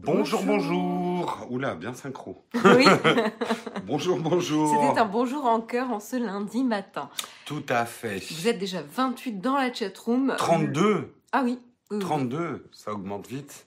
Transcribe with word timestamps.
Bonjour, 0.00 0.42
bonjour. 0.44 1.46
Oula, 1.50 1.74
bien 1.74 1.92
synchro. 1.92 2.44
Oui, 2.54 2.86
bonjour, 3.86 4.18
bonjour. 4.18 4.70
c'était 4.86 5.00
un 5.00 5.04
bonjour 5.04 5.44
en 5.44 5.60
cœur 5.60 5.90
en 5.90 5.98
ce 5.98 6.16
lundi 6.16 6.62
matin. 6.62 7.10
Tout 7.44 7.64
à 7.68 7.84
fait. 7.84 8.22
Vous 8.30 8.46
êtes 8.46 8.58
déjà 8.58 8.80
28 8.80 9.40
dans 9.40 9.56
la 9.56 9.72
chatroom. 9.72 10.34
32. 10.38 11.12
Ah 11.32 11.42
oui. 11.44 11.58
oui, 11.90 11.96
oui. 11.96 11.98
32, 11.98 12.68
ça 12.70 12.92
augmente 12.92 13.26
vite. 13.26 13.66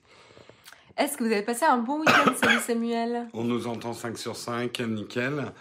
Est-ce 0.97 1.17
que 1.17 1.25
vous 1.25 1.31
avez 1.31 1.41
passé 1.41 1.65
un 1.65 1.79
bon 1.79 1.99
week-end, 1.99 2.31
Salut 2.41 2.59
Samuel? 2.59 3.27
On 3.33 3.43
nous 3.43 3.67
entend 3.67 3.93
5 3.93 4.17
sur 4.17 4.37
5, 4.37 4.79
nickel. 4.81 5.51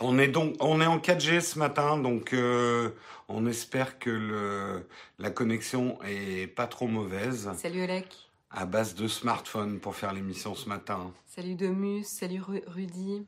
On 0.00 0.18
est 0.18 0.28
donc, 0.28 0.56
on 0.60 0.80
est 0.80 0.86
en 0.86 0.98
4G 0.98 1.40
ce 1.40 1.58
matin, 1.58 1.96
donc 1.96 2.32
euh, 2.32 2.90
on 3.28 3.46
espère 3.46 3.98
que 4.00 4.10
le, 4.10 4.86
la 5.20 5.30
connexion 5.30 5.98
est 6.08 6.48
pas 6.48 6.66
trop 6.66 6.88
mauvaise. 6.88 7.50
Salut 7.56 7.84
Olek. 7.84 8.29
À 8.50 8.66
base 8.66 8.94
de 8.94 9.06
smartphone 9.06 9.78
pour 9.78 9.94
faire 9.94 10.12
l'émission 10.12 10.54
ce 10.54 10.68
matin. 10.68 11.12
Salut 11.26 11.54
Demus. 11.54 12.04
Salut 12.04 12.40
Ru- 12.40 12.62
Rudy. 12.66 13.24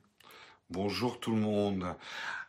Bonjour 0.68 1.20
tout 1.20 1.32
le 1.34 1.40
monde. 1.40 1.86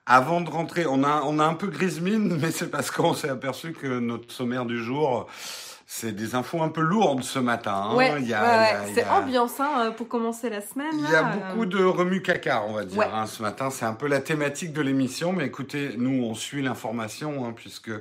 Avant 0.05 0.41
de 0.41 0.50
rentrer, 0.50 0.86
on 0.88 1.04
a, 1.04 1.22
on 1.23 1.38
a 1.40 1.45
un 1.45 1.54
peu 1.54 1.67
grise 1.67 2.02
mine, 2.02 2.38
mais 2.41 2.52
c'est 2.52 2.70
parce 2.72 2.90
qu'on 2.90 3.14
s'est 3.14 3.30
aperçu 3.30 3.73
que 3.73 4.00
notre 4.00 4.31
sommaire 4.31 4.66
du 4.66 4.84
jour, 4.84 5.28
c'est 5.86 6.14
des 6.14 6.34
infos 6.36 6.62
un 6.62 6.70
peu 6.70 6.82
lourdes 6.82 7.23
ce 7.23 7.40
matin. 7.40 7.90
hein. 7.92 7.96
ouais, 7.96 8.12
c'est 8.94 9.04
a- 9.04 9.16
ambiance 9.20 9.60
hein, 9.60 9.94
pour 9.96 10.08
commencer 10.08 10.50
la 10.50 10.62
semaine. 10.62 10.92
Il 10.94 11.00
y 11.08 11.12
là, 11.12 11.20
a 11.28 11.36
beaucoup 11.36 11.64
euh. 11.64 11.66
de 11.66 11.84
remue-caca, 11.84 12.64
on 12.68 12.73
va 12.73 12.86
dire, 12.86 13.14
hein, 13.14 13.26
ce 13.26 13.42
matin. 13.42 13.70
C'est 13.70 13.86
un 13.86 13.94
peu 13.94 14.08
la 14.08 14.20
thématique 14.22 14.73
de 14.73 14.82
l'émission, 14.82 15.34
mais 15.34 15.46
écoutez, 15.46 15.96
nous, 15.98 16.23
on 16.23 16.34
suit 16.36 16.62
l'information, 16.62 17.52
puisque 17.54 17.92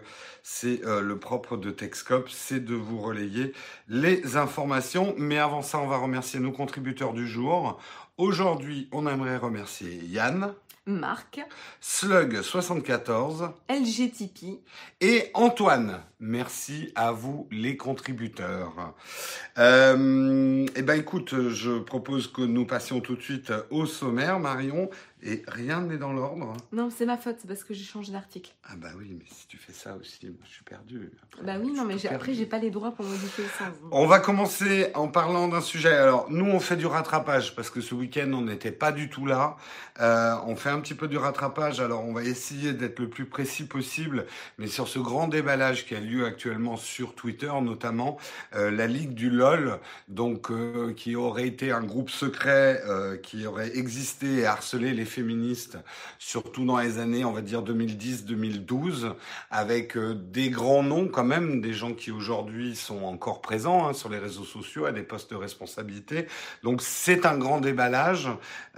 c'est 0.42 0.84
euh, 0.84 1.00
le 1.00 1.18
propre 1.18 1.56
de 1.56 1.70
Texcop, 1.70 2.28
c'est 2.30 2.64
de 2.64 2.74
vous 2.74 3.00
relayer 3.00 3.52
les 3.88 4.36
informations. 4.36 5.14
Mais 5.18 5.38
avant 5.38 5.62
ça, 5.62 5.78
on 5.78 5.86
va 5.86 5.98
remercier 5.98 6.40
nos 6.40 6.52
contributeurs 6.52 7.12
du 7.12 7.26
jour. 7.28 7.78
Aujourd'hui, 8.18 8.88
on 8.92 9.06
aimerait 9.06 9.36
remercier 9.38 10.00
Yann, 10.04 10.52
Marc, 10.86 11.40
Slug74 11.80 13.52
LGTP. 13.68 14.62
et 15.00 15.30
Antoine. 15.32 16.00
Merci 16.18 16.90
à 16.96 17.12
vous, 17.12 17.46
les 17.52 17.76
contributeurs. 17.76 18.94
Euh, 19.58 20.66
eh 20.74 20.82
ben, 20.82 20.98
écoute, 20.98 21.34
je 21.50 21.78
propose 21.78 22.26
que 22.26 22.42
nous 22.42 22.66
passions 22.66 23.00
tout 23.00 23.14
de 23.14 23.22
suite 23.22 23.52
au 23.70 23.86
sommaire, 23.86 24.40
Marion, 24.40 24.90
et 25.24 25.42
rien 25.46 25.80
n'est 25.82 25.98
dans 25.98 26.12
l'ordre. 26.12 26.52
Non, 26.72 26.90
c'est 26.90 27.06
ma 27.06 27.16
faute, 27.16 27.36
c'est 27.40 27.46
parce 27.46 27.62
que 27.62 27.74
j'ai 27.74 27.84
changé 27.84 28.12
d'article. 28.12 28.52
Ah 28.64 28.74
bah 28.76 28.88
oui, 28.98 29.14
mais 29.16 29.24
si 29.30 29.46
tu 29.46 29.56
fais 29.56 29.72
ça 29.72 29.96
aussi, 29.96 30.26
moi, 30.26 30.38
je 30.44 30.50
suis 30.50 30.64
perdu. 30.64 31.12
Après, 31.22 31.44
Bah 31.44 31.54
oui, 31.62 31.72
non, 31.72 31.84
mais 31.84 31.94
après, 32.06 32.34
j'ai 32.34 32.46
pas 32.46 32.58
les 32.58 32.70
droits 32.70 32.90
pour 32.90 33.04
modifier 33.04 33.44
le 33.44 33.50
sens. 33.50 33.74
On 33.92 34.06
va 34.06 34.18
commencer 34.18 34.88
en 34.94 35.08
parlant 35.08 35.46
d'un 35.46 35.60
sujet. 35.60 35.92
Alors, 35.92 36.26
nous, 36.30 36.46
on 36.46 36.58
fait 36.58 36.76
du 36.76 36.86
rattrapage 36.86 37.54
parce 37.54 37.70
que 37.70 37.80
ce 37.80 37.94
week-end, 37.94 38.30
on 38.32 38.42
n'était 38.42 38.72
pas 38.72 38.90
du 38.90 39.08
tout 39.08 39.26
là. 39.26 39.56
Euh, 40.00 40.34
on 40.46 40.56
fait 40.56 40.70
un 40.70 40.80
petit 40.80 40.94
peu 40.94 41.06
du 41.06 41.18
rattrapage. 41.18 41.78
Alors, 41.80 42.04
on 42.04 42.12
va 42.12 42.24
essayer 42.24 42.72
d'être 42.72 42.98
le 42.98 43.08
plus 43.08 43.26
précis 43.26 43.64
possible. 43.64 44.26
Mais 44.58 44.66
sur 44.66 44.88
ce 44.88 44.98
grand 44.98 45.28
déballage 45.28 45.86
qui 45.86 45.94
a 45.94 46.00
lieu 46.00 46.24
actuellement 46.24 46.76
sur 46.76 47.14
Twitter, 47.14 47.52
notamment, 47.62 48.18
euh, 48.56 48.70
la 48.70 48.88
Ligue 48.88 49.14
du 49.14 49.30
LOL, 49.30 49.78
donc, 50.08 50.50
euh, 50.50 50.92
qui 50.94 51.14
aurait 51.14 51.46
été 51.46 51.70
un 51.70 51.82
groupe 51.82 52.10
secret 52.10 52.82
qui 53.22 53.46
aurait 53.46 53.76
existé 53.76 54.38
et 54.38 54.46
harcelé 54.46 54.92
les 54.92 55.04
féministes, 55.12 55.78
surtout 56.18 56.64
dans 56.64 56.78
les 56.78 56.98
années, 56.98 57.24
on 57.24 57.32
va 57.32 57.42
dire, 57.42 57.62
2010-2012 57.62 59.14
avec 59.50 59.96
euh, 59.96 60.14
des 60.14 60.50
grands 60.50 60.82
noms 60.82 61.08
quand 61.08 61.24
même, 61.24 61.60
des 61.60 61.72
gens 61.72 61.92
qui 61.92 62.10
aujourd'hui 62.10 62.74
sont 62.74 63.04
encore 63.04 63.40
présents 63.40 63.88
hein, 63.88 63.92
sur 63.92 64.08
les 64.08 64.18
réseaux 64.18 64.44
sociaux 64.44 64.86
à 64.86 64.92
des 64.92 65.02
postes 65.02 65.30
de 65.30 65.36
responsabilité. 65.36 66.26
Donc 66.62 66.82
c'est 66.82 67.26
un 67.26 67.36
grand 67.36 67.60
déballage. 67.60 68.28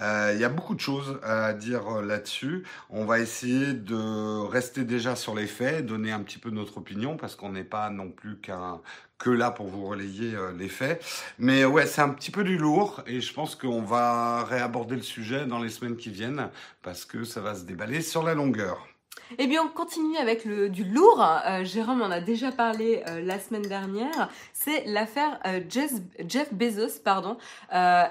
Euh, 0.00 0.32
Il 0.34 0.40
y 0.40 0.44
a 0.44 0.48
beaucoup 0.48 0.74
de 0.74 0.80
choses 0.80 1.18
à 1.22 1.52
dire 1.52 1.98
euh, 1.98 2.02
là-dessus. 2.02 2.64
On 2.90 3.04
va 3.04 3.20
essayer 3.20 3.72
de 3.72 4.46
rester 4.46 4.84
déjà 4.84 5.16
sur 5.16 5.34
les 5.34 5.46
faits, 5.46 5.86
donner 5.86 6.12
un 6.12 6.20
petit 6.20 6.38
peu 6.38 6.50
notre 6.50 6.78
opinion 6.78 7.16
parce 7.16 7.36
qu'on 7.36 7.52
n'est 7.52 7.64
pas 7.64 7.90
non 7.90 8.10
plus 8.10 8.36
qu'un 8.38 8.80
que 9.18 9.30
là 9.30 9.50
pour 9.50 9.66
vous 9.66 9.86
relayer 9.86 10.34
euh, 10.34 10.52
les 10.52 10.68
faits. 10.68 11.04
Mais 11.38 11.64
ouais, 11.64 11.86
c'est 11.86 12.02
un 12.02 12.10
petit 12.10 12.30
peu 12.30 12.44
du 12.44 12.58
lourd 12.58 13.02
et 13.06 13.20
je 13.20 13.32
pense 13.32 13.54
qu'on 13.54 13.82
va 13.82 14.44
réaborder 14.44 14.96
le 14.96 15.02
sujet 15.02 15.46
dans 15.46 15.58
les 15.58 15.70
semaines 15.70 15.96
qui 15.96 16.10
viennent 16.10 16.50
parce 16.82 17.04
que 17.04 17.24
ça 17.24 17.40
va 17.40 17.54
se 17.54 17.64
déballer 17.64 18.02
sur 18.02 18.22
la 18.22 18.34
longueur. 18.34 18.86
Eh 19.38 19.46
bien, 19.46 19.62
on 19.62 19.68
continue 19.68 20.16
avec 20.18 20.44
le, 20.44 20.68
du 20.68 20.84
lourd. 20.84 21.24
Euh, 21.46 21.64
Jérôme 21.64 22.02
en 22.02 22.10
a 22.10 22.20
déjà 22.20 22.52
parlé 22.52 23.02
euh, 23.08 23.22
la 23.22 23.38
semaine 23.38 23.62
dernière. 23.62 24.28
C'est 24.52 24.84
l'affaire 24.84 25.40
Jeff, 25.68 25.92
Jeff 26.28 26.52
Bezos, 26.52 27.00
pardon. 27.02 27.38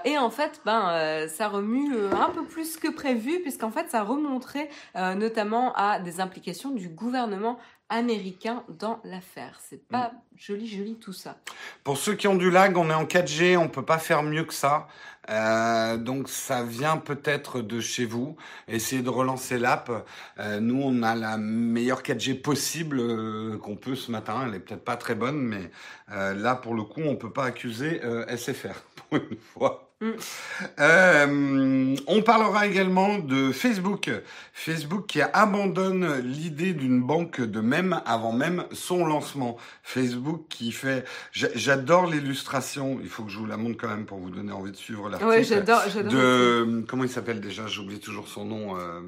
Et 0.05 0.17
en 0.17 0.29
fait, 0.29 0.61
ben, 0.65 1.27
ça 1.27 1.49
remue 1.49 1.93
un 2.11 2.29
peu 2.29 2.43
plus 2.43 2.77
que 2.77 2.87
prévu, 2.87 3.41
puisqu'en 3.41 3.69
fait, 3.69 3.89
ça 3.89 4.03
remonterait 4.03 4.69
notamment 4.95 5.73
à 5.75 5.99
des 5.99 6.19
implications 6.19 6.71
du 6.71 6.89
gouvernement 6.89 7.59
américain 7.89 8.63
dans 8.79 8.99
l'affaire. 9.03 9.59
C'est 9.61 9.87
pas 9.87 10.13
joli, 10.35 10.67
joli 10.67 10.95
tout 10.95 11.13
ça. 11.13 11.37
Pour 11.83 11.97
ceux 11.97 12.15
qui 12.15 12.27
ont 12.27 12.35
du 12.35 12.49
lag, 12.49 12.75
on 12.77 12.89
est 12.89 12.93
en 12.93 13.05
4G, 13.05 13.57
on 13.57 13.69
peut 13.69 13.85
pas 13.85 13.99
faire 13.99 14.23
mieux 14.23 14.43
que 14.43 14.53
ça. 14.53 14.87
Euh, 15.29 15.97
donc 15.97 16.27
ça 16.27 16.63
vient 16.63 16.97
peut-être 16.97 17.61
de 17.61 17.79
chez 17.79 18.05
vous. 18.05 18.35
Essayez 18.67 19.01
de 19.01 19.09
relancer 19.09 19.57
l'app. 19.57 19.91
Euh, 20.39 20.59
nous, 20.59 20.81
on 20.83 21.03
a 21.03 21.15
la 21.15 21.37
meilleure 21.37 22.01
4G 22.01 22.41
possible 22.41 22.99
euh, 22.99 23.57
qu'on 23.57 23.75
peut 23.75 23.95
ce 23.95 24.11
matin. 24.11 24.43
Elle 24.47 24.55
est 24.55 24.59
peut-être 24.59 24.83
pas 24.83 24.97
très 24.97 25.15
bonne, 25.15 25.37
mais 25.37 25.71
là, 26.09 26.55
pour 26.55 26.75
le 26.75 26.83
coup, 26.83 27.01
on 27.01 27.15
peut 27.15 27.31
pas 27.31 27.45
accuser 27.45 28.01
SFR 28.27 28.83
pour 28.95 29.17
une 29.17 29.37
fois. 29.37 29.92
Mm. 30.03 30.11
Euh, 30.79 31.95
on 32.07 32.21
parlera 32.21 32.67
également 32.67 33.17
de 33.19 33.51
Facebook. 33.51 34.09
Facebook 34.53 35.07
qui 35.07 35.21
abandonne 35.21 36.19
l'idée 36.23 36.73
d'une 36.73 37.01
banque 37.01 37.41
de 37.41 37.59
mèmes 37.61 38.01
avant 38.05 38.31
même 38.33 38.65
son 38.71 39.05
lancement. 39.05 39.57
Facebook 39.81 40.43
qui 40.49 40.71
fait... 40.71 41.03
j'a- 41.31 41.47
J'adore 41.55 42.07
l'illustration. 42.07 42.99
Il 43.01 43.09
faut 43.09 43.23
que 43.23 43.31
je 43.31 43.37
vous 43.37 43.45
la 43.45 43.57
montre 43.57 43.77
quand 43.79 43.87
même 43.89 44.05
pour 44.05 44.17
vous 44.19 44.29
donner 44.29 44.51
envie 44.51 44.71
de 44.71 44.75
suivre 44.77 45.09
l'article. 45.09 45.29
Ouais, 45.29 45.43
j'adore, 45.43 45.81
j'adore. 45.91 46.11
De... 46.11 46.83
Comment 46.87 47.03
il 47.03 47.09
s'appelle 47.09 47.39
déjà? 47.39 47.65
J'oublie 47.67 47.99
toujours 47.99 48.27
son 48.27 48.45
nom. 48.45 48.77
euh, 48.77 48.99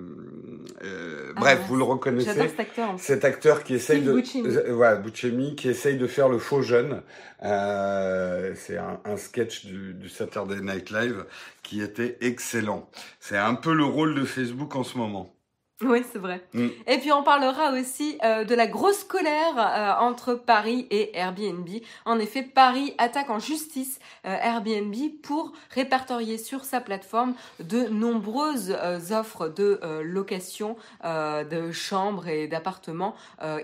euh, 0.83 1.33
bref, 1.35 1.59
Ah, 1.61 1.65
vous 1.67 1.75
le 1.75 1.79
J'adore 1.81 1.95
reconnaissez. 1.95 2.33
cet 2.33 2.59
acteur. 2.59 2.89
en 2.91 2.97
fait. 2.97 3.03
Cet 3.05 3.25
acteur 3.25 3.63
qui 3.63 3.75
essaye 3.75 4.01
de, 4.01 4.23
voilà, 4.71 4.95
Buscemi, 4.95 5.55
qui 5.55 5.67
essaye 5.69 5.97
de 5.97 6.07
faire 6.07 6.29
le 6.29 6.37
faux 6.39 6.61
jeune. 6.61 7.01
C'est 7.41 8.77
un, 8.77 8.99
un 9.05 9.17
sketch 9.17 9.65
du, 9.65 9.93
du 9.93 10.09
Saturday 10.09 10.61
Night 10.61 10.84
Live 10.89 11.25
qui 11.63 11.81
était 11.81 12.17
excellent. 12.21 12.89
C'est 13.19 13.37
un 13.37 13.55
peu 13.55 13.73
le 13.73 13.85
rôle 13.85 14.15
de 14.15 14.25
Facebook 14.25 14.75
en 14.75 14.83
ce 14.83 14.97
moment. 14.97 15.34
Oui, 15.81 16.05
c'est 16.09 16.19
vrai. 16.19 16.41
Mm. 16.53 16.67
Et 16.87 16.97
puis 16.99 17.11
on 17.11 17.21
parlera 17.21 17.73
aussi 17.73 18.17
euh, 18.23 18.45
de 18.45 18.55
la 18.55 18.65
grosse 18.65 19.03
colère 19.03 19.55
euh, 19.57 19.93
entre 20.05 20.33
Paris 20.33 20.87
et 20.89 21.17
Airbnb. 21.17 21.67
En 22.05 22.17
effet, 22.17 22.43
Paris 22.43 22.93
attaque 22.97 23.29
en 23.29 23.39
justice 23.39 23.99
euh, 24.25 24.37
Airbnb 24.41 24.95
pour 25.21 25.51
répertorier 25.71 26.37
sur 26.37 26.63
sa 26.63 26.79
plateforme 26.79 27.33
de 27.59 27.89
nombreuses 27.89 28.73
offres 29.11 29.49
de 29.49 29.81
location 30.03 30.77
de 31.03 31.71
chambres 31.73 32.27
et 32.29 32.47
d'appartements 32.47 33.13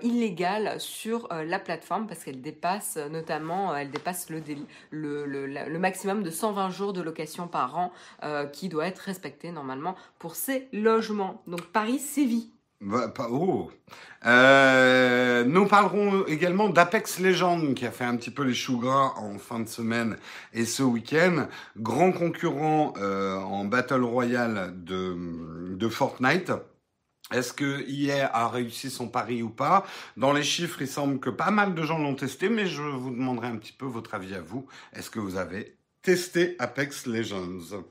illégales 0.02 0.80
sur 0.82 1.30
la 1.32 1.60
plateforme 1.60 2.08
parce 2.08 2.24
qu'elle 2.26 2.42
dépasse 2.42 2.98
notamment, 3.10 3.74
elle 3.76 3.90
dépasse 3.90 4.30
le, 4.30 4.42
déli- 4.42 4.66
le, 4.90 5.26
le, 5.26 5.46
la- 5.46 5.68
le 5.70 5.80
maximum 5.80 6.24
de 6.24 6.30
120 6.30 6.70
jours 6.72 6.92
de 6.94 7.02
location 7.02 7.48
par 7.48 7.78
an 7.78 7.92
qui 8.52 8.68
doit 8.68 8.88
être 8.88 9.00
respecté 9.00 9.52
normalement 9.52 9.96
pour 10.20 10.36
ces 10.36 10.68
logements. 10.74 11.42
Donc 11.48 11.62
Paris 11.68 12.00
sévit. 12.02 12.52
Bah, 12.82 13.14
oh. 13.30 13.70
Euh, 14.26 15.44
nous 15.44 15.68
parlerons 15.68 16.26
également 16.26 16.70
d'Apex 16.70 17.20
Legends 17.20 17.74
qui 17.76 17.86
a 17.86 17.92
fait 17.92 18.06
un 18.06 18.16
petit 18.16 18.32
peu 18.32 18.44
les 18.44 18.56
choux 18.56 18.80
gras 18.80 19.14
en 19.18 19.38
fin 19.38 19.60
de 19.60 19.68
semaine 19.68 20.18
et 20.54 20.66
ce 20.66 20.82
week-end. 20.82 21.48
Grand 21.78 22.12
concurrent 22.12 22.94
euh, 22.98 23.38
en 23.38 23.66
Battle 23.66 24.04
Royale 24.04 24.74
de, 24.84 25.76
de 25.76 25.90
Fortnite. 25.90 26.52
Est-ce 27.32 27.54
que 27.54 27.86
EA 27.88 28.30
a 28.34 28.50
réussi 28.50 28.90
son 28.90 29.08
pari 29.08 29.44
ou 29.44 29.50
pas? 29.50 29.86
Dans 30.18 30.34
les 30.34 30.44
chiffres, 30.44 30.82
il 30.82 30.88
semble 30.88 31.20
que 31.20 31.30
pas 31.30 31.52
mal 31.52 31.76
de 31.76 31.84
gens 31.84 32.00
l'ont 32.00 32.16
testé, 32.16 32.50
mais 32.50 32.66
je 32.66 32.82
vous 32.82 33.12
demanderai 33.12 33.48
un 33.48 33.58
petit 33.58 33.74
peu 33.74 33.86
votre 33.86 34.16
avis 34.16 34.36
à 34.36 34.42
vous. 34.42 34.66
Est-ce 34.94 35.10
que 35.10 35.20
vous 35.20 35.38
avez 35.38 35.78
testé 36.02 36.56
Apex 36.60 37.06
Legends? 37.06 37.84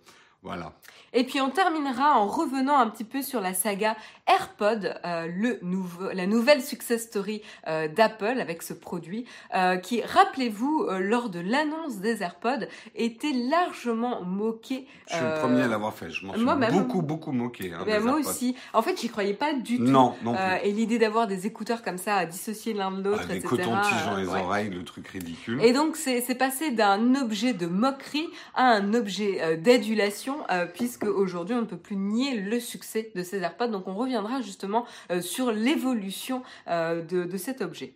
Voilà. 0.43 0.73
Et 1.13 1.25
puis 1.25 1.41
on 1.41 1.51
terminera 1.51 2.19
en 2.19 2.27
revenant 2.27 2.79
un 2.79 2.89
petit 2.89 3.05
peu 3.05 3.21
sur 3.21 3.41
la 3.41 3.53
saga 3.53 3.97
AirPod, 4.31 4.95
euh, 5.05 5.27
le 5.27 5.59
nouveau, 5.63 6.11
la 6.13 6.27
nouvelle 6.27 6.63
success 6.63 7.03
story 7.03 7.43
euh, 7.67 7.89
d'Apple 7.89 8.39
avec 8.41 8.63
ce 8.63 8.73
produit, 8.73 9.25
euh, 9.55 9.77
qui, 9.77 10.03
rappelez-vous, 10.03 10.89
lors 11.01 11.31
de 11.31 11.41
l'annonce 11.41 11.97
des 11.99 12.23
AirPods, 12.23 12.67
était 12.95 13.33
largement 13.33 14.23
moqué. 14.23 14.87
Je 15.09 15.15
suis 15.17 15.25
le 15.25 15.41
premier 15.41 15.63
à 15.63 15.69
l'avoir 15.69 15.95
fait. 15.95 16.11
Je 16.11 16.27
m'en 16.27 16.35
suis 16.35 16.43
moi-même. 16.43 16.73
beaucoup, 16.73 17.03
beaucoup 17.03 17.33
moqué. 17.33 17.73
hein, 17.73 17.83
Ben, 17.87 17.99
des 17.99 18.05
moi 18.05 18.19
AirPods. 18.19 18.31
aussi. 18.31 18.57
En 18.73 18.83
fait, 18.83 19.01
j'y 19.01 19.09
croyais 19.09 19.35
pas 19.35 19.53
du 19.53 19.79
tout. 19.79 19.85
Non, 19.85 20.15
non 20.23 20.35
plus. 20.35 20.69
Et 20.69 20.73
l'idée 20.73 20.99
d'avoir 20.99 21.27
des 21.27 21.47
écouteurs 21.47 21.83
comme 21.83 21.99
ça 21.99 22.17
à 22.17 22.27
dissocier 22.27 22.73
l'un 22.73 22.91
de 22.93 23.03
l'autre, 23.03 23.23
Ah, 23.25 23.27
des 23.33 23.37
etc. 23.39 23.49
cotons-tiges 23.49 24.05
dans 24.07 24.17
les 24.17 24.29
ouais. 24.29 24.41
oreilles, 24.41 24.71
le 24.71 24.85
truc 24.85 25.09
ridicule. 25.09 25.61
Et 25.65 25.73
donc 25.73 25.97
c'est 25.97 26.35
passé 26.37 26.71
d'un 26.71 27.15
objet 27.17 27.53
de 27.53 27.67
moquerie 27.67 28.29
à 28.55 28.65
un 28.65 28.95
objet 28.95 29.57
d'adulation, 29.57 30.37
puisque 30.75 31.05
aujourd'hui 31.05 31.55
on 31.57 31.61
ne 31.63 31.67
peut 31.67 31.77
plus 31.77 31.97
nier 31.97 32.37
le 32.41 32.61
succès 32.61 33.11
de 33.15 33.23
ces 33.23 33.39
AirPods. 33.39 33.69
Donc 33.69 33.89
on 33.89 33.95
justement 34.43 34.87
euh, 35.11 35.21
sur 35.21 35.53
l'évolution 35.53 36.43
euh, 36.69 37.03
de, 37.03 37.25
de 37.25 37.37
cet 37.37 37.61
objet. 37.61 37.95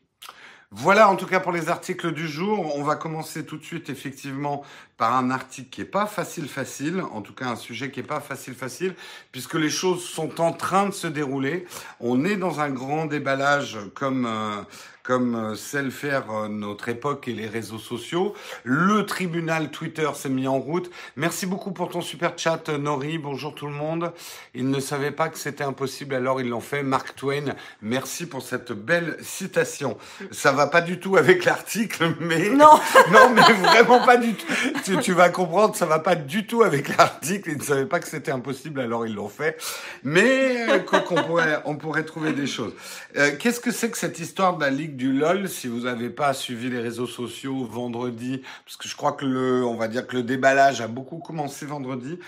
Voilà 0.76 1.08
en 1.08 1.14
tout 1.14 1.26
cas 1.26 1.38
pour 1.38 1.52
les 1.52 1.68
articles 1.68 2.12
du 2.12 2.26
jour. 2.26 2.74
On 2.76 2.82
va 2.82 2.96
commencer 2.96 3.46
tout 3.46 3.56
de 3.56 3.62
suite 3.62 3.90
effectivement 3.90 4.64
par 4.96 5.14
un 5.14 5.30
article 5.30 5.70
qui 5.70 5.80
est 5.82 5.84
pas 5.84 6.06
facile 6.06 6.48
facile, 6.48 7.00
en 7.12 7.20
tout 7.20 7.32
cas 7.32 7.46
un 7.46 7.56
sujet 7.56 7.92
qui 7.92 8.00
est 8.00 8.02
pas 8.02 8.18
facile 8.18 8.54
facile, 8.54 8.96
puisque 9.30 9.54
les 9.54 9.70
choses 9.70 10.02
sont 10.02 10.40
en 10.40 10.52
train 10.52 10.88
de 10.88 10.92
se 10.92 11.06
dérouler. 11.06 11.66
On 12.00 12.24
est 12.24 12.34
dans 12.34 12.58
un 12.58 12.70
grand 12.70 13.06
déballage 13.06 13.78
comme 13.94 14.26
euh, 14.26 14.62
comme 15.04 15.34
euh, 15.34 15.54
sait 15.54 15.82
le 15.82 15.90
faire 15.90 16.30
euh, 16.30 16.48
notre 16.48 16.88
époque 16.88 17.28
et 17.28 17.34
les 17.34 17.46
réseaux 17.46 17.78
sociaux. 17.78 18.34
Le 18.64 19.04
tribunal 19.04 19.70
Twitter 19.70 20.08
s'est 20.14 20.30
mis 20.30 20.48
en 20.48 20.58
route. 20.58 20.90
Merci 21.16 21.44
beaucoup 21.44 21.72
pour 21.72 21.90
ton 21.90 22.00
super 22.00 22.32
chat, 22.38 22.70
euh, 22.70 22.78
Nori. 22.78 23.18
Bonjour 23.18 23.54
tout 23.54 23.66
le 23.66 23.74
monde. 23.74 24.12
Ils 24.54 24.68
ne 24.68 24.80
savaient 24.80 25.10
pas 25.10 25.28
que 25.28 25.36
c'était 25.36 25.62
impossible, 25.62 26.14
alors 26.14 26.40
ils 26.40 26.48
l'ont 26.48 26.62
fait. 26.62 26.82
Mark 26.82 27.14
Twain, 27.16 27.54
merci 27.82 28.24
pour 28.24 28.40
cette 28.40 28.72
belle 28.72 29.18
citation. 29.20 29.98
Ça 30.30 30.52
va 30.52 30.68
pas 30.68 30.80
du 30.80 30.98
tout 30.98 31.18
avec 31.18 31.44
l'article, 31.44 32.14
mais 32.20 32.48
Non, 32.48 32.80
non, 33.12 33.30
mais 33.34 33.42
vraiment 33.42 34.06
pas 34.06 34.16
du 34.16 34.32
tout. 34.32 34.46
Tu, 34.84 34.96
tu 35.00 35.12
vas 35.12 35.28
comprendre, 35.28 35.76
ça 35.76 35.84
va 35.84 35.98
pas 35.98 36.14
du 36.14 36.46
tout 36.46 36.62
avec 36.62 36.96
l'article. 36.96 37.50
Ils 37.50 37.58
ne 37.58 37.62
savaient 37.62 37.86
pas 37.86 38.00
que 38.00 38.08
c'était 38.08 38.32
impossible, 38.32 38.80
alors 38.80 39.06
ils 39.06 39.14
l'ont 39.14 39.28
fait. 39.28 39.58
Mais 40.02 40.82
quoi 40.86 41.00
qu'on 41.00 41.22
pourrait, 41.24 41.60
on 41.66 41.76
pourrait 41.76 42.04
trouver 42.04 42.32
des 42.32 42.46
choses. 42.46 42.72
Euh, 43.18 43.32
Qu'est-ce 43.38 43.60
que 43.60 43.70
c'est 43.70 43.90
que 43.90 43.98
cette 43.98 44.18
histoire 44.18 44.56
de 44.56 44.62
la 44.62 44.70
Ligue 44.70 44.93
du 44.94 45.12
LOL 45.12 45.48
Si 45.48 45.68
vous 45.68 45.80
n'avez 45.80 46.10
pas 46.10 46.32
suivi 46.32 46.70
les 46.70 46.80
réseaux 46.80 47.06
sociaux 47.06 47.64
vendredi, 47.64 48.42
parce 48.64 48.76
que 48.76 48.88
je 48.88 48.96
crois 48.96 49.12
que 49.12 49.26
le, 49.26 49.64
on 49.64 49.74
va 49.74 49.88
dire 49.88 50.06
que 50.06 50.16
le 50.16 50.22
déballage 50.22 50.80
a 50.80 50.88
beaucoup 50.88 51.18
commencé 51.18 51.66
vendredi. 51.66 52.18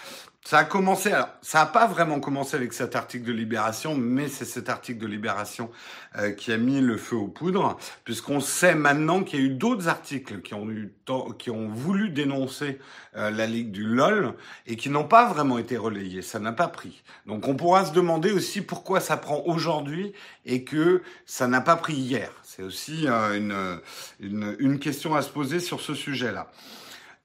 Ça 0.47 0.59
a 0.59 0.65
commencé, 0.65 1.11
alors 1.11 1.31
ça 1.43 1.59
n'a 1.59 1.67
pas 1.67 1.89
vraiment 1.89 2.21
commencé 2.21 2.55
avec 2.55 2.73
cet 2.73 2.95
article 2.95 3.25
de 3.25 3.33
Libération, 3.33 3.97
mais 3.97 4.29
c'est 4.29 4.45
cet 4.45 4.69
article 4.69 5.01
de 5.01 5.09
Libération 5.09 5.73
euh, 6.19 6.31
qui 6.31 6.53
a 6.53 6.57
mis 6.57 6.81
le 6.81 6.97
feu 6.97 7.17
aux 7.17 7.27
poudres, 7.27 7.77
puisqu'on 8.05 8.39
sait 8.39 8.77
maintenant 8.77 9.25
qu'il 9.25 9.41
y 9.41 9.43
a 9.43 9.47
eu 9.47 9.49
d'autres 9.49 9.89
articles 9.89 10.43
qui 10.43 10.55
ont, 10.55 10.71
eu, 10.71 10.95
qui 11.41 11.51
ont 11.51 11.67
voulu 11.67 12.11
dénoncer 12.11 12.79
euh, 13.17 13.33
la 13.33 13.49
Ligue 13.49 13.73
du 13.73 13.83
LOL 13.83 14.35
et 14.69 14.77
qui 14.77 14.89
n'ont 14.89 15.09
pas 15.09 15.27
vraiment 15.27 15.59
été 15.59 15.77
relayés, 15.77 16.23
ça 16.23 16.39
n'a 16.39 16.53
pas 16.53 16.69
pris. 16.69 17.03
Donc 17.27 17.49
on 17.49 17.57
pourra 17.57 17.85
se 17.85 17.93
demander 17.93 18.31
aussi 18.31 18.61
pourquoi 18.61 19.01
ça 19.01 19.17
prend 19.17 19.43
aujourd'hui 19.47 20.13
et 20.45 20.63
que 20.63 21.03
ça 21.25 21.49
n'a 21.49 21.61
pas 21.61 21.75
pris 21.75 21.95
hier. 21.95 22.31
C'est 22.45 22.63
aussi 22.63 23.09
euh, 23.09 23.37
une, 23.37 23.81
une, 24.21 24.55
une 24.61 24.79
question 24.79 25.17
à 25.17 25.23
se 25.23 25.31
poser 25.31 25.59
sur 25.59 25.81
ce 25.81 25.93
sujet-là. 25.93 26.53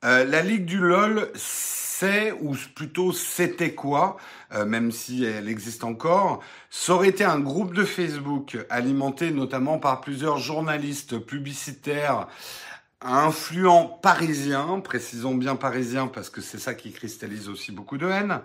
Euh, 0.03 0.25
la 0.25 0.41
Ligue 0.41 0.65
du 0.65 0.79
LOL, 0.79 1.29
c'est, 2.01 2.31
ou 2.31 2.55
plutôt 2.73 3.11
c'était 3.11 3.75
quoi, 3.75 4.17
euh, 4.53 4.65
même 4.65 4.91
si 4.91 5.23
elle 5.23 5.47
existe 5.47 5.83
encore, 5.83 6.41
ça 6.71 6.95
aurait 6.95 7.09
été 7.09 7.23
un 7.23 7.39
groupe 7.39 7.75
de 7.75 7.83
Facebook 7.83 8.57
alimenté 8.71 9.29
notamment 9.29 9.77
par 9.77 10.01
plusieurs 10.01 10.39
journalistes 10.39 11.19
publicitaires 11.19 12.27
influents 13.03 13.99
parisiens, 14.01 14.79
précisons 14.83 15.35
bien 15.35 15.55
parisiens 15.55 16.07
parce 16.07 16.31
que 16.31 16.41
c'est 16.41 16.57
ça 16.57 16.73
qui 16.73 16.91
cristallise 16.91 17.49
aussi 17.49 17.71
beaucoup 17.71 17.99
de 17.99 18.07
haine, 18.07 18.39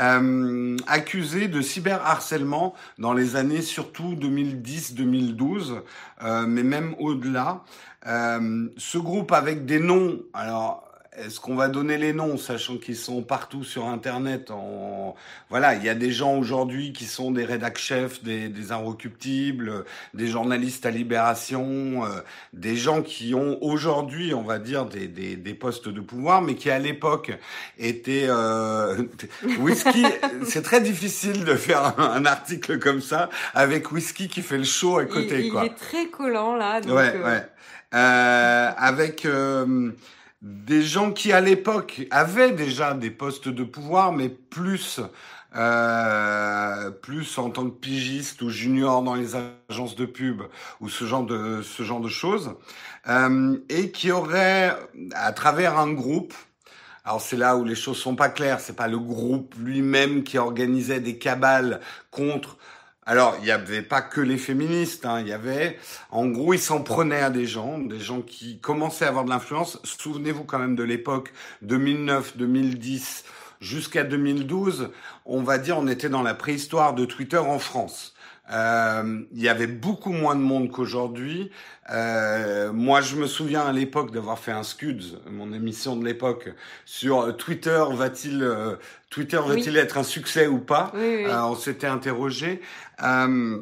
euh, 0.00 0.76
accusés 0.86 1.48
de 1.48 1.60
cyberharcèlement 1.60 2.74
dans 2.98 3.12
les 3.12 3.34
années 3.34 3.62
surtout 3.62 4.14
2010-2012, 4.14 5.82
euh, 6.22 6.46
mais 6.46 6.62
même 6.62 6.94
au-delà. 7.00 7.64
Euh, 8.06 8.68
ce 8.76 8.98
groupe 8.98 9.32
avec 9.32 9.66
des 9.66 9.80
noms, 9.80 10.20
alors 10.32 10.89
est-ce 11.16 11.40
qu'on 11.40 11.56
va 11.56 11.68
donner 11.68 11.98
les 11.98 12.12
noms, 12.12 12.36
sachant 12.38 12.76
qu'ils 12.76 12.96
sont 12.96 13.22
partout 13.22 13.64
sur 13.64 13.86
Internet 13.88 14.50
en... 14.50 15.16
Voilà, 15.48 15.74
il 15.74 15.84
y 15.84 15.88
a 15.88 15.96
des 15.96 16.12
gens 16.12 16.36
aujourd'hui 16.36 16.92
qui 16.92 17.04
sont 17.04 17.32
des 17.32 17.44
rédac 17.44 17.78
chefs, 17.78 18.22
des, 18.22 18.48
des 18.48 18.70
inrecuptibles, 18.70 19.84
des 20.14 20.28
journalistes 20.28 20.86
à 20.86 20.90
Libération, 20.90 22.04
euh, 22.04 22.20
des 22.52 22.76
gens 22.76 23.02
qui 23.02 23.34
ont 23.34 23.58
aujourd'hui, 23.60 24.34
on 24.34 24.42
va 24.42 24.60
dire, 24.60 24.86
des, 24.86 25.08
des, 25.08 25.34
des 25.34 25.54
postes 25.54 25.88
de 25.88 26.00
pouvoir, 26.00 26.42
mais 26.42 26.54
qui 26.54 26.70
à 26.70 26.78
l'époque 26.78 27.32
étaient... 27.76 28.26
Euh... 28.28 29.02
Whisky, 29.58 30.04
c'est 30.44 30.62
très 30.62 30.80
difficile 30.80 31.44
de 31.44 31.56
faire 31.56 31.98
un, 31.98 32.12
un, 32.12 32.24
article 32.24 32.78
comme 32.78 33.00
ça 33.00 33.28
avec 33.52 33.90
Whisky 33.90 34.28
qui 34.28 34.42
fait 34.42 34.58
le 34.58 34.64
show 34.64 34.98
à 34.98 35.06
côté. 35.06 35.40
il, 35.40 35.46
il 35.46 35.52
quoi. 35.52 35.64
est 35.64 35.74
très 35.74 36.06
collant 36.06 36.54
là. 36.54 36.80
Donc, 36.80 36.96
ouais, 36.96 37.12
euh, 37.16 37.24
ouais. 37.24 37.46
Euh, 37.92 38.70
avec 38.76 39.26
euh, 39.26 39.90
des 40.42 40.82
gens 40.82 41.12
qui 41.12 41.32
à 41.32 41.40
l'époque 41.40 42.02
avaient 42.10 42.52
déjà 42.52 42.94
des 42.94 43.10
postes 43.10 43.48
de 43.48 43.64
pouvoir, 43.64 44.12
mais 44.12 44.28
plus 44.28 45.00
euh, 45.56 46.90
plus 46.90 47.36
en 47.38 47.50
tant 47.50 47.64
que 47.64 47.74
pigiste 47.74 48.40
ou 48.42 48.50
junior 48.50 49.02
dans 49.02 49.16
les 49.16 49.32
agences 49.68 49.96
de 49.96 50.06
pub 50.06 50.42
ou 50.80 50.88
ce 50.88 51.04
genre 51.04 51.24
de 51.24 51.60
ce 51.62 51.82
genre 51.82 52.00
de 52.00 52.08
choses, 52.08 52.54
euh, 53.08 53.58
et 53.68 53.90
qui 53.90 54.12
auraient 54.12 54.76
à 55.12 55.32
travers 55.32 55.78
un 55.78 55.92
groupe 55.92 56.34
alors 57.04 57.20
c'est 57.20 57.36
là 57.36 57.56
où 57.56 57.64
les 57.64 57.74
choses 57.74 57.98
sont 57.98 58.14
pas 58.14 58.28
claires. 58.28 58.60
C'est 58.60 58.76
pas 58.76 58.88
le 58.88 58.98
groupe 58.98 59.54
lui-même 59.58 60.22
qui 60.22 60.38
organisait 60.38 61.00
des 61.00 61.18
cabales 61.18 61.80
contre. 62.10 62.58
Alors 63.06 63.36
il 63.40 63.46
y 63.46 63.50
avait 63.50 63.82
pas 63.82 64.02
que 64.02 64.20
les 64.20 64.38
féministes. 64.38 65.06
Hein. 65.06 65.20
Il 65.20 65.28
y 65.28 65.32
avait, 65.32 65.78
en 66.10 66.26
gros, 66.26 66.54
ils 66.54 66.60
s'en 66.60 66.82
prenaient 66.82 67.22
à 67.22 67.30
des 67.30 67.46
gens, 67.46 67.78
des 67.78 67.98
gens 67.98 68.20
qui 68.20 68.58
commençaient 68.58 69.06
à 69.06 69.08
avoir 69.08 69.24
de 69.24 69.30
l'influence. 69.30 69.80
Souvenez-vous 69.84 70.44
quand 70.44 70.58
même 70.58 70.76
de 70.76 70.84
l'époque 70.84 71.32
2009, 71.62 72.36
2010 72.36 73.24
jusqu'à 73.60 74.04
2012. 74.04 74.90
On 75.24 75.42
va 75.42 75.58
dire, 75.58 75.78
on 75.78 75.86
était 75.88 76.08
dans 76.08 76.22
la 76.22 76.34
préhistoire 76.34 76.94
de 76.94 77.04
Twitter 77.04 77.38
en 77.38 77.58
France. 77.58 78.14
Euh, 78.52 79.20
il 79.32 79.40
y 79.40 79.48
avait 79.48 79.66
beaucoup 79.68 80.12
moins 80.12 80.34
de 80.34 80.40
monde 80.40 80.70
qu'aujourd'hui. 80.70 81.50
Euh, 81.90 82.72
moi, 82.72 83.00
je 83.00 83.16
me 83.16 83.26
souviens 83.26 83.62
à 83.66 83.72
l'époque 83.72 84.10
d'avoir 84.12 84.38
fait 84.38 84.52
un 84.52 84.62
Scuds, 84.62 85.18
mon 85.30 85.52
émission 85.52 85.96
de 85.96 86.04
l'époque, 86.04 86.48
sur 86.84 87.36
Twitter 87.36 87.82
va-t-il 87.92 88.42
euh, 88.42 88.76
Twitter 89.08 89.38
va-t-il 89.44 89.72
Oui. 89.72 89.78
être 89.78 89.98
un 89.98 90.02
succès 90.02 90.46
ou 90.46 90.58
pas 90.58 90.90
Oui. 90.94 91.24
Euh, 91.26 91.42
On 91.44 91.54
s'était 91.54 91.86
interrogé. 91.86 92.60
Euh, 93.02 93.60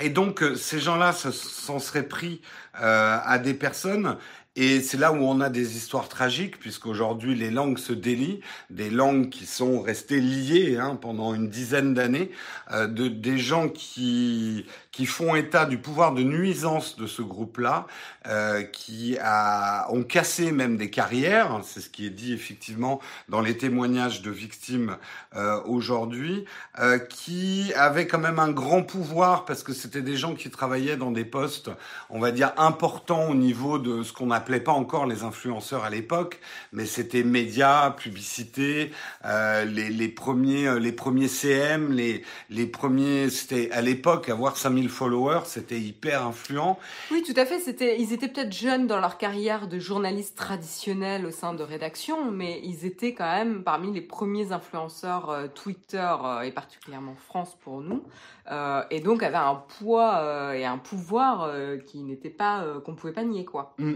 et 0.00 0.08
donc, 0.08 0.42
euh, 0.42 0.54
ces 0.54 0.78
gens-là 0.78 1.12
se- 1.12 1.30
s'en 1.32 1.78
seraient 1.78 2.06
pris 2.08 2.40
euh, 2.80 3.18
à 3.22 3.38
des 3.38 3.54
personnes. 3.54 4.16
Et 4.56 4.80
c'est 4.80 4.98
là 4.98 5.12
où 5.12 5.18
on 5.18 5.40
a 5.40 5.48
des 5.48 5.76
histoires 5.76 6.08
tragiques, 6.08 6.58
puisqu'aujourd'hui 6.58 7.36
les 7.36 7.50
langues 7.50 7.78
se 7.78 7.92
délient, 7.92 8.40
des 8.68 8.90
langues 8.90 9.28
qui 9.28 9.46
sont 9.46 9.80
restées 9.80 10.20
liées 10.20 10.76
hein, 10.76 10.96
pendant 11.00 11.34
une 11.34 11.48
dizaine 11.48 11.94
d'années, 11.94 12.32
euh, 12.72 12.88
de 12.88 13.06
des 13.06 13.38
gens 13.38 13.68
qui 13.68 14.66
qui 14.92 15.06
font 15.06 15.36
état 15.36 15.66
du 15.66 15.78
pouvoir 15.78 16.12
de 16.14 16.22
nuisance 16.22 16.96
de 16.96 17.06
ce 17.06 17.22
groupe-là, 17.22 17.86
euh, 18.26 18.62
qui 18.62 19.16
a, 19.20 19.86
ont 19.90 20.02
cassé 20.02 20.50
même 20.50 20.76
des 20.76 20.90
carrières. 20.90 21.60
C'est 21.62 21.80
ce 21.80 21.88
qui 21.88 22.06
est 22.06 22.10
dit 22.10 22.32
effectivement 22.32 23.00
dans 23.28 23.40
les 23.40 23.56
témoignages 23.56 24.20
de 24.20 24.30
victimes 24.30 24.96
euh, 25.36 25.60
aujourd'hui, 25.64 26.44
euh, 26.80 26.98
qui 26.98 27.72
avaient 27.76 28.06
quand 28.06 28.18
même 28.18 28.38
un 28.38 28.50
grand 28.50 28.82
pouvoir 28.82 29.44
parce 29.44 29.62
que 29.62 29.72
c'était 29.72 30.02
des 30.02 30.16
gens 30.16 30.34
qui 30.34 30.50
travaillaient 30.50 30.96
dans 30.96 31.12
des 31.12 31.24
postes, 31.24 31.70
on 32.10 32.18
va 32.18 32.32
dire 32.32 32.52
importants 32.56 33.28
au 33.28 33.34
niveau 33.34 33.78
de 33.78 34.02
ce 34.02 34.12
qu'on 34.12 34.30
appelait 34.40 34.60
pas 34.60 34.72
encore 34.72 35.06
les 35.06 35.22
influenceurs 35.22 35.84
à 35.84 35.90
l'époque, 35.90 36.40
mais 36.72 36.86
c'était 36.86 37.22
médias, 37.22 37.90
publicité, 37.90 38.90
euh, 39.24 39.64
les, 39.64 40.08
premiers, 40.08 40.66
euh, 40.66 40.78
les 40.78 40.92
premiers 40.92 41.28
CM, 41.28 41.92
les 41.92 42.24
les 42.48 42.66
premiers, 42.66 43.30
c'était 43.30 43.70
à 43.70 43.80
l'époque 43.80 44.28
avoir 44.28 44.56
5000 44.56 44.88
followers, 44.88 45.42
c'était 45.44 45.78
hyper 45.78 46.26
influent. 46.26 46.78
Oui, 47.10 47.22
tout 47.22 47.38
à 47.38 47.44
fait. 47.44 47.60
C'était, 47.60 48.00
ils 48.00 48.12
étaient 48.12 48.28
peut-être 48.28 48.52
jeunes 48.52 48.86
dans 48.86 48.98
leur 48.98 49.18
carrière 49.18 49.68
de 49.68 49.78
journalistes 49.78 50.36
traditionnels 50.36 51.26
au 51.26 51.30
sein 51.30 51.54
de 51.54 51.62
rédaction, 51.62 52.30
mais 52.30 52.60
ils 52.64 52.86
étaient 52.86 53.14
quand 53.14 53.30
même 53.30 53.62
parmi 53.62 53.92
les 53.92 54.00
premiers 54.00 54.52
influenceurs 54.52 55.30
euh, 55.30 55.46
Twitter 55.48 56.14
et 56.44 56.50
particulièrement 56.50 57.14
France 57.14 57.56
pour 57.60 57.80
nous, 57.80 58.02
euh, 58.50 58.82
et 58.90 59.00
donc 59.00 59.22
avaient 59.22 59.36
un 59.36 59.62
poids 59.78 60.18
euh, 60.18 60.52
et 60.52 60.64
un 60.64 60.78
pouvoir 60.78 61.44
euh, 61.44 61.78
qui 61.78 62.02
n'était 62.02 62.30
pas 62.30 62.62
euh, 62.62 62.80
qu'on 62.80 62.94
pouvait 62.94 63.12
pas 63.12 63.24
nier 63.24 63.44
quoi. 63.44 63.74
Mm. 63.78 63.94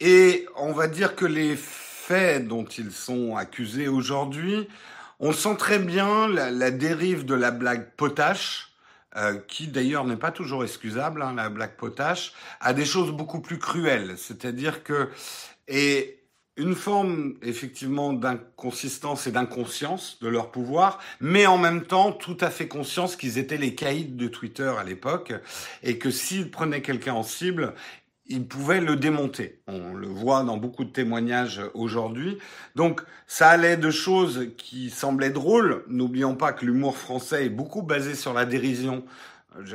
Et 0.00 0.46
on 0.56 0.72
va 0.72 0.88
dire 0.88 1.16
que 1.16 1.24
les 1.24 1.56
faits 1.56 2.46
dont 2.46 2.64
ils 2.64 2.92
sont 2.92 3.36
accusés 3.36 3.88
aujourd'hui, 3.88 4.68
on 5.20 5.32
sent 5.32 5.56
très 5.56 5.78
bien 5.78 6.28
la, 6.28 6.70
dérive 6.70 7.24
de 7.24 7.34
la 7.34 7.52
blague 7.52 7.90
potache, 7.96 8.72
qui 9.46 9.68
d'ailleurs 9.68 10.04
n'est 10.04 10.16
pas 10.16 10.32
toujours 10.32 10.64
excusable, 10.64 11.22
hein, 11.22 11.34
la 11.36 11.50
blague 11.50 11.76
potache, 11.76 12.32
à 12.60 12.72
des 12.72 12.84
choses 12.84 13.12
beaucoup 13.12 13.40
plus 13.40 13.58
cruelles. 13.58 14.14
C'est-à-dire 14.16 14.82
que 14.82 15.10
et 15.68 16.21
une 16.56 16.74
forme 16.74 17.34
effectivement 17.42 18.12
d'inconsistance 18.12 19.26
et 19.26 19.32
d'inconscience 19.32 20.18
de 20.20 20.28
leur 20.28 20.50
pouvoir, 20.50 20.98
mais 21.20 21.46
en 21.46 21.56
même 21.56 21.82
temps 21.82 22.12
tout 22.12 22.36
à 22.40 22.50
fait 22.50 22.68
conscience 22.68 23.16
qu'ils 23.16 23.38
étaient 23.38 23.56
les 23.56 23.74
caïds 23.74 24.04
de 24.04 24.28
Twitter 24.28 24.72
à 24.78 24.84
l'époque 24.84 25.32
et 25.82 25.98
que 25.98 26.10
s'ils 26.10 26.50
prenaient 26.50 26.82
quelqu'un 26.82 27.14
en 27.14 27.22
cible, 27.22 27.74
ils 28.26 28.46
pouvaient 28.46 28.80
le 28.80 28.96
démonter. 28.96 29.60
On 29.66 29.94
le 29.94 30.06
voit 30.06 30.44
dans 30.44 30.56
beaucoup 30.56 30.84
de 30.84 30.90
témoignages 30.90 31.60
aujourd'hui. 31.74 32.38
Donc 32.76 33.02
ça 33.26 33.48
allait 33.48 33.76
de 33.76 33.90
choses 33.90 34.48
qui 34.56 34.90
semblaient 34.90 35.30
drôles. 35.30 35.84
N'oublions 35.88 36.34
pas 36.34 36.52
que 36.52 36.64
l'humour 36.64 36.96
français 36.96 37.46
est 37.46 37.50
beaucoup 37.50 37.82
basé 37.82 38.14
sur 38.14 38.32
la 38.32 38.44
dérision 38.44 39.04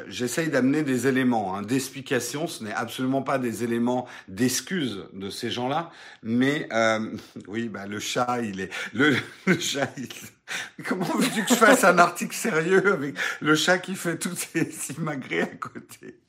J'essaye 0.07 0.49
d'amener 0.49 0.83
des 0.83 1.07
éléments 1.07 1.55
hein, 1.55 1.61
d'explication. 1.61 2.47
Ce 2.47 2.63
n'est 2.63 2.73
absolument 2.73 3.21
pas 3.21 3.37
des 3.37 3.63
éléments 3.63 4.07
d'excuses 4.27 5.05
de 5.13 5.29
ces 5.29 5.49
gens-là, 5.49 5.91
mais 6.23 6.67
euh, 6.71 7.11
oui, 7.47 7.69
bah, 7.69 7.87
le 7.87 7.99
chat, 7.99 8.39
il 8.41 8.61
est 8.61 8.69
le, 8.93 9.15
le 9.45 9.59
chat. 9.59 9.89
Il... 9.97 10.09
Comment 10.85 11.05
veux-tu 11.05 11.43
que 11.43 11.49
je 11.49 11.55
fasse 11.55 11.83
un 11.83 11.97
article 11.97 12.35
sérieux 12.35 12.93
avec 12.93 13.15
le 13.41 13.55
chat 13.55 13.79
qui 13.79 13.95
fait 13.95 14.17
toutes 14.17 14.37
ces 14.37 14.71
imagrées 14.97 15.41
à 15.41 15.47
côté? 15.47 16.19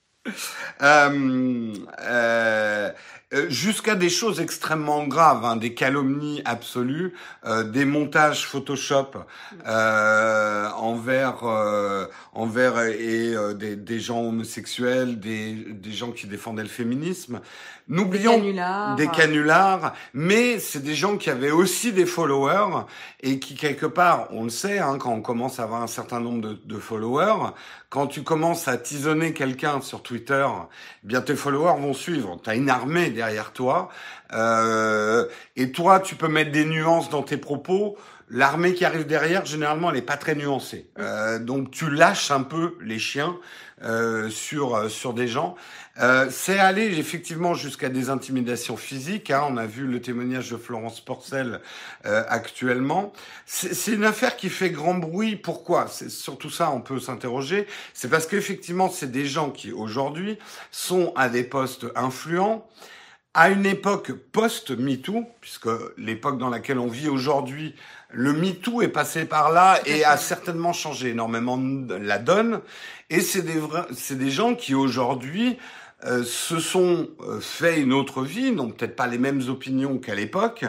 Euh, 0.82 1.74
euh, 2.00 2.92
jusqu'à 3.48 3.94
des 3.94 4.08
choses 4.08 4.40
extrêmement 4.40 5.06
graves, 5.06 5.44
hein, 5.44 5.56
des 5.56 5.74
calomnies 5.74 6.40
absolues, 6.44 7.14
euh, 7.44 7.62
des 7.62 7.84
montages 7.84 8.46
Photoshop 8.46 9.10
euh, 9.66 10.68
envers 10.70 11.44
euh, 11.44 12.06
envers 12.32 12.80
et 12.80 13.34
des, 13.54 13.76
des, 13.76 14.00
gens 14.00 14.20
homosexuels, 14.22 15.20
des, 15.20 15.52
des 15.52 15.92
gens 15.92 16.12
qui 16.12 16.26
défendaient 16.26 16.62
le 16.62 16.68
féminisme. 16.68 17.40
N'oublions 17.88 18.34
des 18.34 18.38
canulars. 18.38 18.96
des 18.96 19.08
canulars, 19.08 19.94
mais 20.12 20.58
c'est 20.58 20.82
des 20.82 20.94
gens 20.94 21.16
qui 21.16 21.30
avaient 21.30 21.50
aussi 21.50 21.92
des 21.92 22.04
followers 22.04 22.84
et 23.20 23.38
qui 23.38 23.54
quelque 23.54 23.86
part, 23.86 24.28
on 24.30 24.44
le 24.44 24.50
sait, 24.50 24.78
hein, 24.78 24.98
quand 24.98 25.12
on 25.12 25.22
commence 25.22 25.58
à 25.58 25.62
avoir 25.62 25.82
un 25.82 25.86
certain 25.86 26.20
nombre 26.20 26.42
de, 26.42 26.60
de 26.64 26.78
followers, 26.78 27.52
quand 27.88 28.06
tu 28.06 28.22
commences 28.22 28.68
à 28.68 28.76
tisonner 28.76 29.32
quelqu'un 29.32 29.80
sur 29.80 30.02
Twitter, 30.02 30.46
eh 31.04 31.06
bien 31.06 31.22
tes 31.22 31.34
followers 31.34 31.80
vont 31.80 31.94
suivre. 31.94 32.38
Tu 32.44 32.50
as 32.50 32.54
une 32.54 32.68
armée 32.68 33.08
derrière 33.18 33.52
toi. 33.52 33.88
Euh, 34.32 35.26
et 35.56 35.72
toi, 35.72 35.98
tu 35.98 36.14
peux 36.14 36.28
mettre 36.28 36.52
des 36.52 36.64
nuances 36.64 37.10
dans 37.10 37.24
tes 37.24 37.36
propos. 37.36 37.96
L'armée 38.30 38.74
qui 38.74 38.84
arrive 38.84 39.06
derrière, 39.06 39.44
généralement, 39.44 39.88
elle 39.88 39.96
n'est 39.96 40.02
pas 40.02 40.18
très 40.18 40.34
nuancée. 40.34 40.86
Euh, 40.98 41.38
donc 41.38 41.70
tu 41.70 41.90
lâches 41.90 42.30
un 42.30 42.42
peu 42.42 42.76
les 42.80 42.98
chiens 42.98 43.36
euh, 43.82 44.28
sur 44.28 44.76
euh, 44.76 44.88
sur 44.88 45.14
des 45.14 45.26
gens. 45.26 45.56
Euh, 46.00 46.28
c'est 46.30 46.58
aller 46.58 46.98
effectivement 46.98 47.54
jusqu'à 47.54 47.88
des 47.88 48.10
intimidations 48.10 48.76
physiques. 48.76 49.30
Hein. 49.30 49.42
On 49.48 49.56
a 49.56 49.66
vu 49.66 49.86
le 49.86 50.00
témoignage 50.00 50.50
de 50.50 50.58
Florence 50.58 51.00
Porcel 51.00 51.60
euh, 52.04 52.22
actuellement. 52.28 53.12
C'est 53.46 53.92
une 53.92 54.04
affaire 54.04 54.36
qui 54.36 54.50
fait 54.50 54.70
grand 54.70 54.94
bruit. 54.94 55.34
Pourquoi? 55.34 55.86
C'est 55.88 56.10
surtout 56.10 56.50
ça, 56.50 56.70
on 56.70 56.82
peut 56.82 57.00
s'interroger. 57.00 57.66
C'est 57.94 58.10
parce 58.10 58.26
qu'effectivement, 58.26 58.90
c'est 58.90 59.10
des 59.10 59.24
gens 59.24 59.50
qui 59.50 59.72
aujourd'hui 59.72 60.38
sont 60.70 61.12
à 61.16 61.28
des 61.30 61.44
postes 61.44 61.86
influents 61.96 62.68
à 63.38 63.50
une 63.50 63.66
époque 63.66 64.10
post-MeToo, 64.32 65.24
puisque 65.40 65.68
l'époque 65.96 66.38
dans 66.38 66.48
laquelle 66.48 66.80
on 66.80 66.88
vit 66.88 67.08
aujourd'hui, 67.08 67.76
le 68.10 68.32
MeToo 68.32 68.82
est 68.82 68.88
passé 68.88 69.26
par 69.26 69.52
là 69.52 69.78
et 69.86 70.04
a 70.04 70.16
certainement 70.16 70.72
changé 70.72 71.10
énormément 71.10 71.56
la 71.88 72.18
donne. 72.18 72.60
Et 73.10 73.20
c'est 73.20 73.42
des, 73.42 73.60
c'est 73.94 74.18
des 74.18 74.32
gens 74.32 74.56
qui 74.56 74.74
aujourd'hui 74.74 75.56
euh, 76.04 76.24
se 76.24 76.58
sont 76.58 77.10
euh, 77.20 77.38
fait 77.38 77.80
une 77.80 77.92
autre 77.92 78.24
vie, 78.24 78.50
n'ont 78.50 78.70
peut-être 78.70 78.96
pas 78.96 79.06
les 79.06 79.18
mêmes 79.18 79.42
opinions 79.48 79.98
qu'à 79.98 80.16
l'époque, 80.16 80.64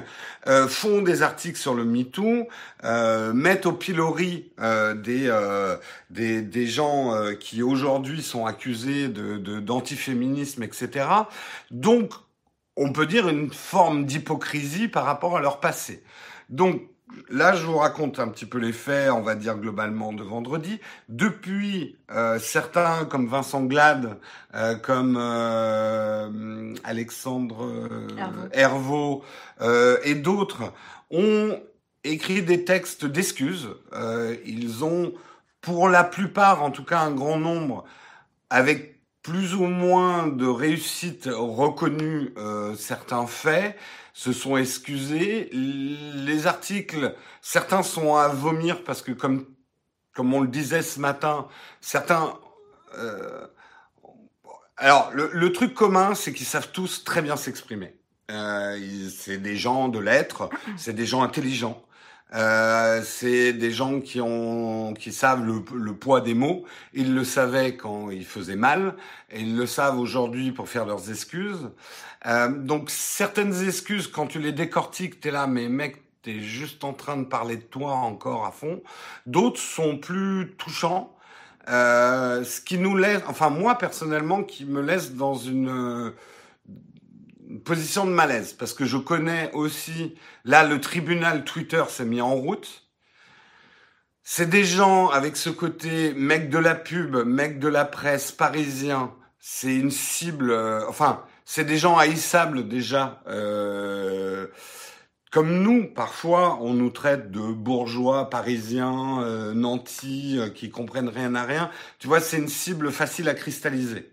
euh, 0.46 0.68
font 0.68 1.02
des 1.02 1.24
articles 1.24 1.58
sur 1.58 1.74
le 1.74 1.86
MeToo, 1.86 2.48
euh, 2.84 3.34
mettent 3.34 3.66
au 3.66 3.74
pilori 3.74 4.52
des, 4.96 5.36
des, 6.12 6.42
des 6.44 6.68
gens 6.68 7.16
qui 7.40 7.64
aujourd'hui 7.64 8.22
sont 8.22 8.46
accusés 8.46 9.08
de 9.08 9.60
d'antiféminisme, 9.60 10.62
etc. 10.62 11.08
Donc, 11.72 12.14
on 12.80 12.94
peut 12.94 13.06
dire 13.06 13.28
une 13.28 13.52
forme 13.52 14.06
d'hypocrisie 14.06 14.88
par 14.88 15.04
rapport 15.04 15.36
à 15.36 15.42
leur 15.42 15.60
passé. 15.60 16.02
Donc, 16.50 16.82
là, 17.30 17.54
je 17.54 17.66
vous 17.66 17.78
raconte 17.78 18.20
un 18.20 18.30
petit 18.30 18.46
peu 18.46 18.58
les 18.58 18.72
faits, 18.72 19.12
on 19.12 19.22
va 19.22 19.36
dire 19.36 19.58
globalement 19.58 20.14
de 20.14 20.24
vendredi. 20.24 20.80
Depuis, 21.10 21.98
euh, 22.10 22.40
certains 22.40 23.04
comme 23.04 23.28
Vincent 23.28 23.64
Glade, 23.64 24.18
euh, 24.56 24.76
comme 24.76 25.18
euh, 25.20 26.74
Alexandre 26.86 27.70
Hervaux 28.54 29.24
et 30.04 30.16
d'autres 30.16 30.72
ont 31.12 31.60
écrit 32.06 32.42
des 32.44 32.64
textes 32.64 33.06
d'excuses. 33.06 33.70
ils 34.46 34.86
ont, 34.86 35.14
pour 35.60 35.90
la 35.90 36.06
plupart, 36.06 36.64
en 36.64 36.72
tout 36.72 36.86
cas 36.86 37.00
un 37.00 37.12
grand 37.12 37.38
nombre, 37.38 37.84
avec 38.50 38.99
plus 39.22 39.54
ou 39.56 39.66
moins 39.66 40.28
de 40.28 40.48
réussite 40.48 41.30
reconnu 41.32 42.34
certains 42.78 43.28
faits, 43.28 43.78
se 44.14 44.34
sont 44.34 44.58
excusés. 44.58 45.50
Les 45.54 46.48
articles, 46.48 47.16
certains 47.42 47.84
sont 47.84 48.16
à 48.16 48.28
vomir 48.28 48.84
parce 48.84 49.02
que 49.02 49.12
comme 49.12 49.46
comme 50.14 50.34
on 50.34 50.42
le 50.42 50.50
disait 50.50 50.82
ce 50.82 51.00
matin, 51.00 51.48
certains 51.80 52.38
euh, 52.98 53.48
alors 54.76 55.12
le, 55.14 55.30
le, 55.34 55.52
truc 55.52 55.74
commun, 55.74 56.16
c'est 56.16 56.34
qu'ils 56.34 56.46
savent 56.46 56.72
tous 56.72 57.04
très 57.04 57.22
bien 57.22 57.38
s'exprimer. 57.38 57.96
Euh, 58.32 58.78
c'est 59.16 59.38
des 59.38 59.56
gens 59.56 59.88
de 59.88 60.00
lettres, 60.00 60.50
c'est 60.78 60.94
des 60.94 61.06
gens 61.06 61.24
intelligents. 61.24 61.82
Euh, 62.36 63.02
c'est 63.04 63.54
des 63.54 63.72
gens 63.72 64.02
qui 64.02 64.22
ont, 64.22 64.94
qui 64.94 65.12
savent 65.12 65.44
le, 65.44 65.64
le, 65.76 65.94
poids 65.94 66.22
des 66.22 66.36
mots. 66.36 66.64
Ils 66.94 67.16
le 67.16 67.24
savaient 67.24 67.76
quand 67.76 68.12
ils 68.12 68.26
faisaient 68.26 68.56
mal, 68.56 68.96
et 69.32 69.42
ils 69.42 69.58
le 69.58 69.66
savent 69.66 69.98
aujourd'hui 69.98 70.52
pour 70.52 70.70
faire 70.70 70.86
leurs 70.86 71.10
excuses. 71.10 71.70
Euh, 72.28 72.50
donc 72.50 72.90
certaines 72.90 73.66
excuses, 73.66 74.08
quand 74.08 74.28
tu 74.28 74.40
les 74.40 74.52
décortiques, 74.52 75.20
t'es 75.20 75.32
là, 75.32 75.48
mais 75.48 75.70
mec, 75.70 76.04
t'es 76.22 76.40
juste 76.40 76.84
en 76.84 76.94
train 76.94 77.18
de 77.18 77.24
parler 77.24 77.58
de 77.58 77.64
toi 77.64 77.94
encore 77.94 78.46
à 78.46 78.52
fond. 78.52 78.82
D'autres 79.26 79.60
sont 79.60 79.98
plus 79.98 80.54
touchants. 80.58 81.16
Euh, 81.70 82.44
ce 82.44 82.62
qui 82.62 82.78
nous 82.78 82.96
laisse, 82.96 83.22
enfin 83.28 83.50
moi 83.50 83.78
personnellement, 83.78 84.44
qui 84.44 84.66
me 84.66 84.82
laisse 84.82 85.14
dans 85.14 85.36
une 85.36 86.14
position 87.66 88.06
de 88.06 88.12
malaise 88.12 88.54
parce 88.54 88.74
que 88.74 88.86
je 88.86 88.98
connais 88.98 89.52
aussi 89.54 90.16
là 90.46 90.64
le 90.64 90.80
tribunal 90.80 91.44
Twitter 91.44 91.84
s'est 91.90 92.06
mis 92.06 92.22
en 92.22 92.36
route. 92.36 92.86
C'est 94.24 94.50
des 94.50 94.64
gens 94.64 95.08
avec 95.08 95.36
ce 95.36 95.50
côté 95.50 96.14
mec 96.14 96.50
de 96.50 96.60
la 96.60 96.76
pub, 96.76 97.16
mec 97.26 97.60
de 97.60 97.68
la 97.68 97.86
presse 97.86 98.32
parisien. 98.32 99.14
C'est 99.40 99.76
une 99.76 99.92
cible. 99.92 100.52
Euh, 100.52 100.88
enfin, 100.88 101.24
c'est 101.46 101.66
des 101.66 101.78
gens 101.78 101.98
haïssables 101.98 102.68
déjà. 102.68 103.24
Euh, 103.28 104.48
comme 105.32 105.62
nous, 105.62 105.86
parfois, 105.86 106.58
on 106.62 106.74
nous 106.74 106.90
traite 106.90 107.30
de 107.30 107.40
bourgeois 107.40 108.32
parisiens, 108.32 109.22
euh, 109.22 109.54
nantis, 109.54 110.38
euh, 110.40 110.50
qui 110.50 110.72
comprennent 110.72 111.10
rien 111.10 111.36
à 111.36 111.44
rien. 111.44 111.70
Tu 112.00 112.08
vois, 112.08 112.20
c'est 112.20 112.38
une 112.38 112.48
cible 112.48 112.92
facile 112.92 113.30
à 113.30 113.36
cristalliser. 113.36 114.12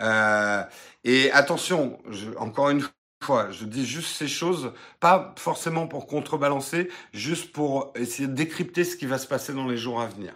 Euh, 0.00 0.62
et 1.04 1.30
attention, 1.32 1.98
je, 2.10 2.30
encore 2.36 2.70
une 2.70 2.82
fois, 3.22 3.50
je 3.50 3.64
dis 3.64 3.86
juste 3.86 4.16
ces 4.16 4.28
choses, 4.28 4.72
pas 5.00 5.34
forcément 5.38 5.86
pour 5.86 6.06
contrebalancer, 6.06 6.88
juste 7.12 7.52
pour 7.52 7.92
essayer 7.96 8.28
de 8.28 8.34
décrypter 8.34 8.84
ce 8.84 8.96
qui 8.96 9.06
va 9.06 9.18
se 9.18 9.26
passer 9.26 9.52
dans 9.52 9.66
les 9.66 9.76
jours 9.76 10.00
à 10.00 10.06
venir. 10.06 10.34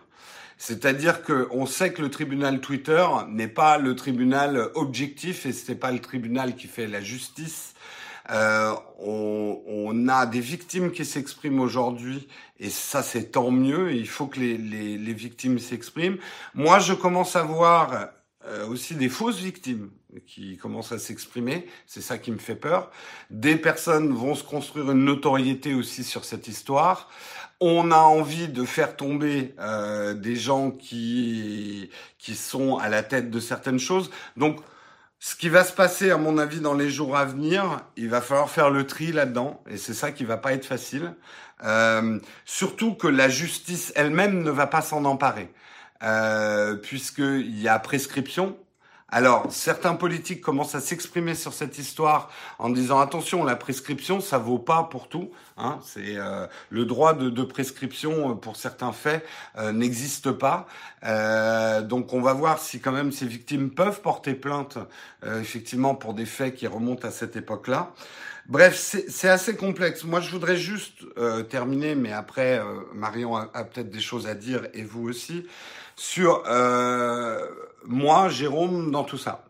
C'est-à-dire 0.56 1.22
qu'on 1.22 1.64
sait 1.64 1.92
que 1.92 2.02
le 2.02 2.10
tribunal 2.10 2.60
Twitter 2.60 3.06
n'est 3.28 3.48
pas 3.48 3.78
le 3.78 3.96
tribunal 3.96 4.70
objectif 4.74 5.46
et 5.46 5.52
ce 5.52 5.72
n'est 5.72 5.78
pas 5.78 5.90
le 5.90 6.00
tribunal 6.00 6.54
qui 6.54 6.66
fait 6.66 6.86
la 6.86 7.00
justice. 7.00 7.74
Euh, 8.30 8.74
on, 8.98 9.60
on, 9.66 10.08
a 10.08 10.26
des 10.26 10.40
victimes 10.40 10.92
qui 10.92 11.04
s'expriment 11.04 11.60
aujourd'hui 11.60 12.28
et 12.60 12.68
ça 12.68 13.02
c'est 13.02 13.32
tant 13.32 13.50
mieux. 13.50 13.92
Il 13.92 14.06
faut 14.06 14.26
que 14.26 14.38
les, 14.38 14.58
les, 14.58 14.98
les 14.98 15.12
victimes 15.14 15.58
s'expriment. 15.58 16.18
Moi, 16.54 16.78
je 16.78 16.92
commence 16.92 17.36
à 17.36 17.42
voir 17.42 18.10
euh, 18.46 18.66
aussi 18.66 18.94
des 18.94 19.08
fausses 19.08 19.38
victimes 19.38 19.90
qui 20.26 20.56
commencent 20.56 20.92
à 20.92 20.98
s'exprimer. 20.98 21.66
C'est 21.86 22.00
ça 22.00 22.18
qui 22.18 22.32
me 22.32 22.38
fait 22.38 22.56
peur. 22.56 22.90
Des 23.30 23.56
personnes 23.56 24.12
vont 24.12 24.34
se 24.34 24.44
construire 24.44 24.90
une 24.90 25.04
notoriété 25.04 25.74
aussi 25.74 26.04
sur 26.04 26.24
cette 26.24 26.48
histoire. 26.48 27.10
On 27.60 27.90
a 27.90 27.98
envie 27.98 28.48
de 28.48 28.64
faire 28.64 28.96
tomber 28.96 29.54
euh, 29.58 30.14
des 30.14 30.36
gens 30.36 30.70
qui 30.70 31.90
qui 32.18 32.34
sont 32.34 32.78
à 32.78 32.88
la 32.88 33.02
tête 33.02 33.30
de 33.30 33.40
certaines 33.40 33.78
choses. 33.78 34.10
Donc 34.36 34.60
ce 35.22 35.36
qui 35.36 35.50
va 35.50 35.64
se 35.64 35.72
passer, 35.74 36.10
à 36.10 36.16
mon 36.16 36.38
avis, 36.38 36.60
dans 36.60 36.72
les 36.72 36.88
jours 36.88 37.14
à 37.14 37.26
venir, 37.26 37.82
il 37.96 38.08
va 38.08 38.22
falloir 38.22 38.48
faire 38.48 38.70
le 38.70 38.86
tri 38.86 39.12
là-dedans, 39.12 39.62
et 39.68 39.76
c'est 39.76 39.92
ça 39.92 40.12
qui 40.12 40.24
va 40.24 40.38
pas 40.38 40.54
être 40.54 40.64
facile. 40.64 41.14
Euh, 41.62 42.18
surtout 42.46 42.94
que 42.94 43.06
la 43.06 43.28
justice 43.28 43.92
elle-même 43.96 44.42
ne 44.42 44.50
va 44.50 44.66
pas 44.66 44.80
s'en 44.80 45.04
emparer, 45.04 45.52
euh, 46.02 46.76
puisqu'il 46.76 47.60
y 47.60 47.68
a 47.68 47.78
prescription, 47.78 48.56
alors, 49.12 49.46
certains 49.50 49.94
politiques 49.94 50.40
commencent 50.40 50.76
à 50.76 50.80
s'exprimer 50.80 51.34
sur 51.34 51.52
cette 51.52 51.78
histoire 51.78 52.30
en 52.60 52.70
disant 52.70 53.00
attention, 53.00 53.42
la 53.42 53.56
prescription, 53.56 54.20
ça 54.20 54.38
vaut 54.38 54.60
pas 54.60 54.84
pour 54.84 55.08
tout. 55.08 55.30
Hein, 55.56 55.80
c'est 55.84 56.16
euh, 56.16 56.46
le 56.70 56.84
droit 56.84 57.12
de, 57.12 57.42
prescription 57.42 58.30
euh, 58.30 58.34
pour 58.34 58.54
certains 58.56 58.92
faits 58.92 59.26
euh, 59.58 59.72
n'existe 59.72 60.30
pas. 60.30 60.68
donc, 61.82 62.12
on 62.12 62.20
va 62.20 62.32
voir 62.34 62.60
si 62.60 62.80
quand 62.80 62.92
même 62.92 63.10
ces 63.10 63.26
victimes 63.26 63.70
peuvent 63.70 64.00
porter 64.00 64.34
plainte, 64.34 64.78
effectivement, 65.24 65.94
pour 65.94 66.14
des 66.14 66.26
faits 66.26 66.54
qui 66.54 66.66
remontent 66.66 67.08
à 67.08 67.10
cette 67.10 67.36
époque-là. 67.36 67.92
Bref, 68.46 68.76
c'est 68.76 69.28
assez 69.28 69.56
complexe. 69.56 70.04
Moi, 70.04 70.20
je 70.20 70.30
voudrais 70.30 70.56
juste 70.56 71.04
terminer, 71.48 71.94
mais 71.94 72.12
après, 72.12 72.60
Marion 72.94 73.36
a 73.36 73.64
peut-être 73.64 73.90
des 73.90 74.00
choses 74.00 74.26
à 74.26 74.34
dire 74.34 74.66
et 74.74 74.82
vous 74.82 75.08
aussi 75.08 75.46
sur 76.00 76.42
moi, 77.86 78.28
Jérôme, 78.28 78.90
dans 78.90 79.04
tout 79.04 79.18
ça. 79.18 79.44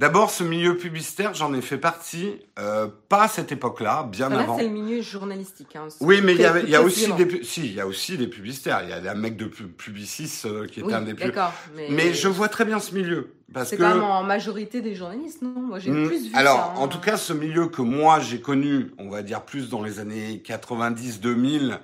D'abord, 0.00 0.30
ce 0.30 0.44
milieu 0.44 0.78
publicitaire, 0.78 1.34
j'en 1.34 1.52
ai 1.52 1.60
fait 1.60 1.76
partie, 1.76 2.40
euh, 2.58 2.86
pas 3.10 3.24
à 3.24 3.28
cette 3.28 3.52
époque-là, 3.52 4.08
bien 4.10 4.32
avant. 4.32 4.56
c'est 4.56 4.64
le 4.64 4.70
milieu 4.70 5.02
journalistique. 5.02 5.76
Hein, 5.76 5.88
oui, 6.00 6.22
mais 6.24 6.32
il 6.34 6.40
y, 6.40 6.46
avait, 6.46 6.62
il 6.62 6.70
y 6.70 6.74
a 6.74 6.80
aussi 6.80 7.12
des, 7.12 7.44
si, 7.44 7.66
il 7.66 7.74
y 7.74 7.80
a 7.80 7.86
aussi 7.86 8.16
des 8.16 8.26
publicitaires. 8.26 8.80
Il 8.82 8.88
y 8.88 9.08
a 9.08 9.10
un 9.10 9.14
mec 9.14 9.36
de 9.36 9.44
Publicis 9.44 10.42
euh, 10.46 10.66
qui 10.66 10.80
était 10.80 10.94
un 10.94 11.02
des 11.02 11.12
plus. 11.12 11.30
Mais... 11.76 11.88
mais 11.90 12.14
je 12.14 12.28
vois 12.28 12.48
très 12.48 12.64
bien 12.64 12.80
ce 12.80 12.94
milieu. 12.94 13.34
C'est 13.64 13.76
quand 13.76 13.94
même 13.94 14.02
en 14.02 14.22
majorité 14.22 14.80
des 14.80 14.94
journalistes, 14.94 15.42
non? 15.42 15.60
Moi, 15.60 15.80
j'ai 15.80 15.90
hmm. 15.90 16.06
plus 16.06 16.28
vu 16.28 16.34
Alors, 16.34 16.56
ça, 16.56 16.72
hein. 16.76 16.78
en 16.78 16.88
tout 16.88 17.00
cas, 17.00 17.18
ce 17.18 17.34
milieu 17.34 17.66
que 17.66 17.82
moi 17.82 18.20
j'ai 18.20 18.40
connu, 18.40 18.92
on 18.96 19.10
va 19.10 19.22
dire 19.22 19.42
plus 19.42 19.68
dans 19.68 19.82
les 19.82 19.98
années 19.98 20.40
90-2000, 20.46 21.78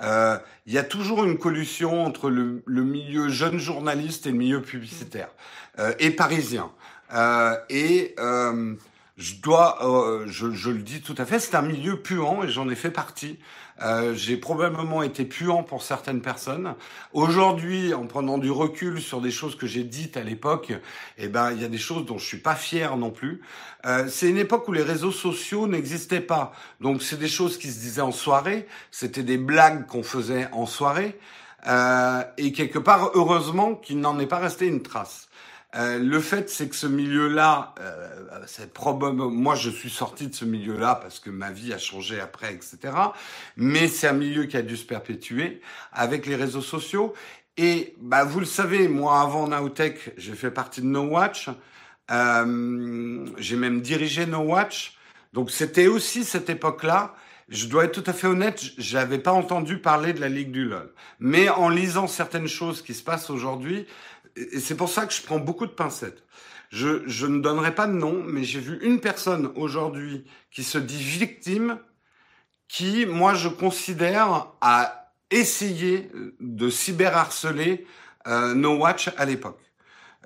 euh, 0.00 0.38
il 0.66 0.72
y 0.72 0.78
a 0.78 0.82
toujours 0.82 1.24
une 1.24 1.38
collusion 1.38 2.04
entre 2.04 2.30
le, 2.30 2.62
le, 2.66 2.82
milieu 2.82 3.28
jeune 3.28 3.58
journaliste 3.58 4.26
et 4.26 4.30
le 4.30 4.38
milieu 4.38 4.62
publicitaire 4.62 5.28
euh, 5.78 5.92
et 5.98 6.10
parisien. 6.10 6.70
Euh, 7.14 7.56
et 7.68 8.14
euh, 8.18 8.74
je 9.18 9.34
dois, 9.36 9.78
euh, 9.86 10.24
je, 10.26 10.50
je, 10.50 10.70
le 10.70 10.78
dis 10.78 11.02
tout 11.02 11.14
à 11.18 11.26
fait, 11.26 11.38
c'est 11.38 11.54
un 11.54 11.62
milieu 11.62 12.00
puant 12.00 12.42
et 12.42 12.48
j'en 12.48 12.68
ai 12.68 12.74
fait 12.74 12.90
partie. 12.90 13.38
Euh, 13.82 14.14
j'ai 14.14 14.36
probablement 14.36 15.02
été 15.02 15.24
puant 15.24 15.62
pour 15.62 15.82
certaines 15.82 16.20
personnes. 16.20 16.74
Aujourd'hui, 17.12 17.94
en 17.94 18.06
prenant 18.06 18.38
du 18.38 18.50
recul 18.50 19.00
sur 19.00 19.20
des 19.20 19.30
choses 19.30 19.56
que 19.56 19.66
j'ai 19.66 19.82
dites 19.82 20.16
à 20.16 20.22
l'époque, 20.22 20.72
eh 21.18 21.28
ben, 21.28 21.52
il 21.52 21.60
y 21.60 21.64
a 21.64 21.68
des 21.68 21.78
choses 21.78 22.06
dont 22.06 22.18
je 22.18 22.24
suis 22.24 22.38
pas 22.38 22.54
fier 22.54 22.96
non 22.96 23.10
plus. 23.10 23.40
Euh, 23.86 24.06
c'est 24.08 24.30
une 24.30 24.38
époque 24.38 24.68
où 24.68 24.72
les 24.72 24.82
réseaux 24.82 25.10
sociaux 25.10 25.66
n'existaient 25.66 26.20
pas. 26.20 26.52
Donc, 26.80 27.02
c'est 27.02 27.18
des 27.18 27.28
choses 27.28 27.58
qui 27.58 27.70
se 27.70 27.80
disaient 27.80 28.02
en 28.02 28.12
soirée. 28.12 28.66
C'était 28.90 29.24
des 29.24 29.38
blagues 29.38 29.86
qu'on 29.86 30.02
faisait 30.02 30.48
en 30.52 30.66
soirée. 30.66 31.18
Euh, 31.66 32.22
et 32.38 32.52
quelque 32.52 32.78
part, 32.78 33.10
heureusement 33.14 33.74
qu'il 33.74 34.00
n'en 34.00 34.18
est 34.18 34.26
pas 34.26 34.38
resté 34.38 34.66
une 34.66 34.82
trace. 34.82 35.28
Euh, 35.74 35.98
le 35.98 36.20
fait, 36.20 36.50
c'est 36.50 36.68
que 36.68 36.76
ce 36.76 36.86
milieu-là, 36.86 37.74
euh, 37.80 38.42
c'est 38.46 38.72
probablement, 38.74 39.30
moi 39.30 39.54
je 39.54 39.70
suis 39.70 39.88
sorti 39.88 40.26
de 40.26 40.34
ce 40.34 40.44
milieu-là 40.44 40.96
parce 40.96 41.18
que 41.18 41.30
ma 41.30 41.50
vie 41.50 41.72
a 41.72 41.78
changé 41.78 42.20
après, 42.20 42.52
etc. 42.52 42.78
Mais 43.56 43.88
c'est 43.88 44.06
un 44.06 44.12
milieu 44.12 44.44
qui 44.44 44.56
a 44.58 44.62
dû 44.62 44.76
se 44.76 44.84
perpétuer 44.84 45.62
avec 45.92 46.26
les 46.26 46.36
réseaux 46.36 46.60
sociaux. 46.60 47.14
Et 47.56 47.94
bah, 48.00 48.24
vous 48.24 48.40
le 48.40 48.46
savez, 48.46 48.88
moi 48.88 49.20
avant 49.20 49.48
Nowtech, 49.48 50.12
j'ai 50.18 50.34
fait 50.34 50.50
partie 50.50 50.82
de 50.82 50.86
No 50.86 51.04
Watch. 51.04 51.48
Euh, 52.10 53.26
j'ai 53.38 53.56
même 53.56 53.80
dirigé 53.80 54.26
No 54.26 54.40
Watch. 54.40 54.98
Donc 55.32 55.50
c'était 55.50 55.86
aussi 55.86 56.24
cette 56.24 56.50
époque-là. 56.50 57.14
Je 57.48 57.66
dois 57.66 57.84
être 57.84 58.02
tout 58.02 58.10
à 58.10 58.14
fait 58.14 58.26
honnête, 58.26 58.62
j'avais 58.78 59.18
pas 59.18 59.32
entendu 59.32 59.78
parler 59.78 60.14
de 60.14 60.20
la 60.20 60.28
Ligue 60.28 60.52
du 60.52 60.64
LOL. 60.64 60.90
Mais 61.20 61.50
en 61.50 61.68
lisant 61.68 62.06
certaines 62.06 62.46
choses 62.46 62.80
qui 62.80 62.94
se 62.94 63.02
passent 63.02 63.28
aujourd'hui, 63.28 63.86
et 64.36 64.60
c'est 64.60 64.76
pour 64.76 64.88
ça 64.88 65.06
que 65.06 65.12
je 65.12 65.22
prends 65.22 65.38
beaucoup 65.38 65.66
de 65.66 65.72
pincettes. 65.72 66.24
Je, 66.70 67.02
je 67.06 67.26
ne 67.26 67.40
donnerai 67.40 67.74
pas 67.74 67.86
de 67.86 67.92
nom, 67.92 68.22
mais 68.24 68.44
j'ai 68.44 68.60
vu 68.60 68.78
une 68.82 69.00
personne 69.00 69.52
aujourd'hui 69.56 70.24
qui 70.50 70.64
se 70.64 70.78
dit 70.78 71.02
victime, 71.02 71.78
qui, 72.68 73.04
moi, 73.04 73.34
je 73.34 73.48
considère 73.48 74.46
a 74.62 75.12
essayé 75.30 76.10
de 76.40 76.70
cyberharceler 76.70 77.86
euh, 78.26 78.54
No 78.54 78.76
Watch 78.76 79.10
à 79.16 79.24
l'époque. 79.24 79.60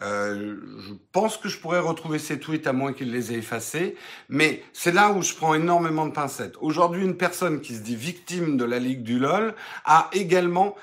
Euh, 0.02 0.56
je 0.80 0.92
pense 1.12 1.38
que 1.38 1.48
je 1.48 1.58
pourrais 1.58 1.78
retrouver 1.78 2.18
ces 2.18 2.38
tweets 2.38 2.66
à 2.66 2.72
moins 2.72 2.92
qu'il 2.92 3.10
les 3.12 3.32
ait 3.32 3.38
effacés, 3.38 3.96
mais 4.28 4.62
c'est 4.72 4.92
là 4.92 5.10
où 5.10 5.22
je 5.22 5.34
prends 5.34 5.54
énormément 5.54 6.06
de 6.06 6.12
pincettes. 6.12 6.56
Aujourd'hui, 6.60 7.02
une 7.02 7.16
personne 7.16 7.60
qui 7.60 7.74
se 7.74 7.80
dit 7.80 7.96
victime 7.96 8.58
de 8.58 8.64
la 8.64 8.78
Ligue 8.78 9.02
du 9.02 9.18
LOL 9.18 9.54
a 9.86 10.10
également, 10.12 10.76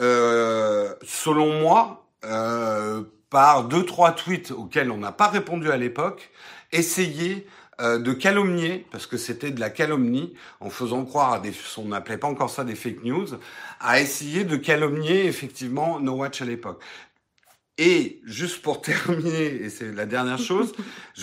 euh, 0.00 0.94
selon 1.02 1.60
moi, 1.60 2.01
euh, 2.24 3.02
par 3.30 3.64
deux 3.64 3.84
trois 3.84 4.12
tweets 4.12 4.50
auxquels 4.50 4.90
on 4.90 4.98
n'a 4.98 5.12
pas 5.12 5.28
répondu 5.28 5.70
à 5.70 5.76
l'époque, 5.76 6.30
essayer 6.70 7.46
euh, 7.80 7.98
de 7.98 8.12
calomnier, 8.12 8.86
parce 8.90 9.06
que 9.06 9.16
c'était 9.16 9.50
de 9.50 9.58
la 9.58 9.70
calomnie, 9.70 10.34
en 10.60 10.68
faisant 10.68 11.04
croire 11.04 11.32
à 11.32 11.38
des, 11.40 11.52
on 11.78 11.86
n'appelait 11.86 12.18
pas 12.18 12.28
encore 12.28 12.50
ça 12.50 12.64
des 12.64 12.74
fake 12.74 13.02
news, 13.02 13.26
à 13.80 14.00
essayer 14.00 14.44
de 14.44 14.56
calomnier 14.56 15.26
effectivement 15.26 15.98
No 15.98 16.12
Watch 16.12 16.42
à 16.42 16.44
l'époque. 16.44 16.82
Et 17.78 18.20
juste 18.24 18.60
pour 18.60 18.82
terminer, 18.82 19.46
et 19.46 19.70
c'est 19.70 19.90
la 19.90 20.04
dernière 20.04 20.38
chose, 20.38 20.74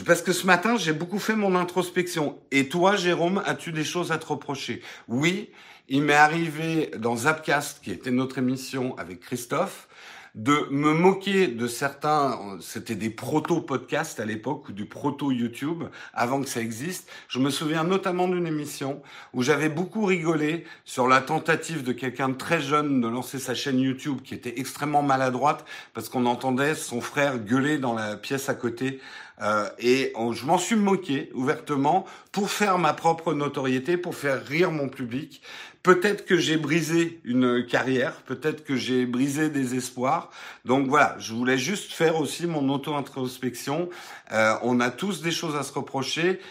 parce 0.05 0.23
que 0.23 0.33
ce 0.33 0.47
matin 0.47 0.75
j'ai 0.75 0.93
beaucoup 0.93 1.19
fait 1.19 1.35
mon 1.35 1.55
introspection. 1.55 2.39
Et 2.49 2.67
toi, 2.67 2.95
Jérôme, 2.95 3.43
as-tu 3.45 3.71
des 3.71 3.83
choses 3.83 4.11
à 4.11 4.17
te 4.17 4.25
reprocher? 4.25 4.81
Oui, 5.07 5.51
il 5.87 6.01
m'est 6.01 6.13
arrivé 6.13 6.91
dans 6.97 7.15
Zapcast, 7.15 7.81
qui 7.83 7.91
était 7.91 8.11
notre 8.11 8.37
émission 8.37 8.97
avec 8.97 9.19
Christophe, 9.19 9.87
de 10.35 10.67
me 10.69 10.93
moquer 10.93 11.47
de 11.47 11.67
certains, 11.67 12.57
c'était 12.61 12.95
des 12.95 13.09
proto-podcasts 13.09 14.19
à 14.19 14.25
l'époque 14.25 14.69
ou 14.69 14.71
du 14.71 14.85
proto-YouTube 14.85 15.83
avant 16.13 16.41
que 16.41 16.49
ça 16.49 16.61
existe. 16.61 17.09
Je 17.27 17.39
me 17.39 17.49
souviens 17.49 17.83
notamment 17.83 18.27
d'une 18.27 18.47
émission 18.47 19.01
où 19.33 19.41
j'avais 19.41 19.69
beaucoup 19.69 20.05
rigolé 20.05 20.65
sur 20.85 21.07
la 21.07 21.21
tentative 21.21 21.83
de 21.83 21.91
quelqu'un 21.91 22.29
de 22.29 22.35
très 22.35 22.61
jeune 22.61 23.01
de 23.01 23.07
lancer 23.07 23.39
sa 23.39 23.55
chaîne 23.55 23.79
YouTube 23.79 24.21
qui 24.23 24.33
était 24.33 24.59
extrêmement 24.59 25.03
maladroite 25.03 25.65
parce 25.93 26.09
qu'on 26.09 26.25
entendait 26.25 26.75
son 26.75 27.01
frère 27.01 27.39
gueuler 27.39 27.77
dans 27.77 27.93
la 27.93 28.15
pièce 28.15 28.49
à 28.49 28.55
côté 28.55 28.99
euh, 29.41 29.69
et 29.79 30.13
je 30.33 30.45
m'en 30.45 30.57
suis 30.57 30.75
moqué 30.75 31.29
ouvertement 31.33 32.05
pour 32.31 32.51
faire 32.51 32.77
ma 32.77 32.93
propre 32.93 33.33
notoriété, 33.33 33.97
pour 33.97 34.15
faire 34.15 34.43
rire 34.43 34.71
mon 34.71 34.89
public. 34.89 35.41
Peut-être 35.81 36.25
que 36.25 36.35
j'ai 36.35 36.57
brisé 36.57 37.21
une 37.23 37.65
carrière, 37.65 38.21
peut-être 38.23 38.65
que 38.65 38.75
j'ai 38.75 39.05
brisé 39.05 39.49
des 39.49 39.75
espoirs. 39.75 40.29
Donc 40.65 40.87
voilà, 40.87 41.15
je 41.19 41.33
voulais 41.33 41.57
juste 41.57 41.93
faire 41.93 42.17
aussi 42.19 42.47
mon 42.47 42.67
auto-introspection. 42.69 43.89
Euh, 44.33 44.55
on 44.63 44.81
a 44.81 44.91
tous 44.91 45.21
des 45.21 45.31
choses 45.31 45.55
à 45.55 45.63
se 45.63 45.71
reprocher. 45.71 46.41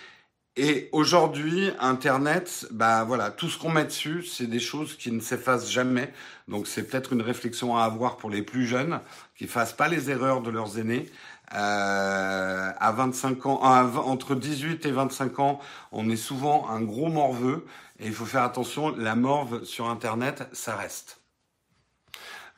Et 0.57 0.89
aujourd'hui, 0.91 1.71
Internet, 1.79 2.67
bah 2.73 3.05
voilà, 3.05 3.31
tout 3.31 3.49
ce 3.49 3.59
qu'on 3.59 3.71
met 3.71 3.85
dessus, 3.85 4.25
c'est 4.25 4.49
des 4.49 4.59
choses 4.59 4.97
qui 4.97 5.13
ne 5.13 5.21
s'effacent 5.21 5.71
jamais. 5.71 6.13
Donc 6.49 6.67
c'est 6.67 6.83
peut-être 6.83 7.13
une 7.13 7.23
réflexion 7.23 7.77
à 7.77 7.85
avoir 7.85 8.17
pour 8.17 8.31
les 8.31 8.43
plus 8.43 8.67
jeunes, 8.67 8.99
qui 9.37 9.47
fassent 9.47 9.73
pas 9.73 9.89
les 9.89 10.11
erreurs 10.11 10.41
de 10.41 10.51
leurs 10.51 10.79
aînés. 10.79 11.07
Euh, 11.55 12.73
à 12.79 12.93
25 12.93 13.47
ans, 13.47 13.63
entre 13.63 14.35
18 14.35 14.85
et 14.85 14.91
25 14.91 15.39
ans, 15.39 15.61
on 15.93 16.11
est 16.11 16.17
souvent 16.17 16.69
un 16.69 16.83
gros 16.83 17.09
morveux 17.09 17.67
et 17.99 18.07
il 18.07 18.13
faut 18.13 18.27
faire 18.27 18.43
attention, 18.43 18.95
la 18.97 19.15
morve 19.15 19.65
sur 19.65 19.89
Internet, 19.89 20.47
ça 20.53 20.77
reste. 20.77 21.21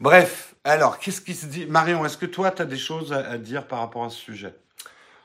Bref, 0.01 0.55
alors, 0.65 0.99
qu'est-ce 0.99 1.21
qui 1.21 1.35
se 1.35 1.47
dit? 1.47 1.67
Marion, 1.67 2.05
est-ce 2.05 2.19
que 2.19 2.27
toi, 2.27 2.51
tu 2.51 2.63
as 2.63 2.67
des 2.67 2.79
choses 2.79 3.13
à, 3.13 3.39
dire 3.39 3.67
par 3.67 3.79
rapport 3.81 4.05
à 4.05 4.11
ce 4.11 4.19
sujet? 4.19 4.55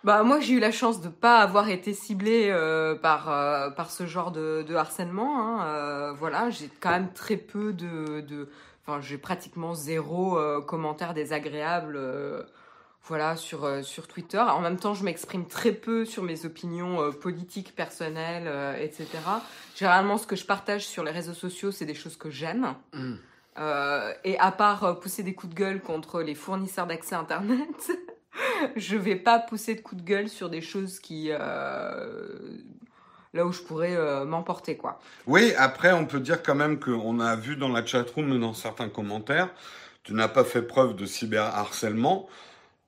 Bah 0.04 0.21
moi 0.21 0.39
j'ai 0.39 0.54
eu 0.54 0.60
la 0.60 0.71
chance 0.71 1.01
de 1.01 1.10
pas 1.10 1.39
avoir 1.39 1.67
été 1.67 1.91
ciblée 1.91 2.49
euh, 2.51 2.93
par 2.93 3.28
euh, 3.32 3.71
par 3.71 3.89
ce 3.89 4.06
genre 4.06 4.32
de, 4.32 4.63
harcèlement. 4.75 5.39
Hein. 5.39 5.65
Euh, 5.65 6.13
voilà, 6.13 6.51
j'ai 6.51 6.69
quand 6.80 6.91
même 6.91 7.12
très 7.12 7.38
peu 7.38 7.73
de 7.73 8.47
enfin 8.86 9.01
j'ai 9.01 9.17
pratiquement 9.17 9.73
zéro 9.73 10.38
commentaire 10.67 11.15
désagréable 11.15 11.99
voilà, 13.08 13.36
sur, 13.36 13.65
euh, 13.65 13.84
sur 13.84 14.08
Twitter. 14.08 14.39
En 14.39 14.62
même 14.62 14.78
temps, 14.78 14.96
je 14.96 15.04
m'exprime 15.04 15.46
très 15.46 15.72
peu 15.72 16.06
sur 16.06 16.24
mes 16.24 16.46
opinions 16.46 17.02
euh, 17.02 17.12
politiques, 17.12 17.76
personnelles, 17.76 18.48
euh, 18.48 18.76
etc. 18.78 19.08
Généralement, 19.76 20.18
ce 20.18 20.26
que 20.26 20.36
je 20.36 20.46
partage 20.46 20.86
sur 20.86 21.04
les 21.04 21.12
réseaux 21.12 21.34
sociaux, 21.34 21.72
c'est 21.72 21.86
des 21.86 21.94
choses 21.94 22.18
que 22.18 22.32
j'aime. 22.32 22.74
Mm. 22.94 23.15
et 24.26 24.38
à 24.39 24.52
part 24.52 25.00
pousser 25.00 25.24
des 25.24 25.34
coups 25.34 25.54
de 25.54 25.58
gueule 25.58 25.82
contre 25.82 26.22
les 26.22 26.36
fournisseurs 26.36 26.88
d'accès 26.88 27.15
Internet, 27.15 27.91
je 28.76 28.98
vais 28.98 29.15
pas 29.15 29.39
pousser 29.39 29.76
de 29.76 29.82
coups 29.82 30.02
de 30.02 30.08
gueule 30.08 30.28
sur 30.28 30.50
des 30.50 30.62
choses 30.62 31.00
qui... 31.00 31.30
là 31.30 32.06
où 33.46 33.52
je 33.52 33.62
pourrais 33.62 34.26
m'emporter, 34.26 34.76
quoi. 34.76 35.00
Oui, 35.28 35.54
après, 35.58 35.94
on 35.94 36.06
peut 36.06 36.20
dire 36.20 36.44
quand 36.44 36.56
même 36.56 36.80
qu'on 36.80 37.20
a 37.20 37.36
vu 37.36 37.56
dans 37.56 37.70
la 37.70 37.86
chatroom, 37.86 38.39
dans 38.39 38.54
certains 38.54 38.89
commentaires, 38.89 39.50
tu 40.04 40.13
n'as 40.13 40.28
pas 40.28 40.44
fait 40.44 40.62
preuve 40.62 40.96
de 40.96 41.06
cyberharcèlement. 41.06 42.28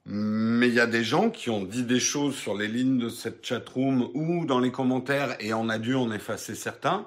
Mais 0.10 0.70
il 0.70 0.74
y 0.74 0.80
a 0.80 0.88
des 0.88 1.04
gens 1.04 1.30
qui 1.30 1.50
ont 1.50 1.64
dit 1.64 1.84
des 1.84 2.00
choses 2.00 2.36
sur 2.36 2.56
les 2.56 2.70
lignes 2.70 2.98
de 2.98 3.10
cette 3.10 3.46
chatroom 3.46 4.10
ou 4.14 4.46
dans 4.46 4.60
les 4.60 4.72
commentaires 4.72 5.36
et 5.42 5.54
on 5.54 5.68
a 5.68 5.78
dû 5.78 5.96
en 5.96 6.12
effacer 6.14 6.56
certains. 6.56 7.06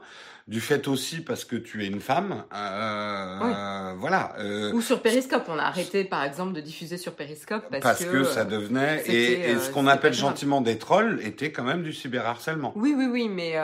Du 0.49 0.61
fait 0.61 0.89
aussi 0.89 1.21
parce 1.21 1.45
que 1.45 1.55
tu 1.55 1.85
es 1.85 1.87
une 1.87 2.01
femme, 2.01 2.43
euh, 2.53 3.95
voilà. 3.99 4.35
Euh, 4.41 4.73
ou 4.73 4.81
sur 4.81 5.01
Periscope, 5.01 5.45
on 5.47 5.59
a 5.59 5.63
arrêté 5.63 6.03
par 6.05 6.25
exemple 6.25 6.55
de 6.55 6.61
diffuser 6.61 6.97
sur 6.97 7.15
Periscope 7.15 7.67
parce, 7.71 7.83
parce 7.83 8.05
que, 8.05 8.25
ça 8.25 8.45
devenait 8.45 9.05
et, 9.07 9.57
ce 9.59 9.71
qu'on 9.71 9.87
appelle 9.87 10.13
gentiment 10.13 10.61
des 10.61 10.77
trolls 10.77 11.21
était 11.23 11.53
quand 11.53 11.63
même 11.63 11.85
du 11.85 11.93
cyberharcèlement. 11.93 12.73
Oui, 12.75 12.95
oui, 12.97 13.07
oui, 13.07 13.29
mais 13.29 13.55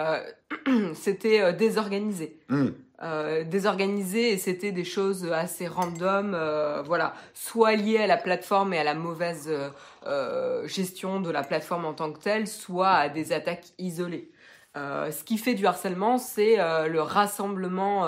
c'était 0.94 1.53
désorganisé. 1.55 2.38
Hmm. 2.49 2.68
Euh, 3.03 3.45
désorganisé 3.45 4.33
et 4.33 4.39
c'était 4.39 4.73
des 4.73 4.85
choses 4.85 5.31
assez 5.31 5.67
random, 5.67 6.33
euh, 6.35 6.83
voilà, 6.83 7.13
soit 7.35 7.75
liées 7.75 7.99
à 7.99 8.07
la 8.07 8.17
plateforme 8.17 8.73
et 8.73 8.79
à 8.79 8.85
la 8.85 8.95
mauvaise 8.95 9.51
euh, 10.07 10.67
gestion 10.67 11.21
de 11.21 11.31
la 11.31 11.43
plateforme 11.43 11.85
en 11.85 11.93
tant 11.93 12.11
que 12.11 12.19
telle, 12.19 12.49
soit 12.49 12.93
à 12.93 13.09
des 13.11 13.33
attaques 13.33 13.67
isolées. 13.79 14.31
ce 14.75 15.25
qui 15.25 15.37
fait 15.39 15.55
du 15.55 15.67
harcèlement, 15.67 16.19
c'est 16.19 16.57
le 16.89 17.01
rassemblement 17.01 18.07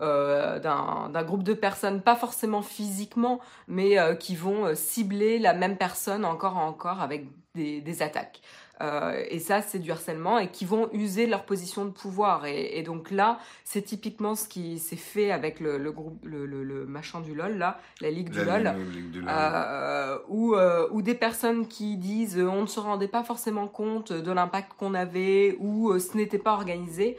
d'un 0.00 1.22
groupe 1.22 1.42
de 1.42 1.54
personnes, 1.54 2.02
pas 2.02 2.16
forcément 2.16 2.62
physiquement, 2.62 3.40
mais 3.66 3.96
qui 4.18 4.34
vont 4.36 4.74
cibler 4.74 5.38
la 5.38 5.52
même 5.52 5.76
personne 5.76 6.24
encore 6.24 6.56
et 6.56 6.60
encore 6.60 7.00
avec 7.02 7.26
des 7.54 8.02
attaques. 8.02 8.40
Euh, 8.80 9.24
et 9.28 9.38
ça, 9.38 9.62
c'est 9.62 9.78
du 9.78 9.90
harcèlement 9.90 10.38
et 10.38 10.48
qui 10.48 10.64
vont 10.64 10.88
user 10.92 11.26
leur 11.26 11.44
position 11.44 11.84
de 11.84 11.90
pouvoir. 11.90 12.46
Et, 12.46 12.82
donc 12.82 13.10
là, 13.10 13.38
c'est 13.64 13.82
typiquement 13.82 14.34
ce 14.34 14.48
qui 14.48 14.78
s'est 14.78 14.96
fait 14.96 15.30
avec 15.30 15.60
le, 15.60 15.90
groupe, 15.90 16.24
le, 16.24 16.46
le, 16.46 16.86
machin 16.86 17.20
du 17.20 17.34
LOL, 17.34 17.58
là, 17.58 17.80
la 18.00 18.10
Ligue 18.10 18.30
du 18.30 18.44
LOL, 18.44 18.72
euh, 19.28 20.18
où, 20.28 20.54
euh, 20.54 20.86
où, 20.92 21.02
des 21.02 21.14
personnes 21.14 21.66
qui 21.66 21.96
disent 21.96 22.38
on 22.38 22.62
ne 22.62 22.66
se 22.66 22.80
rendait 22.80 23.08
pas 23.08 23.24
forcément 23.24 23.66
compte 23.66 24.12
de 24.12 24.32
l'impact 24.32 24.72
qu'on 24.74 24.94
avait 24.94 25.56
ou 25.58 25.98
ce 25.98 26.16
n'était 26.16 26.38
pas 26.38 26.52
organisé. 26.52 27.16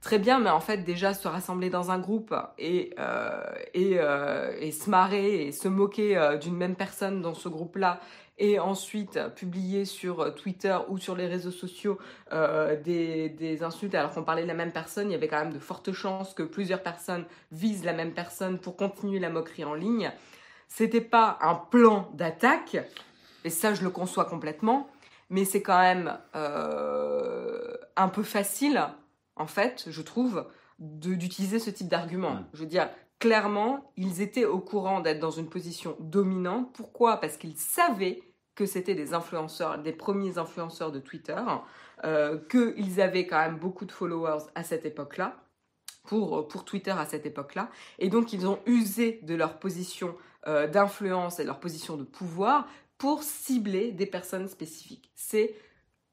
Très 0.00 0.18
bien, 0.18 0.38
mais 0.38 0.48
en 0.48 0.60
fait 0.60 0.78
déjà 0.78 1.12
se 1.12 1.28
rassembler 1.28 1.68
dans 1.68 1.90
un 1.90 1.98
groupe 1.98 2.34
et, 2.58 2.94
et, 3.74 3.98
et 4.60 4.72
se 4.72 4.88
marrer 4.88 5.46
et 5.46 5.52
se 5.52 5.68
moquer 5.68 6.38
d'une 6.40 6.56
même 6.56 6.74
personne 6.74 7.20
dans 7.20 7.34
ce 7.34 7.50
groupe-là 7.50 8.00
et 8.40 8.58
ensuite 8.58 9.20
publier 9.36 9.84
sur 9.84 10.20
euh, 10.20 10.30
Twitter 10.30 10.76
ou 10.88 10.98
sur 10.98 11.14
les 11.14 11.28
réseaux 11.28 11.50
sociaux 11.50 11.98
euh, 12.32 12.80
des, 12.80 13.62
insultes 13.62 13.94
alors 13.94 14.12
qu'on 14.12 14.24
parlait 14.24 14.42
de 14.42 14.48
la 14.48 14.54
même 14.54 14.72
personne, 14.72 15.10
il 15.10 15.12
y 15.12 15.14
avait 15.14 15.28
quand 15.28 15.38
même 15.38 15.52
de 15.52 15.58
fortes 15.58 15.92
chances 15.92 16.34
que 16.34 16.42
plusieurs 16.42 16.82
personnes 16.82 17.26
visent 17.52 17.84
la 17.84 17.92
même 17.92 18.12
personne 18.12 18.58
pour 18.58 18.76
continuer 18.76 19.20
la 19.20 19.28
moquerie 19.28 19.64
en 19.64 19.74
ligne. 19.74 20.10
C'était 20.66 21.02
pas 21.02 21.38
un 21.42 21.54
plan 21.54 22.10
d'attaque, 22.14 22.78
et 23.44 23.50
ça 23.50 23.74
je 23.74 23.84
le 23.84 23.90
conçois 23.90 24.24
complètement, 24.24 24.88
mais 25.28 25.44
c'est 25.44 25.62
quand 25.62 25.78
même 25.78 26.18
euh, 26.34 27.76
un 27.96 28.08
peu 28.08 28.22
facile, 28.22 28.82
en 29.36 29.46
fait, 29.46 29.84
je 29.88 30.02
trouve, 30.02 30.46
d'utiliser 30.78 31.58
ce 31.58 31.68
type 31.68 31.88
d'argument. 31.88 32.38
Je 32.54 32.60
veux 32.60 32.66
dire, 32.66 32.88
clairement, 33.18 33.92
ils 33.96 34.22
étaient 34.22 34.46
au 34.46 34.60
courant 34.60 35.00
d'être 35.00 35.20
dans 35.20 35.30
une 35.30 35.48
position 35.48 35.96
dominante. 36.00 36.72
Pourquoi? 36.72 37.18
Parce 37.18 37.36
qu'ils 37.36 37.56
savaient 37.56 38.22
que 38.54 38.66
c'était 38.66 38.94
des 38.94 39.14
influenceurs, 39.14 39.78
des 39.78 39.92
premiers 39.92 40.38
influenceurs 40.38 40.92
de 40.92 40.98
Twitter, 40.98 41.42
euh, 42.04 42.38
qu'ils 42.48 43.00
avaient 43.00 43.26
quand 43.26 43.38
même 43.38 43.58
beaucoup 43.58 43.84
de 43.84 43.92
followers 43.92 44.44
à 44.54 44.64
cette 44.64 44.84
époque-là, 44.84 45.36
pour, 46.04 46.48
pour 46.48 46.64
Twitter 46.64 46.90
à 46.90 47.04
cette 47.04 47.26
époque-là, 47.26 47.70
et 47.98 48.08
donc 48.08 48.32
ils 48.32 48.46
ont 48.46 48.58
usé 48.66 49.20
de 49.22 49.34
leur 49.34 49.58
position 49.58 50.16
euh, 50.46 50.66
d'influence 50.66 51.38
et 51.38 51.44
leur 51.44 51.60
position 51.60 51.96
de 51.96 52.04
pouvoir 52.04 52.66
pour 52.96 53.22
cibler 53.22 53.92
des 53.92 54.06
personnes 54.06 54.48
spécifiques. 54.48 55.10
C'est 55.14 55.54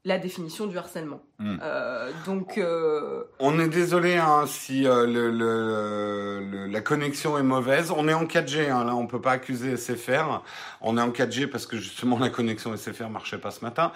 la 0.08 0.18
définition 0.18 0.68
du 0.68 0.78
harcèlement. 0.78 1.20
Hmm. 1.38 1.58
Euh, 1.62 2.12
donc, 2.26 2.58
euh, 2.58 3.26
on 3.40 3.60
est 3.60 3.68
désolé 3.68 4.16
hein, 4.16 4.46
si 4.48 4.88
euh, 4.88 5.06
le, 5.06 6.66
la 6.66 6.82
connexion 6.82 7.38
est 7.38 7.44
mauvaise. 7.44 7.92
On 7.92 8.08
est 8.08 8.14
en 8.14 8.24
4G, 8.24 8.72
hein, 8.72 8.86
là, 8.86 8.96
on 8.96 9.06
peut 9.06 9.20
pas 9.20 9.34
accuser 9.34 9.76
SFR. 9.76 10.42
On 10.80 10.98
est 10.98 11.02
en 11.02 11.10
4G 11.10 11.48
parce 11.48 11.66
que 11.66 11.76
justement 11.76 12.18
la 12.22 12.30
connexion 12.30 12.76
SFR 12.76 13.10
marchait 13.10 13.38
pas 13.38 13.52
ce 13.52 13.66
matin. 13.66 13.92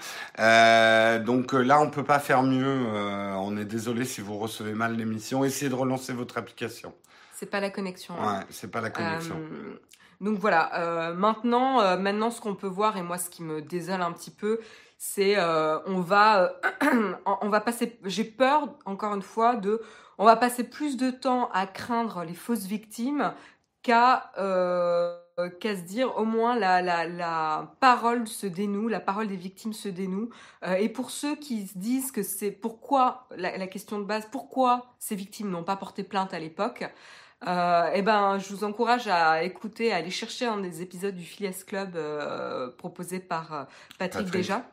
donc 1.23 1.53
là, 1.53 1.79
on 1.79 1.89
peut 1.89 2.03
pas 2.03 2.19
faire 2.19 2.43
mieux. 2.43 2.85
on 3.37 3.57
est 3.57 3.65
désolé 3.65 4.03
si 4.03 4.19
vous 4.19 4.37
recevez 4.37 4.73
mal 4.73 4.97
l'émission. 4.97 5.45
Essayez 5.45 5.69
de 5.69 5.75
relancer 5.75 6.11
votre 6.11 6.37
application. 6.37 6.93
C'est 7.33 7.49
pas 7.49 7.61
la 7.61 7.69
connexion. 7.69 8.15
Hein. 8.21 8.39
Ouais, 8.39 8.45
c'est 8.49 8.69
pas 8.69 8.81
la 8.81 8.89
connexion. 8.89 9.37
donc 10.19 10.37
voilà. 10.39 11.13
maintenant, 11.15 11.97
maintenant, 11.97 12.31
ce 12.31 12.41
qu'on 12.41 12.55
peut 12.55 12.67
voir 12.67 12.97
et 12.97 13.01
moi, 13.01 13.17
ce 13.17 13.29
qui 13.29 13.43
me 13.43 13.61
désole 13.61 14.01
un 14.01 14.11
petit 14.11 14.31
peu 14.31 14.59
c'est 15.03 15.35
euh, 15.35 15.79
on 15.87 15.99
va 15.99 16.53
euh, 16.83 17.13
on 17.41 17.49
va 17.49 17.59
passer 17.59 17.97
j'ai 18.05 18.23
peur 18.23 18.69
encore 18.85 19.15
une 19.15 19.23
fois 19.23 19.55
de 19.55 19.81
on 20.19 20.25
va 20.25 20.35
passer 20.35 20.63
plus 20.63 20.95
de 20.95 21.09
temps 21.09 21.49
à 21.53 21.65
craindre 21.65 22.23
les 22.23 22.35
fausses 22.35 22.65
victimes 22.65 23.33
qu'à 23.81 24.31
euh, 24.37 25.17
qu'à 25.59 25.75
se 25.75 25.81
dire 25.81 26.15
au 26.19 26.23
moins 26.23 26.55
la, 26.55 26.83
la, 26.83 27.07
la 27.07 27.73
parole 27.79 28.27
se 28.27 28.45
dénoue, 28.45 28.89
la 28.89 28.99
parole 28.99 29.27
des 29.27 29.35
victimes 29.35 29.73
se 29.73 29.89
dénoue. 29.89 30.29
et 30.77 30.87
pour 30.87 31.09
ceux 31.09 31.35
qui 31.35 31.65
se 31.65 31.79
disent 31.79 32.11
que 32.11 32.21
c'est 32.21 32.51
pourquoi 32.51 33.27
la, 33.35 33.57
la, 33.57 33.65
question 33.65 33.97
de 33.97 34.03
base, 34.03 34.27
pourquoi 34.31 34.93
ces 34.99 35.15
victimes 35.15 35.49
n'ont 35.49 35.63
pas 35.63 35.77
porté 35.77 36.03
plainte 36.03 36.31
à 36.31 36.37
l'époque, 36.37 36.83
euh, 37.47 37.89
eh 37.91 38.03
ben, 38.03 38.37
je 38.37 38.53
vous 38.53 38.63
encourage 38.63 39.07
à 39.07 39.41
écouter, 39.41 39.91
à 39.91 39.95
aller 39.95 40.11
chercher 40.11 40.45
un 40.45 40.57
des 40.57 40.83
épisodes 40.83 41.15
du 41.15 41.25
Phileas 41.25 41.63
Club 41.65 41.97
proposé 42.77 43.19
par 43.19 43.65
Patrick, 43.97 44.25
Patrick. 44.27 44.31
Déjà. 44.31 44.63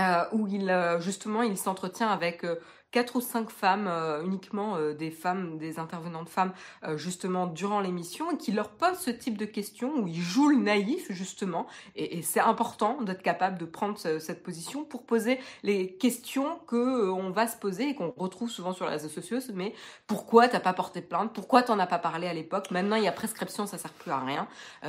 Euh, 0.00 0.24
où 0.30 0.46
il 0.46 0.70
euh, 0.70 1.00
justement 1.00 1.42
il 1.42 1.58
s'entretient 1.58 2.06
avec 2.08 2.44
euh, 2.44 2.54
quatre 2.92 3.16
ou 3.16 3.20
cinq 3.20 3.50
femmes 3.50 3.90
uniquement 4.24 4.78
des 4.98 5.10
femmes 5.10 5.58
des 5.58 5.78
intervenantes 5.78 6.30
femmes 6.30 6.54
justement 6.96 7.46
durant 7.46 7.80
l'émission 7.80 8.30
et 8.30 8.38
qui 8.38 8.50
leur 8.50 8.70
pose 8.70 8.96
ce 8.96 9.10
type 9.10 9.36
de 9.36 9.44
questions 9.44 9.92
où 9.98 10.08
ils 10.08 10.22
jouent 10.22 10.48
le 10.48 10.56
naïf 10.56 11.12
justement. 11.12 11.66
Et, 11.96 12.22
c'est 12.22 12.40
important 12.40 13.02
d'être 13.02 13.20
capable 13.22 13.58
de 13.58 13.66
prendre 13.66 13.98
cette 13.98 14.42
position 14.42 14.84
pour 14.84 15.04
poser 15.04 15.38
les 15.64 15.96
questions 15.96 16.60
que 16.66 17.10
on 17.10 17.28
va 17.28 17.46
se 17.46 17.58
poser 17.58 17.90
et 17.90 17.94
qu'on 17.94 18.14
retrouve 18.16 18.48
souvent 18.48 18.72
sur 18.72 18.86
les 18.86 18.92
réseaux 18.92 19.10
sociaux 19.10 19.40
mais 19.52 19.74
pourquoi 20.06 20.48
t'as 20.48 20.60
pas 20.60 20.72
porté 20.72 21.02
plainte? 21.02 21.34
Pourquoi 21.34 21.62
t'en 21.62 21.78
as 21.78 21.86
pas 21.86 21.98
parlé 21.98 22.26
à 22.26 22.32
l'époque? 22.32 22.70
Maintenant 22.70 22.96
il 22.96 23.04
y 23.04 23.08
a 23.08 23.12
prescription 23.12 23.66
ça 23.66 23.76
sert 23.76 23.92
plus 23.92 24.12
à 24.12 24.20
rien 24.20 24.48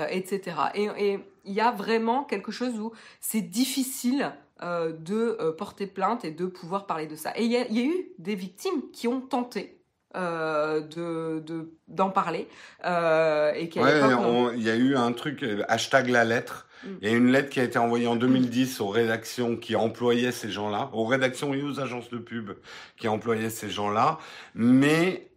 etc 0.10 0.56
et 0.74 1.20
il 1.44 1.54
y 1.54 1.60
a 1.60 1.72
vraiment 1.72 2.24
quelque 2.24 2.54
chose 2.54 2.80
où 2.80 2.94
c'est 3.20 3.42
difficile 3.42 4.32
euh, 4.62 4.92
de 4.92 5.38
euh, 5.40 5.54
porter 5.54 5.88
plainte 5.88 6.26
et 6.26 6.32
de 6.32 6.46
pouvoir 6.46 6.86
parler 6.86 7.08
de 7.08 7.16
ça. 7.16 7.32
Et 7.38 7.46
il 7.46 7.52
y, 7.52 7.56
a 7.56 7.66
eu 7.72 8.10
des 8.18 8.36
victimes 8.36 8.92
qui 8.92 9.08
ont 9.08 9.22
tenté 9.22 9.82
euh, 10.18 10.82
de 10.82 11.72
d'en 11.88 12.10
parler 12.10 12.48
et 12.84 13.70
il 13.74 14.64
y 14.64 14.70
a 14.70 14.76
eu 14.76 14.96
un 14.98 15.14
truc 15.14 15.46
hashtag 15.70 16.10
la 16.10 16.26
lettre. 16.26 16.68
Mm. 16.84 16.88
Il 17.02 17.08
y 17.08 17.14
a 17.14 17.16
une 17.16 17.32
lettre 17.32 17.50
qui 17.50 17.62
a 17.62 17.64
été 17.64 17.80
envoyée 17.80 18.08
en 18.08 18.18
2010 18.18 18.82
aux 18.82 18.90
rédactions 18.90 19.56
qui 19.56 19.78
employaient 19.78 20.34
ces 20.34 20.50
gens-là, 20.50 20.90
aux 20.92 21.06
rédactions 21.06 21.54
et 21.54 21.64
aux 21.64 21.80
agences 21.80 22.10
de 22.10 22.18
pub 22.18 22.52
qui 22.98 23.08
employaient 23.08 23.50
ces 23.50 23.70
gens-là, 23.70 24.18
mais 24.56 25.32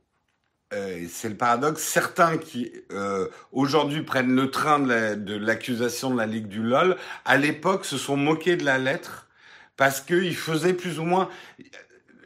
euh, 0.73 1.07
c'est 1.09 1.29
le 1.29 1.35
paradoxe, 1.35 1.83
certains 1.83 2.39
qui 2.39 2.73
euh, 2.93 3.29
aujourd'hui 3.53 4.03
prennent 4.03 4.35
le 4.35 4.51
train 4.51 4.79
de 4.79 5.37
l'accusation 5.37 6.11
de, 6.11 6.17
la 6.17 6.27
Ligue 6.27 6.49
du 6.49 6.63
LOL, 6.63 6.97
à 7.25 7.37
l'époque 7.37 7.85
se 7.85 7.99
sont 7.99 8.17
moqués 8.17 8.57
de 8.57 8.65
la 8.65 8.79
lettre 8.79 9.29
parce 9.77 10.01
qu'ils 10.01 10.37
faisaient 10.37 10.75
plus 10.75 10.99
ou 10.99 11.05
moins... 11.05 11.29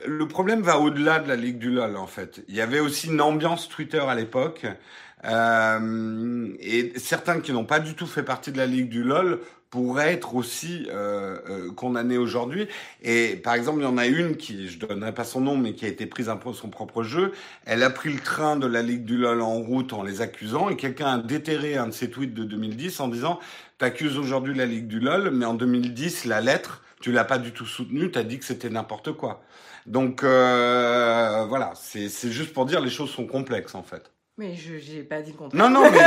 Le 0.07 0.29
problème 0.29 0.63
va 0.63 0.79
au-delà 0.79 1.19
de 1.19 1.29
la 1.29 1.37
Ligue 1.37 1.59
du 1.59 1.71
LOL 1.71 1.97
en 1.97 2.07
fait. 2.07 2.45
Il 2.49 2.55
y 2.55 2.61
avait 2.61 2.81
aussi 2.81 3.09
une 3.09 3.21
ambiance 3.21 3.69
Twitter 3.69 3.99
à 3.99 4.15
l'époque. 4.15 4.67
Euh, 5.25 6.49
et 6.61 6.93
certains 6.99 7.41
qui 7.41 7.53
n'ont 7.53 7.65
pas 7.65 7.81
du 7.81 7.95
tout 7.95 8.07
fait 8.07 8.23
partie 8.23 8.53
de 8.53 8.59
la 8.59 8.67
Ligue 8.67 8.89
du 8.89 9.03
LOL 9.03 9.41
pourrait 9.71 10.13
être 10.13 10.35
aussi 10.35 10.87
euh, 10.89 11.39
euh, 11.49 11.73
condamnée 11.73 12.19
aujourd'hui. 12.19 12.69
Et 13.03 13.37
par 13.37 13.55
exemple, 13.55 13.81
il 13.81 13.85
y 13.85 13.87
en 13.87 13.99
a 13.99 14.07
une 14.07 14.37
qui, 14.37 14.69
je 14.69 14.79
donnerai 14.79 15.13
pas 15.13 15.25
son 15.25 15.41
nom, 15.41 15.57
mais 15.57 15.75
qui 15.75 15.85
a 15.85 15.89
été 15.89 16.07
prise 16.07 16.29
un 16.29 16.37
peu 16.37 16.53
son 16.53 16.69
propre 16.69 17.03
jeu. 17.03 17.33
Elle 17.65 17.83
a 17.83 17.91
pris 17.91 18.13
le 18.13 18.21
train 18.21 18.57
de 18.57 18.67
la 18.67 18.83
Ligue 18.83 19.05
du 19.05 19.17
LOL 19.17 19.43
en 19.43 19.59
route 19.61 19.93
en 19.93 20.03
les 20.03 20.21
accusant, 20.21 20.69
et 20.69 20.77
quelqu'un 20.77 21.15
a 21.15 21.19
déterré 21.19 21.77
un 21.77 21.89
de 21.89 21.93
ses 21.93 22.11
tweets 22.11 22.35
de 22.35 22.45
2010 22.45 23.01
en 23.01 23.09
disant 23.09 23.41
"T'accuses 23.79 24.19
aujourd'hui 24.19 24.55
la 24.55 24.67
Ligue 24.67 24.87
du 24.87 25.01
LOL, 25.01 25.31
mais 25.31 25.45
en 25.45 25.55
2010 25.55 26.25
la 26.27 26.41
lettre, 26.41 26.83
tu 27.01 27.13
l'as 27.13 27.25
pas 27.25 27.39
du 27.39 27.53
tout 27.53 27.67
soutenue, 27.67 28.11
t'as 28.11 28.23
dit 28.23 28.39
que 28.39 28.45
c'était 28.45 28.71
n'importe 28.71 29.13
quoi." 29.13 29.43
Donc 29.87 30.25
euh, 30.25 31.45
voilà, 31.49 31.73
c'est 31.77 32.09
juste 32.33 32.53
pour 32.53 32.67
dire 32.67 32.81
les 32.81 32.91
choses 32.91 33.11
sont 33.11 33.27
complexes 33.27 33.75
en 33.75 33.83
fait. 33.83 34.11
Mais 34.39 34.55
je 34.55 34.75
n'ai 34.75 35.03
pas 35.03 35.23
dit 35.23 35.33
le 35.33 35.39
contraire. 35.39 35.71
Non, 35.71 35.71
non, 35.71 35.91
mais 35.93 35.99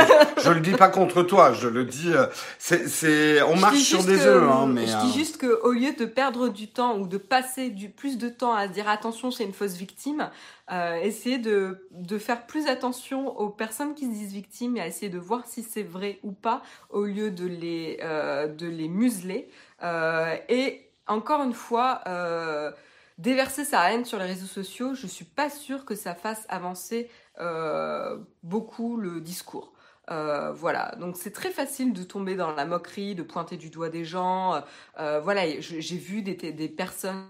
je 0.42 0.50
le 0.50 0.60
dis 0.60 0.70
pas 0.72 0.88
contre 0.88 1.24
toi. 1.24 1.52
Je 1.52 1.66
le 1.66 1.84
dis. 1.84 2.12
Euh, 2.12 2.26
c'est, 2.58 2.88
c'est, 2.88 3.42
on 3.42 3.56
marche 3.56 3.78
sur 3.78 4.04
des 4.04 4.24
œufs, 4.24 4.48
hein, 4.48 4.66
mais. 4.68 4.86
Je 4.86 4.96
dis 4.98 5.12
juste 5.12 5.36
que 5.36 5.60
au 5.62 5.72
lieu 5.72 5.92
de 5.92 6.04
perdre 6.04 6.48
du 6.48 6.68
temps 6.68 6.96
ou 6.96 7.08
de 7.08 7.18
passer 7.18 7.70
du 7.70 7.88
plus 7.88 8.18
de 8.18 8.28
temps 8.28 8.54
à 8.54 8.68
dire 8.68 8.88
attention, 8.88 9.32
c'est 9.32 9.42
une 9.42 9.52
fausse 9.52 9.74
victime, 9.74 10.30
euh, 10.70 10.94
essayer 11.02 11.38
de, 11.38 11.88
de 11.90 12.18
faire 12.18 12.46
plus 12.46 12.68
attention 12.68 13.36
aux 13.36 13.50
personnes 13.50 13.94
qui 13.94 14.04
se 14.04 14.10
disent 14.12 14.32
victimes 14.32 14.76
et 14.76 14.80
à 14.80 14.86
essayer 14.86 15.10
de 15.10 15.18
voir 15.18 15.42
si 15.46 15.64
c'est 15.64 15.82
vrai 15.82 16.20
ou 16.22 16.30
pas, 16.30 16.62
au 16.88 17.04
lieu 17.04 17.32
de 17.32 17.46
les 17.46 17.98
euh, 18.02 18.46
de 18.46 18.68
les 18.68 18.88
museler. 18.88 19.48
Euh, 19.82 20.36
et 20.48 20.88
encore 21.08 21.42
une 21.42 21.54
fois. 21.54 22.02
Euh, 22.06 22.70
déverser 23.20 23.66
sa 23.66 23.92
haine 23.92 24.06
sur 24.06 24.18
les 24.18 24.24
réseaux 24.24 24.46
sociaux, 24.46 24.94
je 24.94 25.06
suis 25.06 25.26
pas 25.26 25.50
sûre 25.50 25.84
que 25.84 25.94
ça 25.94 26.14
fasse 26.14 26.46
avancer 26.48 27.10
euh, 27.10 27.29
beaucoup 28.42 28.96
le 28.96 29.20
discours. 29.20 29.72
Euh, 30.10 30.50
voilà, 30.52 30.92
donc 30.98 31.16
c'est 31.16 31.30
très 31.30 31.50
facile 31.50 31.92
de 31.92 32.02
tomber 32.02 32.34
dans 32.34 32.50
la 32.50 32.64
moquerie, 32.64 33.14
de 33.14 33.22
pointer 33.22 33.56
du 33.56 33.70
doigt 33.70 33.90
des 33.90 34.04
gens. 34.04 34.60
Euh, 34.98 35.20
voilà, 35.20 35.42
j'ai 35.60 35.96
vu 35.96 36.22
des, 36.22 36.68
personnes 36.68 37.26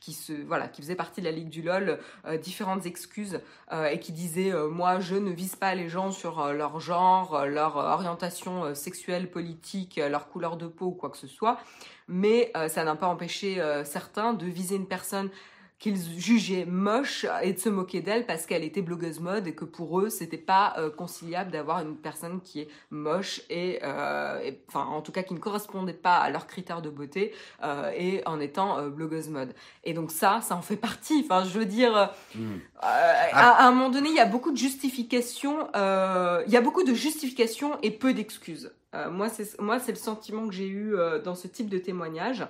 qui 0.00 0.12
se 0.12 0.32
voilà 0.32 0.68
qui 0.68 0.82
faisaient 0.82 0.94
partie 0.94 1.20
de 1.20 1.26
la 1.26 1.32
ligue 1.32 1.48
du 1.48 1.62
lol 1.62 1.98
différentes 2.40 2.86
excuses 2.86 3.40
et 3.72 4.00
qui 4.00 4.12
disaient 4.12 4.52
moi 4.68 4.98
je 4.98 5.14
ne 5.14 5.30
vise 5.30 5.54
pas 5.54 5.74
les 5.76 5.88
gens 5.88 6.10
sur 6.10 6.52
leur 6.52 6.80
genre, 6.80 7.46
leur 7.46 7.76
orientation 7.76 8.74
sexuelle, 8.74 9.30
politique, 9.30 10.00
leur 10.10 10.28
couleur 10.28 10.56
de 10.56 10.66
peau 10.66 10.86
ou 10.86 10.92
quoi 10.92 11.10
que 11.10 11.16
ce 11.16 11.28
soit, 11.28 11.58
mais 12.08 12.52
ça 12.68 12.84
n'a 12.84 12.96
pas 12.96 13.06
empêché 13.06 13.62
certains 13.84 14.34
de 14.34 14.46
viser 14.46 14.76
une 14.76 14.88
personne 14.88 15.30
qu'ils 15.78 16.18
jugeaient 16.18 16.64
moche 16.64 17.24
et 17.42 17.52
de 17.52 17.58
se 17.58 17.68
moquer 17.68 18.00
d'elle 18.00 18.26
parce 18.26 18.46
qu'elle 18.46 18.64
était 18.64 18.82
blogueuse 18.82 19.20
mode 19.20 19.46
et 19.46 19.54
que 19.54 19.64
pour 19.64 20.00
eux 20.00 20.08
c'était 20.08 20.36
pas 20.36 20.74
euh, 20.76 20.90
conciliable 20.90 21.52
d'avoir 21.52 21.80
une 21.80 21.96
personne 21.96 22.40
qui 22.40 22.60
est 22.60 22.68
moche 22.90 23.42
euh, 23.50 24.40
et, 24.40 24.60
enfin 24.68 24.84
en 24.86 25.02
tout 25.02 25.12
cas 25.12 25.22
qui 25.22 25.34
ne 25.34 25.38
correspondait 25.38 25.92
pas 25.92 26.16
à 26.16 26.30
leurs 26.30 26.48
critères 26.48 26.82
de 26.82 26.90
beauté 26.90 27.32
euh, 27.62 27.92
et 27.96 28.22
en 28.26 28.40
étant 28.40 28.88
blogueuse 28.88 29.28
mode. 29.28 29.54
Et 29.84 29.94
donc 29.94 30.10
ça 30.10 30.40
ça 30.42 30.56
en 30.56 30.62
fait 30.62 30.76
partie. 30.76 31.22
Enfin 31.24 31.44
je 31.44 31.56
veux 31.56 31.66
dire 31.66 32.12
hmm. 32.34 32.56
à, 32.80 33.66
un 33.66 33.70
moment 33.70 33.90
donné 33.90 34.08
il 34.08 34.16
y 34.16 34.20
a 34.20 34.26
beaucoup 34.26 34.50
de 34.50 34.56
justifications 34.56 35.68
il 35.74 36.52
y 36.52 36.56
a 36.56 36.60
beaucoup 36.60 36.82
de 36.82 36.94
justifications 36.94 37.78
et 37.82 37.92
peu 37.92 38.14
d'excuses. 38.14 38.72
Moi 39.12 39.28
c'est 39.28 39.60
moi 39.60 39.78
c'est 39.78 39.92
le 39.92 39.98
sentiment 39.98 40.48
que 40.48 40.54
j'ai 40.54 40.68
eu 40.68 40.96
dans 41.24 41.36
ce 41.36 41.46
type 41.46 41.68
de 41.68 41.78
témoignage 41.78 42.44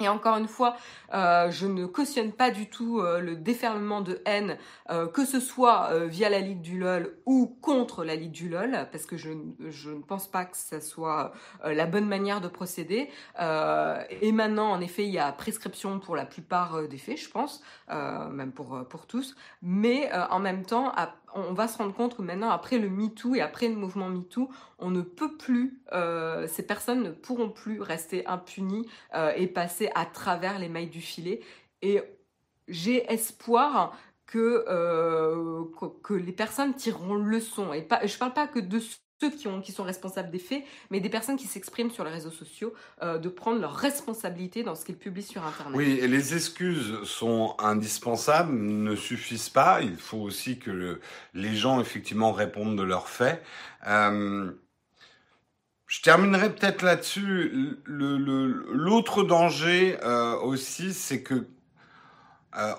et 0.00 0.08
encore 0.08 0.36
une 0.36 0.46
fois, 0.46 0.76
euh, 1.12 1.50
je 1.50 1.66
ne 1.66 1.84
cautionne 1.84 2.30
pas 2.30 2.52
du 2.52 2.70
tout 2.70 3.00
euh, 3.00 3.18
le 3.18 3.34
déferlement 3.34 4.00
de 4.00 4.22
haine, 4.26 4.56
euh, 4.90 5.08
que 5.08 5.24
ce 5.24 5.40
soit 5.40 5.90
via 6.06 6.28
la 6.28 6.38
Ligue 6.38 6.60
du 6.60 6.78
LOL 6.78 7.16
ou 7.26 7.58
contre 7.60 8.04
la 8.04 8.14
Ligue 8.14 8.30
du 8.30 8.48
LOL, 8.48 8.86
parce 8.92 9.06
que 9.06 9.16
je, 9.16 9.30
je 9.70 9.90
ne 9.90 10.00
pense 10.00 10.28
pas 10.28 10.44
que 10.44 10.56
ça 10.56 10.80
soit 10.80 11.32
la 11.64 11.86
bonne 11.86 12.06
manière 12.06 12.40
de 12.40 12.46
procéder. 12.46 13.10
et 13.40 14.32
maintenant, 14.32 14.70
en 14.70 14.80
effet, 14.80 15.04
il 15.04 15.10
y 15.10 15.18
a 15.18 15.32
prescription 15.32 15.98
pour 15.98 16.14
la 16.14 16.26
plupart 16.26 16.86
des 16.86 16.98
faits, 16.98 17.16
je 17.16 17.30
pense, 17.30 17.62
même 17.88 18.52
pour, 18.52 18.84
pour 18.88 19.06
tous. 19.06 19.34
Mais 19.62 20.10
en 20.30 20.38
même 20.38 20.64
temps, 20.64 20.92
à, 20.96 21.14
on 21.34 21.52
va 21.52 21.68
se 21.68 21.78
rendre 21.78 21.94
compte 21.94 22.18
maintenant, 22.18 22.50
après 22.50 22.78
le 22.78 22.88
MeToo 22.88 23.34
et 23.34 23.40
après 23.40 23.68
le 23.68 23.74
mouvement 23.74 24.08
MeToo, 24.08 24.48
on 24.78 24.90
ne 24.90 25.02
peut 25.02 25.36
plus, 25.36 25.82
euh, 25.92 26.46
ces 26.46 26.66
personnes 26.66 27.02
ne 27.02 27.10
pourront 27.10 27.50
plus 27.50 27.80
rester 27.80 28.26
impunies 28.26 28.88
euh, 29.14 29.32
et 29.36 29.46
passer 29.46 29.90
à 29.94 30.06
travers 30.06 30.58
les 30.58 30.68
mailles 30.68 30.90
du 30.90 31.00
filet. 31.00 31.40
Et 31.82 32.02
j'ai 32.68 33.10
espoir 33.12 33.96
que, 34.26 34.64
euh, 34.68 35.64
les 36.10 36.32
personnes 36.32 36.74
tireront 36.74 37.14
leçon. 37.14 37.72
Et 37.72 37.86
je 38.04 38.14
ne 38.14 38.18
parle 38.18 38.34
pas 38.34 38.46
que 38.46 38.58
de 38.58 38.78
ceux 39.20 39.30
qui, 39.30 39.48
ont, 39.48 39.62
sont 39.64 39.82
responsables 39.82 40.30
des 40.30 40.38
faits, 40.38 40.62
mais 40.90 41.00
des 41.00 41.08
personnes 41.08 41.36
qui 41.36 41.46
s'expriment 41.46 41.90
sur 41.90 42.04
les 42.04 42.10
réseaux 42.10 42.30
sociaux, 42.30 42.72
euh, 43.02 43.18
de 43.18 43.28
prendre 43.28 43.60
leur 43.60 43.74
responsabilité 43.74 44.62
dans 44.62 44.74
ce 44.74 44.84
qu'ils 44.84 44.96
publient 44.96 45.22
sur 45.22 45.44
Internet. 45.44 45.76
Oui, 45.76 45.98
et 46.00 46.06
les 46.06 46.34
excuses 46.34 47.02
sont 47.04 47.56
indispensables, 47.58 48.52
ne 48.54 48.94
suffisent 48.94 49.48
pas. 49.48 49.80
Il 49.82 49.96
faut 49.96 50.18
aussi 50.18 50.58
que 50.58 51.00
les 51.34 51.56
gens, 51.56 51.80
effectivement, 51.80 52.32
répondent 52.32 52.76
de 52.76 52.82
leurs 52.82 53.08
faits. 53.08 53.42
Euh, 53.88 54.52
je 55.86 56.02
terminerai 56.02 56.54
peut-être 56.54 56.82
là-dessus. 56.82 57.78
L'autre 57.86 59.24
danger 59.24 59.98
euh, 60.02 60.36
aussi, 60.36 60.92
c'est 60.92 61.22
que 61.22 61.46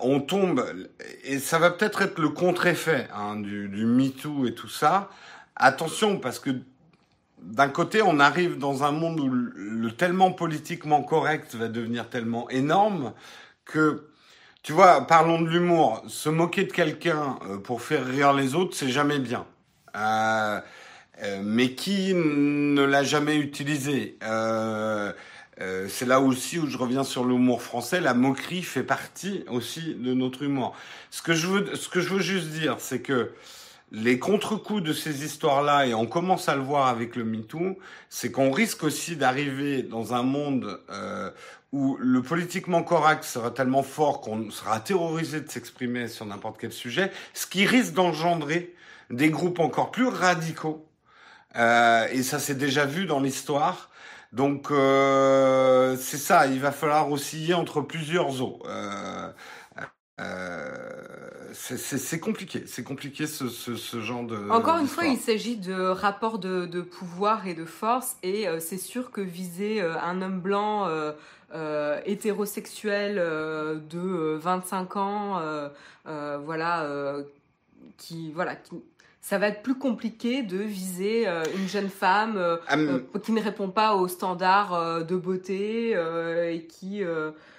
on 0.02 0.20
tombe, 0.20 0.66
et 1.24 1.40
ça 1.40 1.58
va 1.58 1.72
peut-être 1.72 2.02
être 2.02 2.20
le 2.20 2.30
contre-effet 2.30 3.08
hein, 3.14 3.38
du 3.38 3.86
MeToo 3.86 4.46
et 4.46 4.54
tout 4.54 4.68
ça, 4.68 5.10
attention, 5.60 6.18
parce 6.18 6.40
que 6.40 6.52
d'un 7.42 7.70
côté, 7.70 8.02
on 8.02 8.20
arrive 8.20 8.58
dans 8.58 8.84
un 8.84 8.92
monde 8.92 9.20
où 9.20 9.30
le 9.30 9.92
tellement 9.92 10.32
politiquement 10.32 11.04
correct 11.04 11.56
va 11.56 11.68
devenir 11.68 12.10
tellement 12.10 12.50
énorme 12.50 13.14
que, 13.66 14.08
tu 14.64 14.74
vois, 14.74 15.08
parlons 15.08 15.42
de 15.42 15.50
l'humour. 15.50 16.04
Se 16.08 16.30
moquer 16.30 16.64
de 16.64 16.72
quelqu'un 16.72 17.40
euh, 17.48 17.58
pour 17.58 17.82
faire 17.82 18.06
rire 18.06 18.34
les 18.34 18.56
autres, 18.56 18.76
c'est 18.76 18.90
jamais 18.90 19.20
bien. 19.20 19.46
Euh, 19.96 20.60
euh, 21.24 21.42
mais 21.44 21.74
qui 21.76 22.14
ne 22.14 22.84
l'a 22.84 23.04
jamais 23.04 23.38
utilisé? 23.38 24.18
C'est 25.90 26.06
là 26.06 26.22
aussi 26.22 26.58
où 26.58 26.68
je 26.68 26.78
reviens 26.78 27.04
sur 27.04 27.26
l'humour 27.26 27.62
français. 27.62 28.00
La 28.00 28.14
moquerie 28.14 28.64
fait 28.64 28.84
partie 28.84 29.44
aussi 29.50 29.94
de 29.96 30.14
notre 30.14 30.44
humour. 30.44 30.74
Ce 31.10 31.22
que 31.22 31.34
je 31.34 31.48
veux, 31.48 31.76
ce 31.76 31.90
que 31.90 32.00
je 32.00 32.10
veux 32.10 32.22
juste 32.22 32.48
dire, 32.48 32.78
c'est 32.80 33.02
que 33.02 33.32
les 33.92 34.20
contre-coups 34.20 34.84
de 34.84 34.94
ces 34.94 35.26
histoires-là, 35.26 35.88
et 35.88 35.94
on 35.94 36.06
commence 36.06 36.48
à 36.48 36.56
le 36.56 36.62
voir 36.62 36.88
avec 36.88 37.16
le 37.16 37.24
MeToo, 37.24 37.78
c'est 38.10 38.32
qu'on 38.32 38.52
risque 38.52 38.84
aussi 38.84 39.16
d'arriver 39.16 39.84
dans 39.84 40.14
un 40.14 40.22
monde 40.22 40.80
euh, 40.92 41.32
où 41.72 41.98
le 42.00 42.22
politiquement 42.22 42.84
correct 42.84 43.24
sera 43.24 43.52
tellement 43.52 43.84
fort 43.84 44.22
qu'on 44.22 44.52
sera 44.52 44.80
terrorisé 44.80 45.42
de 45.42 45.50
s'exprimer 45.50 46.08
sur 46.08 46.26
n'importe 46.26 46.60
quel 46.60 46.72
sujet, 46.72 47.12
ce 47.34 47.48
qui 47.48 47.66
risque 47.66 47.94
d'engendrer 47.94 48.76
des 49.10 49.30
groupes 49.30 49.60
encore 49.60 49.92
plus 49.92 50.08
radicaux. 50.08 50.86
Euh, 51.56 52.08
et 52.12 52.22
ça 52.22 52.38
s'est 52.38 52.56
déjà 52.56 52.86
vu 52.86 53.06
dans 53.08 53.20
l'histoire. 53.20 53.90
Donc 54.34 54.70
euh, 54.70 55.98
c'est 56.00 56.18
ça, 56.18 56.46
il 56.46 56.60
va 56.60 56.72
falloir 56.72 57.12
osciller 57.12 57.56
entre 57.56 57.82
plusieurs 57.82 58.42
eaux. 58.44 58.62
C'est 61.54 62.20
compliqué, 62.20 62.64
c'est 62.66 62.84
compliqué 62.84 63.28
ce, 63.28 63.48
ce, 63.50 64.02
genre 64.02 64.24
de. 64.24 64.50
Encore 64.50 64.78
une 64.78 64.88
fois, 64.88 65.06
il 65.06 65.18
s'agit 65.18 65.58
de 65.58 65.74
rapports 65.74 66.40
de, 66.40 66.66
de, 66.66 66.82
pouvoir 66.82 67.48
et 67.48 67.54
de 67.54 67.66
force, 67.66 68.18
et 68.24 68.48
euh, 68.48 68.60
c'est 68.60 68.78
sûr 68.78 69.12
que 69.12 69.22
viser 69.22 69.82
euh, 69.82 70.00
un 70.00 70.22
homme 70.22 70.40
blanc 70.40 70.88
euh, 70.88 72.00
hétérosexuel 72.06 73.16
de 73.16 74.38
25 74.38 74.98
ans, 74.98 75.42
voilà, 76.06 77.16
qui 77.98 78.32
voilà, 78.32 78.56
qui, 78.56 78.82
ça 79.22 79.38
va 79.38 79.50
être 79.50 79.62
plus 79.62 79.76
compliqué 79.76 80.44
de 80.44 80.58
viser 80.58 81.28
euh, 81.28 81.44
une 81.56 81.68
jeune 81.68 81.90
femme 81.90 82.38
euh, 82.38 82.58
euh, 82.72 83.00
qui 83.22 83.32
ne 83.32 83.42
répond 83.42 83.70
pas 83.70 83.96
aux 83.96 84.08
standards 84.08 85.06
de 85.06 85.16
beauté 85.16 85.92
et 85.92 86.66
qui 86.66 87.02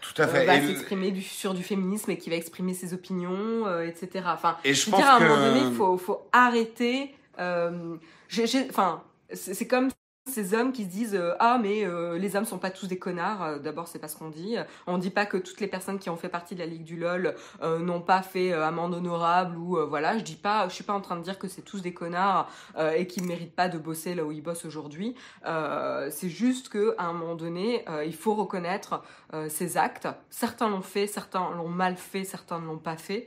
Tout 0.00 0.22
à 0.22 0.26
fait. 0.26 0.46
va 0.46 0.60
s'exprimer 0.60 1.14
sur 1.20 1.54
du 1.54 1.62
féminisme 1.62 2.10
et 2.10 2.18
qui 2.18 2.30
va 2.30 2.36
exprimer 2.36 2.74
ses 2.74 2.94
opinions, 2.94 3.66
etc. 3.82 4.24
Enfin, 4.26 4.56
et 4.64 4.74
je, 4.74 4.90
pense 4.90 5.00
dire, 5.00 5.08
à 5.08 5.16
un 5.16 5.20
moment 5.20 5.36
donné, 5.36 5.60
il 5.60 5.74
faut, 5.74 5.96
faut 5.98 6.28
arrêter. 6.32 7.14
Enfin, 7.38 9.02
c'est 9.32 9.66
comme 9.66 9.90
ces 10.30 10.54
hommes 10.54 10.72
qui 10.72 10.84
se 10.84 10.88
disent 10.88 11.14
euh, 11.14 11.34
ah 11.38 11.58
mais 11.60 11.84
euh, 11.84 12.18
les 12.18 12.36
hommes 12.36 12.44
sont 12.44 12.58
pas 12.58 12.70
tous 12.70 12.86
des 12.86 12.98
connards 12.98 13.42
euh, 13.42 13.58
d'abord 13.58 13.88
c'est 13.88 13.98
pas 13.98 14.08
ce 14.08 14.16
qu'on 14.16 14.30
dit. 14.30 14.56
On 14.86 14.98
dit 14.98 15.10
pas 15.10 15.26
que 15.26 15.36
toutes 15.36 15.60
les 15.60 15.66
personnes 15.66 15.98
qui 15.98 16.08
ont 16.08 16.16
fait 16.16 16.28
partie 16.28 16.54
de 16.54 16.60
la 16.60 16.66
ligue 16.66 16.84
du 16.84 16.96
lol 16.96 17.34
n'ont 17.62 18.00
pas 18.00 18.22
fait 18.22 18.52
amende 18.52 18.94
honorable 18.94 19.56
ou 19.56 19.78
voilà. 19.88 20.16
Je 20.18 20.24
dis 20.24 20.36
pas 20.36 20.68
je 20.68 20.74
suis 20.74 20.84
pas 20.84 20.92
en 20.92 21.00
train 21.00 21.16
de 21.16 21.22
dire 21.22 21.38
que 21.38 21.48
c'est 21.48 21.62
tous 21.62 21.82
des 21.82 21.92
connards 21.92 22.48
et 22.96 23.06
qu'ils 23.06 23.24
méritent 23.24 23.54
pas 23.54 23.68
de 23.68 23.78
bosser 23.78 24.14
là 24.14 24.24
où 24.24 24.32
ils 24.32 24.42
bossent 24.42 24.64
aujourd'hui. 24.64 25.14
C'est 25.44 26.28
juste 26.28 26.68
que 26.68 26.94
à 26.98 27.04
un 27.04 27.12
moment 27.12 27.34
donné 27.34 27.84
il 28.04 28.14
faut 28.14 28.34
reconnaître 28.34 29.02
ces 29.48 29.76
actes 29.76 30.08
certains 30.28 30.68
l'ont 30.68 30.82
fait 30.82 31.06
certains 31.06 31.50
l'ont 31.54 31.68
mal 31.68 31.96
fait 31.96 32.24
certains 32.24 32.58
ne 32.58 32.66
l'ont 32.66 32.78
pas 32.78 32.96
fait 32.96 33.26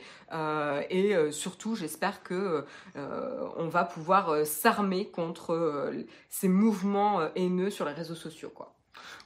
et 0.89 1.16
surtout 1.32 1.76
j'espère 1.76 2.24
que 2.24 2.66
on 2.96 3.68
va 3.68 3.86
pouvoir 3.86 4.46
s'armer 4.46 5.08
contre 5.08 5.94
ces 6.30 6.48
mouvements 6.48 7.20
euh, 7.20 7.30
haineux 7.36 7.70
sur 7.70 7.86
les 7.86 7.94
réseaux 7.94 8.16
sociaux, 8.16 8.52
quoi. 8.54 8.74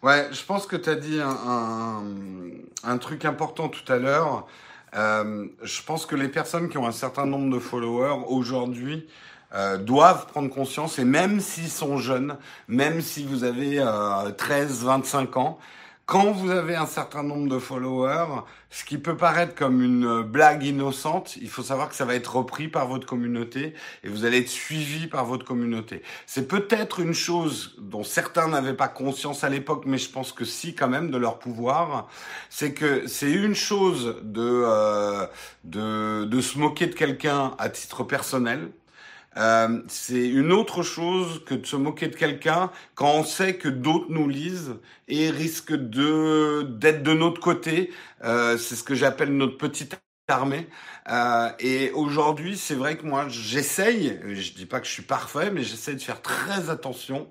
Ouais, 0.03 0.27
je 0.31 0.43
pense 0.43 0.67
que 0.67 0.75
tu 0.75 0.89
as 0.89 0.95
dit 0.95 1.19
un, 1.21 2.97
truc 2.99 3.25
important 3.25 3.67
tout 3.69 3.91
à 3.91 3.97
l'heure. 3.97 4.47
Euh, 4.95 5.47
je 5.63 5.81
pense 5.83 6.05
que 6.05 6.15
les 6.15 6.29
personnes 6.29 6.69
qui 6.69 6.77
ont 6.77 6.87
un 6.87 6.91
certain 6.91 7.25
nombre 7.25 7.53
de 7.53 7.59
followers 7.59 8.23
aujourd'hui 8.27 9.07
euh, 9.53 9.77
doivent 9.77 10.27
prendre 10.27 10.49
conscience, 10.49 10.99
et 10.99 11.05
même 11.05 11.39
s'ils 11.39 11.69
sont 11.69 11.97
jeunes, 11.97 12.37
même 12.67 13.01
si 13.01 13.25
vous 13.25 13.43
avez 13.43 13.83
13, 14.37 14.83
25 14.83 15.37
ans, 15.37 15.59
quand 16.07 16.31
vous 16.31 16.51
avez 16.51 16.77
un 16.77 16.85
certain 16.85 17.21
nombre 17.21 17.49
de 17.49 17.59
followers, 17.59 18.43
ce 18.69 18.85
qui 18.85 18.97
peut 18.97 19.17
paraître 19.17 19.53
comme 19.55 19.81
une 19.81 20.21
blague 20.21 20.63
innocente, 20.63 21.35
il 21.35 21.49
faut 21.49 21.63
savoir 21.63 21.89
que 21.89 21.95
ça 21.95 22.05
va 22.05 22.15
être 22.15 22.37
repris 22.37 22.69
par 22.69 22.87
votre 22.87 23.05
communauté 23.05 23.73
et 24.05 24.07
vous 24.07 24.23
allez 24.23 24.37
être 24.37 24.47
suivi 24.47 25.07
par 25.07 25.25
votre 25.25 25.43
communauté. 25.43 26.01
C'est 26.25 26.47
peut-être 26.47 27.01
une 27.01 27.13
chose 27.13 27.75
dont 27.77 28.05
certains 28.05 28.47
n'avaient 28.47 28.73
pas 28.73 28.87
conscience 28.87 29.43
à 29.43 29.49
l'époque, 29.49 29.83
mais 29.85 29.97
je 29.97 30.09
pense 30.09 30.31
que 30.31 30.45
si 30.45 30.75
quand 30.75 30.87
même 30.87 31.11
de 31.11 31.17
leur 31.17 31.39
pouvoir, 31.39 32.07
c'est 32.49 32.73
que 32.73 33.05
c'est 33.05 33.31
une 33.31 33.53
chose 33.53 34.15
de, 34.23 34.63
euh, 34.65 35.27
de, 35.65 36.23
de 36.23 36.41
se 36.41 36.57
moquer 36.57 36.87
de 36.87 36.95
quelqu'un 36.95 37.53
à 37.57 37.67
titre 37.67 38.05
personnel, 38.05 38.71
euh, 39.37 39.81
c'est 39.87 40.27
une 40.27 40.51
autre 40.51 40.83
chose 40.83 41.43
que 41.45 41.55
de 41.55 41.65
se 41.65 41.75
moquer 41.75 42.07
de 42.07 42.15
quelqu'un 42.15 42.71
quand 42.95 43.11
on 43.13 43.23
sait 43.23 43.55
que 43.57 43.69
d'autres 43.69 44.07
nous 44.09 44.27
lisent 44.27 44.75
et 45.07 45.29
risquent 45.29 45.75
de 45.75 46.63
d'être 46.63 47.03
de 47.03 47.13
notre 47.13 47.39
côté. 47.41 47.91
Euh, 48.23 48.57
c'est 48.57 48.75
ce 48.75 48.83
que 48.83 48.95
j'appelle 48.95 49.35
notre 49.35 49.57
petite 49.57 49.97
armée. 50.27 50.67
Euh, 51.09 51.49
et 51.59 51.91
aujourd'hui, 51.91 52.57
c'est 52.57 52.75
vrai 52.75 52.97
que 52.97 53.05
moi, 53.05 53.27
j'essaye. 53.29 54.19
Je 54.25 54.53
dis 54.53 54.65
pas 54.65 54.79
que 54.79 54.87
je 54.87 54.91
suis 54.91 55.03
parfait, 55.03 55.51
mais 55.51 55.63
j'essaye 55.63 55.95
de 55.95 56.01
faire 56.01 56.21
très 56.21 56.69
attention 56.69 57.27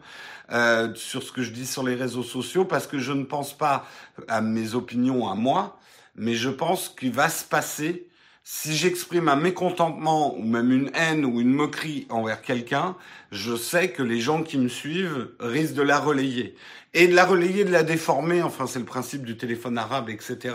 euh, 0.53 0.95
sur 0.95 1.23
ce 1.23 1.33
que 1.33 1.42
je 1.42 1.51
dis 1.51 1.66
sur 1.66 1.83
les 1.83 1.95
réseaux 1.95 2.23
sociaux 2.23 2.64
parce 2.64 2.87
que 2.87 2.99
je 2.99 3.12
ne 3.12 3.25
pense 3.25 3.57
pas 3.57 3.87
à 4.29 4.40
mes 4.40 4.75
opinions 4.75 5.29
à 5.29 5.35
moi, 5.35 5.79
mais 6.14 6.35
je 6.35 6.49
pense 6.49 6.88
qu'il 6.88 7.12
va 7.12 7.29
se 7.29 7.45
passer 7.45 8.09
si 8.49 8.77
j'exprime 8.77 9.29
un 9.29 9.35
mécontentement 9.35 10.39
ou 10.39 10.43
même 10.45 10.71
une 10.71 10.89
haine 10.95 11.25
ou 11.25 11.41
une 11.41 11.53
moquerie 11.53 12.07
envers 12.11 12.43
quelqu'un, 12.43 12.95
je 13.33 13.57
sais 13.57 13.91
que 13.91 14.05
les 14.05 14.21
gens 14.21 14.45
qui 14.45 14.57
me 14.57 14.69
suivent 14.69 15.31
risquent 15.41 15.75
de 15.75 15.83
la 15.83 15.99
relayer. 15.99 16.55
Et 16.95 17.09
de 17.09 17.15
la 17.17 17.25
relayer, 17.25 17.65
de 17.65 17.73
la 17.73 17.83
déformer, 17.83 18.43
enfin 18.43 18.69
c'est 18.69 18.79
le 18.79 18.85
principe 18.85 19.25
du 19.25 19.37
téléphone 19.37 19.77
arabe, 19.77 20.11
etc. 20.11 20.55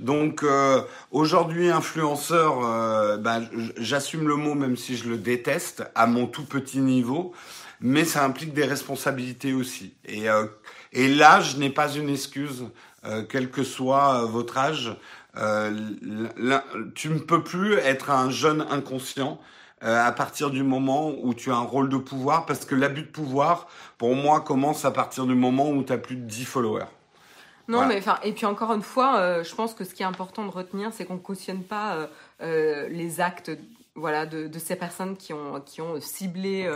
Donc 0.00 0.42
euh, 0.42 0.82
aujourd'hui, 1.12 1.70
influenceur, 1.70 2.66
euh, 2.66 3.16
bah, 3.16 3.42
j'assume 3.76 4.26
le 4.26 4.34
mot 4.34 4.56
même 4.56 4.76
si 4.76 4.96
je 4.96 5.08
le 5.08 5.16
déteste 5.16 5.84
à 5.94 6.08
mon 6.08 6.26
tout 6.26 6.44
petit 6.44 6.80
niveau, 6.80 7.32
mais 7.80 8.04
ça 8.04 8.24
implique 8.24 8.54
des 8.54 8.64
responsabilités 8.64 9.52
aussi. 9.52 9.94
Et, 10.04 10.28
euh, 10.28 10.46
et 10.92 11.06
l'âge 11.06 11.58
n'est 11.58 11.70
pas 11.70 11.92
une 11.92 12.08
excuse, 12.08 12.64
quel 13.30 13.50
que 13.50 13.62
soit 13.62 14.26
votre 14.26 14.58
âge. 14.58 14.94
Euh, 15.36 15.70
tu 16.94 17.08
ne 17.08 17.18
peux 17.18 17.42
plus 17.42 17.74
être 17.74 18.10
un 18.10 18.30
jeune 18.30 18.62
inconscient 18.70 19.38
euh, 19.82 20.04
à 20.04 20.12
partir 20.12 20.50
du 20.50 20.62
moment 20.62 21.12
où 21.22 21.34
tu 21.34 21.50
as 21.50 21.56
un 21.56 21.62
rôle 21.62 21.88
de 21.88 21.96
pouvoir, 21.96 22.46
parce 22.46 22.64
que 22.64 22.74
l'abus 22.74 23.02
de 23.02 23.08
pouvoir, 23.08 23.68
pour 23.96 24.14
moi, 24.14 24.40
commence 24.40 24.84
à 24.84 24.90
partir 24.90 25.26
du 25.26 25.34
moment 25.34 25.70
où 25.70 25.82
tu 25.82 25.92
as 25.92 25.98
plus 25.98 26.16
de 26.16 26.22
10 26.22 26.44
followers. 26.44 26.84
Non, 27.68 27.86
mais 27.86 27.98
enfin, 27.98 28.18
et 28.24 28.32
puis 28.32 28.46
encore 28.46 28.72
une 28.72 28.82
fois, 28.82 29.18
euh, 29.18 29.44
je 29.44 29.54
pense 29.54 29.74
que 29.74 29.84
ce 29.84 29.94
qui 29.94 30.02
est 30.02 30.06
important 30.06 30.44
de 30.44 30.50
retenir, 30.50 30.92
c'est 30.92 31.04
qu'on 31.04 31.18
cautionne 31.18 31.62
pas 31.62 32.08
les 32.40 33.20
actes 33.20 33.52
voilà, 33.94 34.26
de, 34.26 34.48
de, 34.48 34.58
ces 34.58 34.76
personnes 34.76 35.16
qui 35.16 35.32
ont, 35.32 35.60
qui 35.60 35.80
ont 35.80 36.00
ciblé 36.00 36.68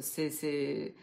ces, 0.00 0.30
ces, 0.30 0.94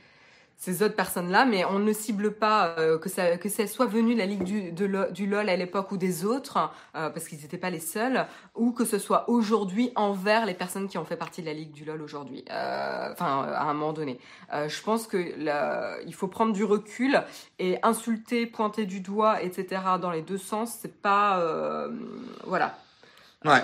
ces 0.58 0.82
autres 0.84 0.96
personnes-là, 0.96 1.46
mais 1.46 1.66
on 1.66 1.80
ne 1.80 1.92
cible 1.92 2.32
pas 2.32 2.76
euh, 2.80 2.98
que 2.98 3.10
ça 3.10 3.38
que 3.38 3.50
soit 3.68 3.86
venu 3.86 4.14
de 4.14 4.20
la 4.20 4.26
ligue 4.26 4.44
du, 4.44 5.28
LOL 5.28 5.50
à 5.50 5.56
l'époque 5.56 5.92
ou 5.92 5.98
des 5.98 6.26
autres, 6.26 6.58
euh, 6.96 7.10
parce 7.10 7.28
qu'ils 7.28 7.40
n'étaient 7.42 7.58
pas 7.58 7.70
les 7.70 7.80
seuls, 7.80 8.26
ou 8.56 8.72
que 8.72 8.86
ce 8.86 8.98
soit 8.98 9.30
aujourd'hui 9.30 9.92
envers 9.96 10.46
les 10.46 10.54
personnes 10.54 10.88
qui 10.88 10.98
ont 10.98 11.06
fait 11.06 11.18
partie 11.18 11.42
de 11.42 11.48
la 11.48 11.54
ligue 11.54 11.72
du 11.72 11.84
LOL 11.84 12.02
aujourd'hui, 12.02 12.46
euh, 12.50 13.10
enfin 13.12 13.44
à 13.44 13.64
un 13.64 13.74
moment 13.74 13.94
donné. 13.94 14.20
je 14.52 14.82
pense 14.82 15.08
que 15.08 15.18
il 16.06 16.14
faut 16.14 16.28
prendre 16.28 16.54
du 16.54 16.64
recul 16.64 17.22
et 17.60 17.78
insulter, 17.84 18.46
pointer 18.46 18.86
du 18.86 19.02
doigt, 19.02 19.42
etc. 19.42 19.82
dans 20.02 20.12
les 20.12 20.22
deux 20.22 20.38
sens, 20.38 20.78
c'est 20.82 21.02
pas 21.02 21.44
voilà. 22.46 22.78
Ouais. 23.44 23.64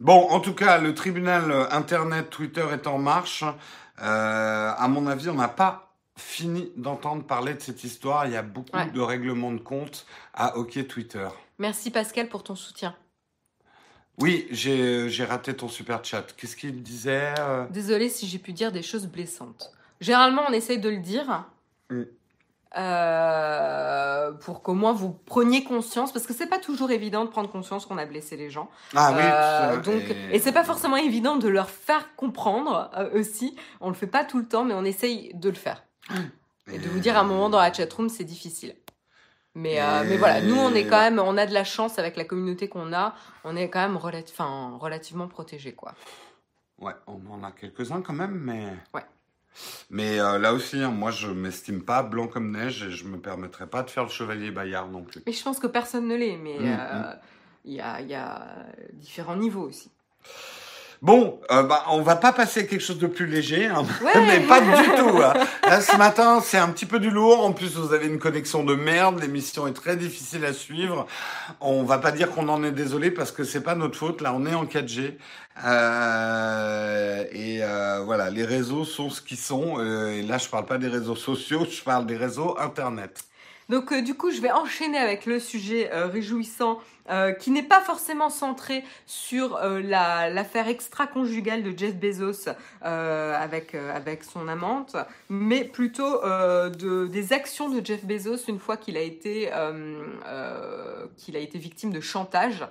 Bon, 0.00 0.28
en 0.30 0.38
tout 0.38 0.54
cas, 0.54 0.78
le 0.78 0.94
tribunal 0.94 1.52
Internet 1.72 2.30
Twitter 2.30 2.64
est 2.72 2.86
en 2.86 2.98
marche. 2.98 3.44
Euh, 4.02 4.72
à 4.76 4.88
mon 4.88 5.06
avis, 5.06 5.28
on 5.28 5.34
n'a 5.34 5.48
pas 5.48 5.94
fini 6.16 6.72
d'entendre 6.76 7.24
parler 7.24 7.54
de 7.54 7.60
cette 7.60 7.84
histoire. 7.84 8.26
Il 8.26 8.32
y 8.32 8.36
a 8.36 8.42
beaucoup 8.42 8.78
de 8.92 9.00
règlements 9.00 9.52
de 9.52 9.60
compte 9.60 10.06
à 10.34 10.56
OK 10.56 10.86
Twitter. 10.86 11.28
Merci 11.58 11.90
Pascal 11.90 12.28
pour 12.28 12.42
ton 12.42 12.56
soutien. 12.56 12.94
Oui, 14.20 14.48
j'ai 14.50 15.24
raté 15.24 15.54
ton 15.54 15.68
super 15.68 16.04
chat. 16.04 16.34
Qu'est-ce 16.36 16.56
qu'il 16.56 16.82
disait 16.82 17.34
euh? 17.38 17.66
Désolée 17.70 18.08
si 18.08 18.26
j'ai 18.26 18.38
pu 18.38 18.52
dire 18.52 18.72
des 18.72 18.82
choses 18.82 19.06
blessantes. 19.06 19.72
Généralement, 20.00 20.42
on 20.48 20.52
essaye 20.52 20.80
de 20.80 20.88
le 20.88 20.98
dire. 20.98 21.44
Mm. 21.90 22.02
Euh, 22.76 24.32
pour 24.32 24.62
qu'au 24.62 24.74
moins 24.74 24.92
vous 24.92 25.10
preniez 25.10 25.64
conscience, 25.64 26.12
parce 26.12 26.26
que 26.26 26.34
c'est 26.34 26.48
pas 26.48 26.58
toujours 26.58 26.90
évident 26.90 27.24
de 27.24 27.30
prendre 27.30 27.50
conscience 27.50 27.86
qu'on 27.86 27.96
a 27.96 28.04
blessé 28.04 28.36
les 28.36 28.50
gens. 28.50 28.68
Ah 28.94 29.12
oui. 29.14 29.22
Euh, 29.22 29.80
donc, 29.80 30.02
et, 30.30 30.38
c'est 30.38 30.52
pas 30.52 30.64
forcément 30.64 30.96
évident 30.96 31.36
de 31.36 31.48
leur 31.48 31.70
faire 31.70 32.14
comprendre 32.14 32.90
euh, 32.96 33.18
aussi. 33.18 33.56
On 33.80 33.88
le 33.88 33.94
fait 33.94 34.06
pas 34.06 34.24
tout 34.24 34.38
le 34.38 34.46
temps, 34.46 34.64
mais 34.64 34.74
on 34.74 34.84
essaye 34.84 35.32
de 35.34 35.48
le 35.48 35.54
faire. 35.54 35.82
Et, 36.70 36.78
de 36.78 36.88
vous 36.88 36.98
dire 36.98 37.16
à 37.16 37.20
un 37.20 37.24
moment 37.24 37.48
dans 37.48 37.58
la 37.58 37.72
chatroom, 37.72 38.10
c'est 38.10 38.24
difficile. 38.24 38.74
Mais, 39.54 39.80
mais 40.04 40.18
voilà, 40.18 40.40
nous 40.42 40.56
on 40.56 40.72
est 40.74 40.84
quand 40.84 41.00
même, 41.00 41.18
on 41.18 41.36
a 41.36 41.46
de 41.46 41.54
la 41.54 41.64
chance 41.64 41.98
avec 41.98 42.16
la 42.16 42.24
communauté 42.24 42.68
qu'on 42.68 42.92
a, 42.92 43.14
on 43.44 43.56
est 43.56 43.68
quand 43.70 43.80
même 43.80 43.96
relativement 43.96 45.26
protégés 45.26 45.72
quoi. 45.72 45.94
Ouais, 46.78 46.92
on 47.08 47.18
en 47.32 47.42
a 47.42 47.50
quelques-uns 47.50 48.02
quand 48.02 48.12
même, 48.12 48.38
mais. 48.38 48.66
Ouais. 48.94 49.02
Mais 49.90 50.20
euh, 50.20 50.38
là 50.38 50.52
aussi, 50.52 50.82
hein, 50.82 50.90
moi, 50.90 51.10
je 51.10 51.28
m'estime 51.28 51.82
pas 51.82 52.02
blanc 52.02 52.28
comme 52.28 52.50
neige 52.50 52.82
et 52.82 52.90
je 52.90 53.04
me 53.04 53.18
permettrai 53.18 53.66
pas 53.66 53.82
de 53.82 53.90
faire 53.90 54.04
le 54.04 54.10
chevalier 54.10 54.50
Bayard 54.50 54.88
non 54.90 55.02
plus. 55.02 55.22
Mais 55.26 55.32
je 55.32 55.42
pense 55.42 55.58
que 55.58 55.66
personne 55.66 56.06
ne 56.06 56.16
l'est, 56.16 56.36
mais 56.36 56.58
mm, 56.58 56.64
euh, 56.64 57.00
mm. 57.00 57.18
il 57.64 57.72
y, 57.74 57.80
a, 57.80 58.00
y, 58.02 58.14
a, 58.14 58.46
différents 58.92 59.36
niveaux 59.36 59.62
aussi. 59.62 59.90
Bon, 61.00 61.40
euh, 61.52 61.62
bah, 61.62 61.84
on 61.90 62.02
va 62.02 62.16
pas 62.16 62.32
passer 62.32 62.60
à 62.60 62.62
quelque 62.64 62.82
chose 62.82 62.98
de 62.98 63.06
plus 63.06 63.26
léger, 63.26 63.66
hein, 63.66 63.84
mais 64.16 64.40
pas 64.40 64.60
du 64.60 64.72
tout. 64.96 65.22
Hein. 65.22 65.34
Là, 65.62 65.80
ce 65.80 65.96
matin, 65.96 66.40
c'est 66.42 66.58
un 66.58 66.68
petit 66.70 66.86
peu 66.86 66.98
du 66.98 67.10
lourd. 67.10 67.44
En 67.44 67.52
plus, 67.52 67.76
vous 67.76 67.92
avez 67.92 68.06
une 68.06 68.18
connexion 68.18 68.64
de 68.64 68.74
merde. 68.74 69.20
L'émission 69.20 69.66
est 69.68 69.72
très 69.72 69.96
difficile 69.96 70.44
à 70.44 70.52
suivre. 70.52 71.06
On 71.60 71.84
va 71.84 71.98
pas 71.98 72.10
dire 72.10 72.30
qu'on 72.30 72.48
en 72.48 72.64
est 72.64 72.72
désolé 72.72 73.12
parce 73.12 73.30
que 73.30 73.44
c'est 73.44 73.62
pas 73.62 73.76
notre 73.76 73.96
faute. 73.96 74.20
Là, 74.20 74.32
on 74.34 74.44
est 74.44 74.54
en 74.54 74.64
4G. 74.64 75.14
Euh, 75.64 77.24
et 77.32 77.62
euh, 77.62 78.02
voilà, 78.04 78.30
les 78.30 78.44
réseaux 78.44 78.84
sont 78.84 79.10
ce 79.10 79.20
qu'ils 79.20 79.38
sont. 79.38 79.76
Euh, 79.78 80.12
et 80.12 80.22
là, 80.22 80.38
je 80.38 80.48
parle 80.48 80.66
pas 80.66 80.78
des 80.78 80.88
réseaux 80.88 81.16
sociaux, 81.16 81.66
je 81.68 81.82
parle 81.82 82.06
des 82.06 82.16
réseaux 82.16 82.58
Internet. 82.58 83.24
Donc, 83.68 83.92
du 83.92 84.14
coup, 84.14 84.30
je 84.30 84.40
vais 84.40 84.50
enchaîner 84.50 84.98
avec 84.98 85.26
le 85.26 85.38
sujet 85.38 85.90
réjouissant 85.92 86.80
euh, 87.10 87.32
qui 87.32 87.50
n'est 87.50 87.62
pas 87.62 87.80
forcément 87.80 88.28
centré 88.28 88.84
sur 89.06 89.56
euh, 89.56 89.80
l'affaire 89.80 90.68
extra-conjugale 90.68 91.62
de 91.62 91.76
Jeff 91.76 91.96
Bezos 91.96 92.50
euh, 92.84 93.34
avec, 93.34 93.74
avec 93.74 94.24
son 94.24 94.46
amante, 94.46 94.94
mais 95.30 95.64
plutôt 95.64 96.20
de, 96.22 97.06
des 97.06 97.32
actions 97.32 97.70
de 97.70 97.84
Jeff 97.84 98.04
Bezos 98.04 98.48
une 98.48 98.58
fois 98.58 98.76
qu'il 98.76 98.96
a, 98.96 99.00
été 99.00 99.50
qu'il 101.16 101.36
a 101.36 101.38
été 101.38 101.58
victime 101.58 101.92
de 101.92 102.00
chantage 102.00 102.66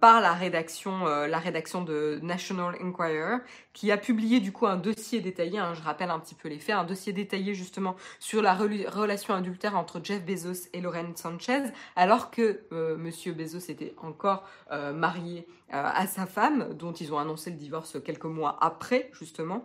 par 0.00 0.20
la 0.20 0.32
rédaction, 0.32 1.04
la 1.04 1.38
rédaction 1.38 1.82
de 1.82 2.18
National 2.22 2.76
Enquirer, 2.82 3.38
qui 3.72 3.92
a 3.92 3.96
publié 3.96 4.40
du 4.40 4.52
coup 4.52 4.66
un 4.66 4.76
dossier 4.76 5.20
détaillé, 5.20 5.58
hein, 5.58 5.74
je 5.74 5.82
rappelle 5.82 6.10
un 6.10 6.18
petit 6.18 6.34
peu 6.34 6.48
les 6.48 6.58
faits, 6.58 6.74
un 6.74 6.84
dossier 6.84 7.12
détaillé 7.12 7.54
justement 7.54 7.96
sur 8.18 8.42
la 8.42 8.54
relation 8.54 9.34
adultère 9.34 9.76
entre 9.76 10.00
Jeff 10.02 10.24
Bezos 10.24 10.68
et 10.72 10.80
Lauren 10.80 11.14
Sanchez, 11.14 11.62
alors 11.96 12.30
que 12.30 12.62
Monsieur 12.96 13.32
Bezos 13.32 13.67
était 13.70 13.94
encore 13.98 14.44
euh, 14.70 14.92
marié 14.92 15.46
euh, 15.72 15.82
à 15.84 16.06
sa 16.06 16.26
femme, 16.26 16.74
dont 16.74 16.92
ils 16.92 17.12
ont 17.12 17.18
annoncé 17.18 17.50
le 17.50 17.56
divorce 17.56 17.96
quelques 18.02 18.24
mois 18.24 18.56
après, 18.60 19.10
justement. 19.12 19.64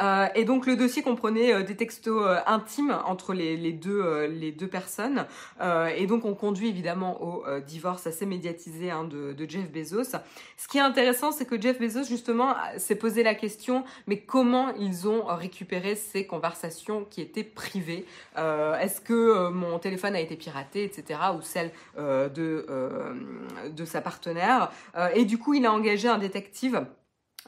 Euh, 0.00 0.26
et 0.34 0.44
donc 0.44 0.66
le 0.66 0.76
dossier 0.76 1.02
comprenait 1.02 1.52
euh, 1.52 1.62
des 1.62 1.76
textos 1.76 2.22
euh, 2.24 2.36
intimes 2.46 2.96
entre 3.04 3.34
les, 3.34 3.72
deux, 3.72 4.26
les 4.26 4.52
deux 4.52 4.66
personnes. 4.66 5.26
et 5.96 6.06
donc 6.06 6.24
on 6.24 6.34
conduit 6.34 6.68
évidemment 6.68 7.22
au 7.22 7.44
divorce 7.60 8.06
assez 8.06 8.26
médiatisé 8.26 8.90
hein, 8.90 9.04
de, 9.04 9.32
de, 9.32 9.48
Jeff 9.48 9.70
Bezos. 9.70 10.16
Ce 10.56 10.68
qui 10.68 10.78
est 10.78 10.82
intéressant, 10.82 11.32
c'est 11.32 11.44
que 11.44 11.60
Jeff 11.60 11.80
Bezos 11.80 12.04
justement 12.04 12.54
s'est 12.76 12.96
posé 12.96 13.22
la 13.22 13.34
question, 13.34 13.84
mais 14.06 14.18
comment 14.18 14.74
ils 14.76 15.08
ont 15.08 15.24
récupéré 15.26 15.94
ces 15.94 16.26
conversations 16.26 17.04
qui 17.04 17.20
étaient 17.20 17.44
privées? 17.44 18.04
Est-ce 18.36 19.00
que 19.00 19.48
mon 19.50 19.78
téléphone 19.78 20.14
a 20.14 20.20
été 20.20 20.36
piraté, 20.36 20.84
etc. 20.84 21.20
ou 21.36 21.42
celle 21.42 21.70
de, 21.96 22.66
de 23.70 23.84
sa 23.84 24.00
partenaire? 24.00 24.70
Et 25.14 25.24
du 25.24 25.38
coup, 25.38 25.54
il 25.54 25.66
a 25.66 25.72
engagé 25.72 26.08
un 26.08 26.18
détective 26.18 26.86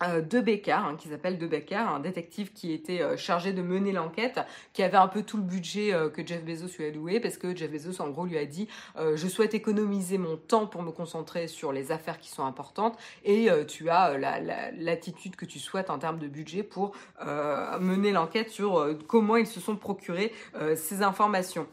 euh, 0.02 0.20
de 0.20 0.40
Becker, 0.40 0.72
hein, 0.72 0.96
qui 0.98 1.08
s'appelle 1.08 1.38
De 1.38 1.46
Becker, 1.46 1.76
un 1.76 2.00
détective 2.00 2.52
qui 2.52 2.72
était 2.72 3.00
euh, 3.00 3.16
chargé 3.16 3.52
de 3.52 3.62
mener 3.62 3.92
l'enquête, 3.92 4.40
qui 4.72 4.82
avait 4.82 4.96
un 4.96 5.06
peu 5.06 5.22
tout 5.22 5.36
le 5.36 5.44
budget 5.44 5.94
euh, 5.94 6.08
que 6.08 6.26
Jeff 6.26 6.44
Bezos 6.44 6.76
lui 6.78 6.86
a 6.86 6.90
loué, 6.90 7.20
parce 7.20 7.36
que 7.36 7.54
Jeff 7.54 7.70
Bezos, 7.70 8.02
en 8.02 8.10
gros, 8.10 8.26
lui 8.26 8.38
a 8.38 8.44
dit 8.44 8.68
Je 8.96 9.28
souhaite 9.28 9.54
économiser 9.54 10.18
mon 10.18 10.36
temps 10.36 10.66
pour 10.66 10.82
me 10.82 10.90
concentrer 10.90 11.46
sur 11.46 11.72
les 11.72 11.92
affaires 11.92 12.18
qui 12.18 12.28
sont 12.28 12.44
importantes, 12.44 12.98
et 13.24 13.48
tu 13.68 13.88
as 13.90 14.18
l'attitude 14.72 15.36
que 15.36 15.44
tu 15.44 15.58
souhaites 15.58 15.90
en 15.90 15.98
termes 15.98 16.18
de 16.18 16.28
budget 16.28 16.62
pour 16.62 16.92
mener 17.80 18.12
l'enquête 18.12 18.50
sur 18.50 18.96
comment 19.06 19.36
ils 19.36 19.46
se 19.46 19.60
sont 19.60 19.76
procurés 19.76 20.32
ces 20.76 21.02
informations. 21.02 21.66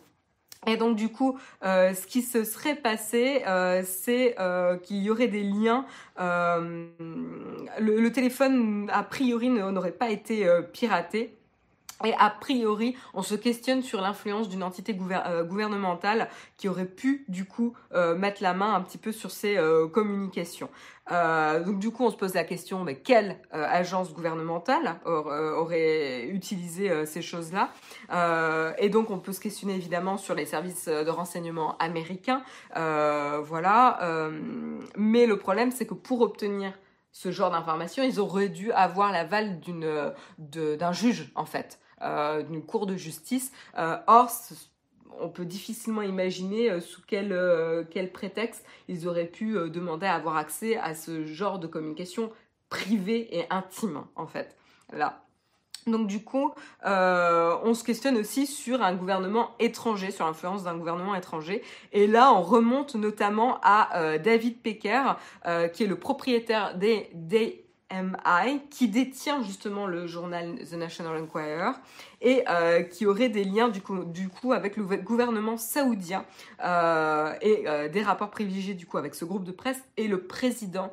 Et 0.67 0.77
donc 0.77 0.95
du 0.95 1.09
coup, 1.09 1.39
euh, 1.63 1.95
ce 1.95 2.05
qui 2.05 2.21
se 2.21 2.43
serait 2.43 2.75
passé, 2.75 3.41
euh, 3.47 3.81
c'est 3.83 4.35
euh, 4.39 4.77
qu'il 4.77 4.97
y 4.97 5.09
aurait 5.09 5.27
des 5.27 5.43
liens. 5.43 5.85
Le, 6.19 6.89
le, 7.79 8.11
téléphone, 8.11 8.87
a 8.93 9.01
priori, 9.01 9.49
n'aurait 9.49 9.91
pas 9.91 10.11
été 10.11 10.47
piraté. 10.71 11.35
Et 12.03 12.13
a 12.17 12.29
priori, 12.29 12.95
on 13.13 13.21
se 13.21 13.35
questionne 13.35 13.81
sur 13.81 14.01
l'influence 14.01 14.49
d'une 14.49 14.63
entité 14.63 14.97
euh, 15.27 15.43
gouvernementale 15.43 16.29
qui 16.57 16.67
aurait 16.67 16.85
pu, 16.85 17.25
du 17.27 17.45
coup, 17.45 17.73
euh, 17.93 18.15
mettre 18.15 18.41
la 18.41 18.53
main 18.53 18.73
un 18.73 18.81
petit 18.81 18.97
peu 18.97 19.11
sur 19.11 19.31
ces 19.31 19.57
euh, 19.57 19.87
communications. 19.87 20.69
donc, 21.09 21.79
du 21.79 21.91
coup, 21.91 22.05
on 22.05 22.11
se 22.11 22.15
pose 22.15 22.33
la 22.33 22.45
question, 22.45 22.83
mais 22.83 22.95
quelle 22.95 23.37
agence 23.51 24.13
gouvernementale 24.13 24.95
aurait 25.05 26.27
utilisé 26.27 27.05
ces 27.05 27.21
choses-là? 27.21 27.69
Et 28.77 28.87
donc, 28.87 29.09
on 29.09 29.19
peut 29.19 29.33
se 29.33 29.41
questionner 29.41 29.75
évidemment 29.75 30.17
sur 30.17 30.35
les 30.35 30.45
services 30.45 30.87
de 30.87 31.09
renseignement 31.09 31.77
américains. 31.79 32.43
voilà. 32.73 33.99
mais 34.95 35.25
le 35.25 35.37
problème, 35.37 35.71
c'est 35.71 35.85
que 35.85 35.95
pour 35.95 36.21
obtenir 36.21 36.71
ce 37.11 37.31
genre 37.31 37.51
d'informations, 37.51 38.03
ils 38.03 38.19
auraient 38.19 38.49
dû 38.49 38.71
avoir 38.71 39.11
l'aval 39.11 39.59
d'un 40.37 40.93
juge, 40.93 41.31
en 41.35 41.45
fait. 41.45 41.79
Euh, 42.03 42.41
d'une 42.41 42.63
cour 42.63 42.87
de 42.87 42.95
justice. 42.95 43.51
Euh, 43.77 43.97
or, 44.07 44.31
on 45.19 45.29
peut 45.29 45.45
difficilement 45.45 46.01
imaginer 46.01 46.71
euh, 46.71 46.79
sous 46.79 47.01
quel, 47.05 47.37
quel 47.91 48.11
prétexte 48.11 48.65
ils 48.87 49.07
auraient 49.07 49.25
pu 49.25 49.53
demander 49.69 50.07
à 50.07 50.15
avoir 50.15 50.37
accès 50.37 50.77
à 50.77 50.95
ce 50.95 51.25
genre 51.25 51.59
de 51.59 51.67
communication 51.67 52.31
privée 52.69 53.27
et 53.37 53.45
intime, 53.49 54.03
en 54.15 54.25
fait. 54.25 54.55
Là. 54.91 55.23
Donc 55.87 56.05
du 56.05 56.23
coup, 56.23 56.51
on 56.83 57.73
se 57.73 57.83
questionne 57.83 58.15
aussi 58.17 58.45
sur 58.45 58.83
un 58.83 58.93
gouvernement 58.93 59.51
étranger, 59.59 60.11
sur 60.11 60.27
l'influence 60.27 60.63
d'un 60.63 60.77
gouvernement 60.77 61.15
étranger. 61.15 61.63
Et 61.91 62.05
là, 62.05 62.31
on 62.33 62.43
remonte 62.43 62.93
notamment 62.93 63.59
à 63.63 64.19
David 64.19 64.61
Pecker, 64.61 65.15
qui 65.73 65.83
est 65.83 65.87
le 65.87 65.95
propriétaire 65.97 66.77
des, 66.77 67.09
des 67.15 67.65
MI, 67.91 68.61
qui 68.69 68.87
détient 68.87 69.43
justement 69.43 69.85
le 69.85 70.07
journal 70.07 70.55
The 70.59 70.73
National 70.73 71.21
Enquirer 71.21 71.71
et 72.21 72.43
euh, 72.47 72.83
qui 72.83 73.05
aurait 73.05 73.29
des 73.29 73.43
liens 73.43 73.69
du 73.69 73.81
coup, 73.81 74.53
avec 74.53 74.77
le 74.77 74.83
gouvernement 74.83 75.57
saoudien 75.57 76.25
euh, 76.63 77.33
et 77.41 77.63
euh, 77.67 77.89
des 77.89 78.01
rapports 78.01 78.29
privilégiés 78.29 78.73
du 78.73 78.85
coup 78.85 78.97
avec 78.97 79.15
ce 79.15 79.25
groupe 79.25 79.43
de 79.43 79.51
presse 79.51 79.81
et 79.97 80.07
le 80.07 80.21
président 80.21 80.91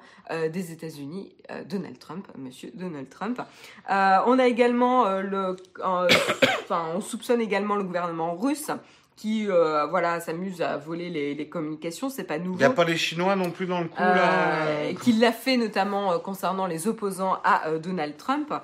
des 0.53 0.73
États-Unis, 0.73 1.35
Donald 1.71 1.99
Trump, 1.99 2.29
Monsieur 2.37 2.71
Donald 2.75 3.09
Trump. 3.09 3.41
on 3.89 4.39
a 4.39 4.47
également 4.47 5.09
le, 5.21 5.57
enfin, 5.83 6.89
on 6.95 7.01
soupçonne 7.01 7.41
également 7.41 7.77
le 7.77 7.85
gouvernement 7.85 8.35
russe 8.35 8.71
qui 9.19 9.49
euh, 9.49 9.85
voilà 9.87 10.21
s'amuse 10.21 10.62
à 10.62 10.77
voler 10.77 11.11
les, 11.11 11.35
les 11.35 11.49
communications, 11.49 12.09
c'est 12.09 12.23
pas 12.23 12.39
nouveau. 12.39 12.55
Il 12.55 12.59
n'y 12.59 12.64
a 12.64 12.71
pas 12.71 12.85
les 12.85 12.97
Chinois 12.97 13.35
non 13.35 13.51
plus 13.51 13.66
dans 13.66 13.81
le 13.81 13.89
coup 13.89 14.01
là. 14.01 14.66
Euh, 14.69 14.95
qui 14.95 15.12
l'a 15.12 15.33
fait 15.33 15.57
notamment 15.57 16.12
euh, 16.12 16.19
concernant 16.19 16.66
les 16.66 16.87
opposants 16.87 17.39
à 17.43 17.73
Donald 17.83 18.16
Trump, 18.16 18.55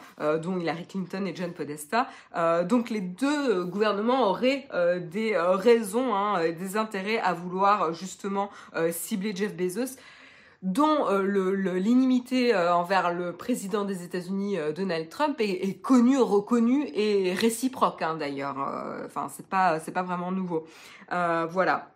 dont 0.42 0.58
Hillary 0.58 0.86
Clinton 0.86 1.26
et 1.26 1.34
John 1.34 1.52
Podesta. 1.52 2.08
donc 2.64 2.90
les 2.90 3.00
deux 3.00 3.64
gouvernements 3.64 4.28
auraient 4.28 4.68
des 5.00 5.36
raisons, 5.36 6.14
hein, 6.14 6.40
des 6.50 6.76
intérêts 6.76 7.18
à 7.18 7.32
vouloir 7.32 7.92
justement 7.92 8.50
cibler 8.90 9.34
Jeff 9.34 9.56
Bezos 9.56 9.96
dont 10.64 11.08
euh, 11.10 11.22
l'inimité 11.76 12.54
euh, 12.54 12.74
envers 12.74 13.12
le 13.12 13.32
président 13.32 13.84
des 13.84 14.02
États-Unis 14.02 14.58
euh, 14.58 14.72
Donald 14.72 15.10
Trump 15.10 15.38
est, 15.38 15.68
est, 15.68 15.74
connue, 15.74 16.18
reconnue 16.18 16.88
et 16.94 17.34
réciproque 17.34 18.00
hein, 18.00 18.16
d'ailleurs. 18.16 18.56
Enfin, 19.04 19.28
c'est 19.30 19.46
pas 19.46 19.78
pas 19.78 20.02
vraiment 20.02 20.32
nouveau. 20.32 20.66
voilà. 21.10 21.90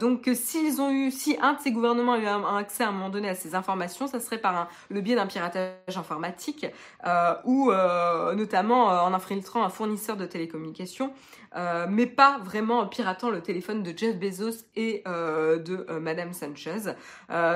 Donc, 0.00 0.28
s'ils 0.34 0.80
ont 0.80 0.90
eu, 0.90 1.12
si 1.12 1.38
un 1.40 1.52
de 1.52 1.60
ces 1.60 1.70
gouvernements 1.70 2.14
a 2.14 2.18
eu 2.18 2.26
un, 2.26 2.56
accès 2.56 2.82
à 2.82 2.88
un 2.88 2.92
moment 2.92 3.08
donné 3.08 3.28
à 3.28 3.36
ces 3.36 3.54
informations, 3.54 4.08
ça 4.08 4.18
serait 4.18 4.38
par 4.38 4.68
le 4.90 5.00
biais 5.00 5.14
d'un 5.14 5.28
piratage 5.28 5.96
informatique 5.96 6.66
ou 7.44 7.70
notamment 8.34 8.86
en 8.86 9.14
infiltrant 9.14 9.62
un 9.62 9.68
fournisseur 9.68 10.16
de 10.16 10.26
télécommunications, 10.26 11.12
mais 11.88 12.06
pas 12.06 12.38
vraiment 12.38 12.80
en 12.80 12.86
piratant 12.86 13.30
le 13.30 13.40
téléphone 13.40 13.82
de 13.82 13.96
Jeff 13.96 14.16
Bezos 14.16 14.64
et 14.76 15.02
de 15.06 15.98
Madame 15.98 16.32
Sanchez. 16.32 16.94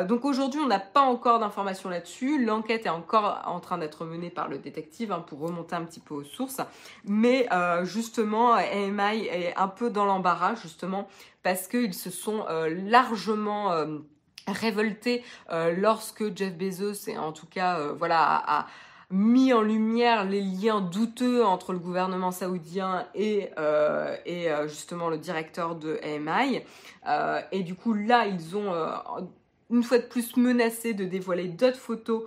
donc 0.08 0.24
aujourd'hui, 0.24 0.60
on 0.60 0.66
n'a 0.66 0.78
pas 0.78 1.00
encore 1.00 1.38
d'informations 1.40 1.88
là-dessus. 1.88 2.44
L'enquête 2.44 2.86
est 2.86 2.90
encore 2.90 3.42
en 3.46 3.60
train 3.60 3.78
d'être 3.78 4.04
menée 4.04 4.30
par 4.30 4.48
le 4.48 4.58
détective 4.58 5.12
hein, 5.12 5.24
pour 5.26 5.40
remonter 5.40 5.74
un 5.74 5.82
petit 5.82 6.00
peu 6.00 6.14
aux 6.14 6.24
sources, 6.24 6.60
mais 7.04 7.48
justement, 7.82 8.52
AMI 8.52 9.26
est 9.26 9.54
un 9.56 9.68
peu 9.68 9.90
dans 9.90 10.04
l'embarras 10.04 10.54
justement 10.54 11.08
parce 11.42 11.68
qu'ils 11.68 11.94
se 11.94 12.10
sont 12.10 12.44
euh, 12.48 12.68
largement 12.68 13.72
euh, 13.72 13.98
révoltés 14.46 15.24
euh, 15.50 15.74
lorsque 15.76 16.36
Jeff 16.36 16.54
Bezos, 16.54 17.08
et 17.08 17.16
en 17.16 17.32
tout 17.32 17.46
cas, 17.46 17.92
voilà, 17.92 18.42
a, 18.46 18.66
mis 19.10 19.52
en 19.52 19.62
lumière 19.62 20.24
les 20.24 20.42
liens 20.42 20.80
douteux 20.80 21.44
entre 21.44 21.72
le 21.72 21.78
gouvernement 21.78 22.30
saoudien 22.30 23.06
et, 23.14 23.50
et 24.26 24.48
justement 24.66 25.08
le 25.08 25.16
directeur 25.16 25.76
de 25.76 25.98
AMI. 26.02 26.60
et 27.50 27.62
du 27.62 27.74
coup, 27.74 27.94
là, 27.94 28.26
ils 28.26 28.54
ont 28.54 28.70
une 29.70 29.82
fois 29.82 29.98
de 29.98 30.04
plus 30.04 30.36
menacé 30.36 30.92
de 30.92 31.06
dévoiler 31.06 31.48
d'autres 31.48 31.78
photos 31.78 32.24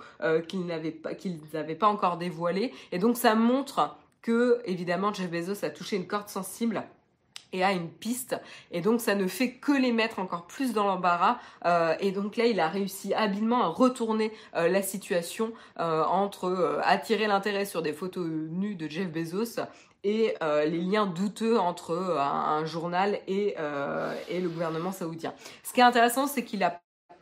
qu'ils 0.48 0.66
n'avaient 0.66 0.92
pas, 0.92 1.14
qu'ils 1.14 1.40
pas 1.80 1.88
encore 1.88 2.18
dévoilées. 2.18 2.74
Et 2.92 2.98
donc, 2.98 3.16
ça 3.16 3.36
montre 3.36 3.96
que, 4.24 4.60
évidemment, 4.66 5.14
Jeff 5.14 5.30
Bezos 5.30 5.64
a 5.64 5.70
touché 5.70 5.98
une 5.98 6.08
corde 6.08 6.30
sensible 6.30 6.84
et 7.54 7.64
a 7.64 7.72
une 7.72 7.90
piste. 7.90 8.40
Et 8.72 8.82
donc 8.82 9.02
ça 9.02 9.16
ne 9.16 9.28
fait 9.28 9.54
que 9.54 9.72
les 9.72 9.92
mettre 9.92 10.20
encore 10.20 10.48
plus 10.48 10.74
dans 10.74 10.86
l'embarras. 10.86 11.38
Euh, 11.66 11.96
et 12.00 12.12
donc 12.12 12.38
là, 12.38 12.46
il 12.46 12.60
a 12.60 12.68
réussi 12.68 13.14
habilement 13.14 13.64
à 13.64 13.68
retourner 13.68 14.32
euh, 14.56 14.68
la 14.68 14.82
situation 14.82 15.54
euh, 15.80 16.04
entre 16.04 16.80
attirer 16.84 17.28
l'intérêt 17.28 17.66
sur 17.66 17.82
des 17.82 17.94
photos 17.94 18.28
nues 18.28 18.76
de 18.76 18.90
Jeff 18.90 19.10
Bezos 19.10 19.62
et 20.04 20.34
les 20.42 20.82
liens 20.82 21.06
douteux 21.06 21.60
entre 21.60 22.18
un, 22.18 22.66
journal 22.66 23.20
et, 23.28 23.56
et 24.30 24.40
le 24.40 24.50
gouvernement 24.50 24.92
saoudien. 24.92 25.32
Ce 25.64 25.74
qui 25.74 25.80
est 25.80 25.84
intéressant, 25.84 26.26
c'est 26.26 26.44
qu'il 26.44 26.64
a 26.64 26.82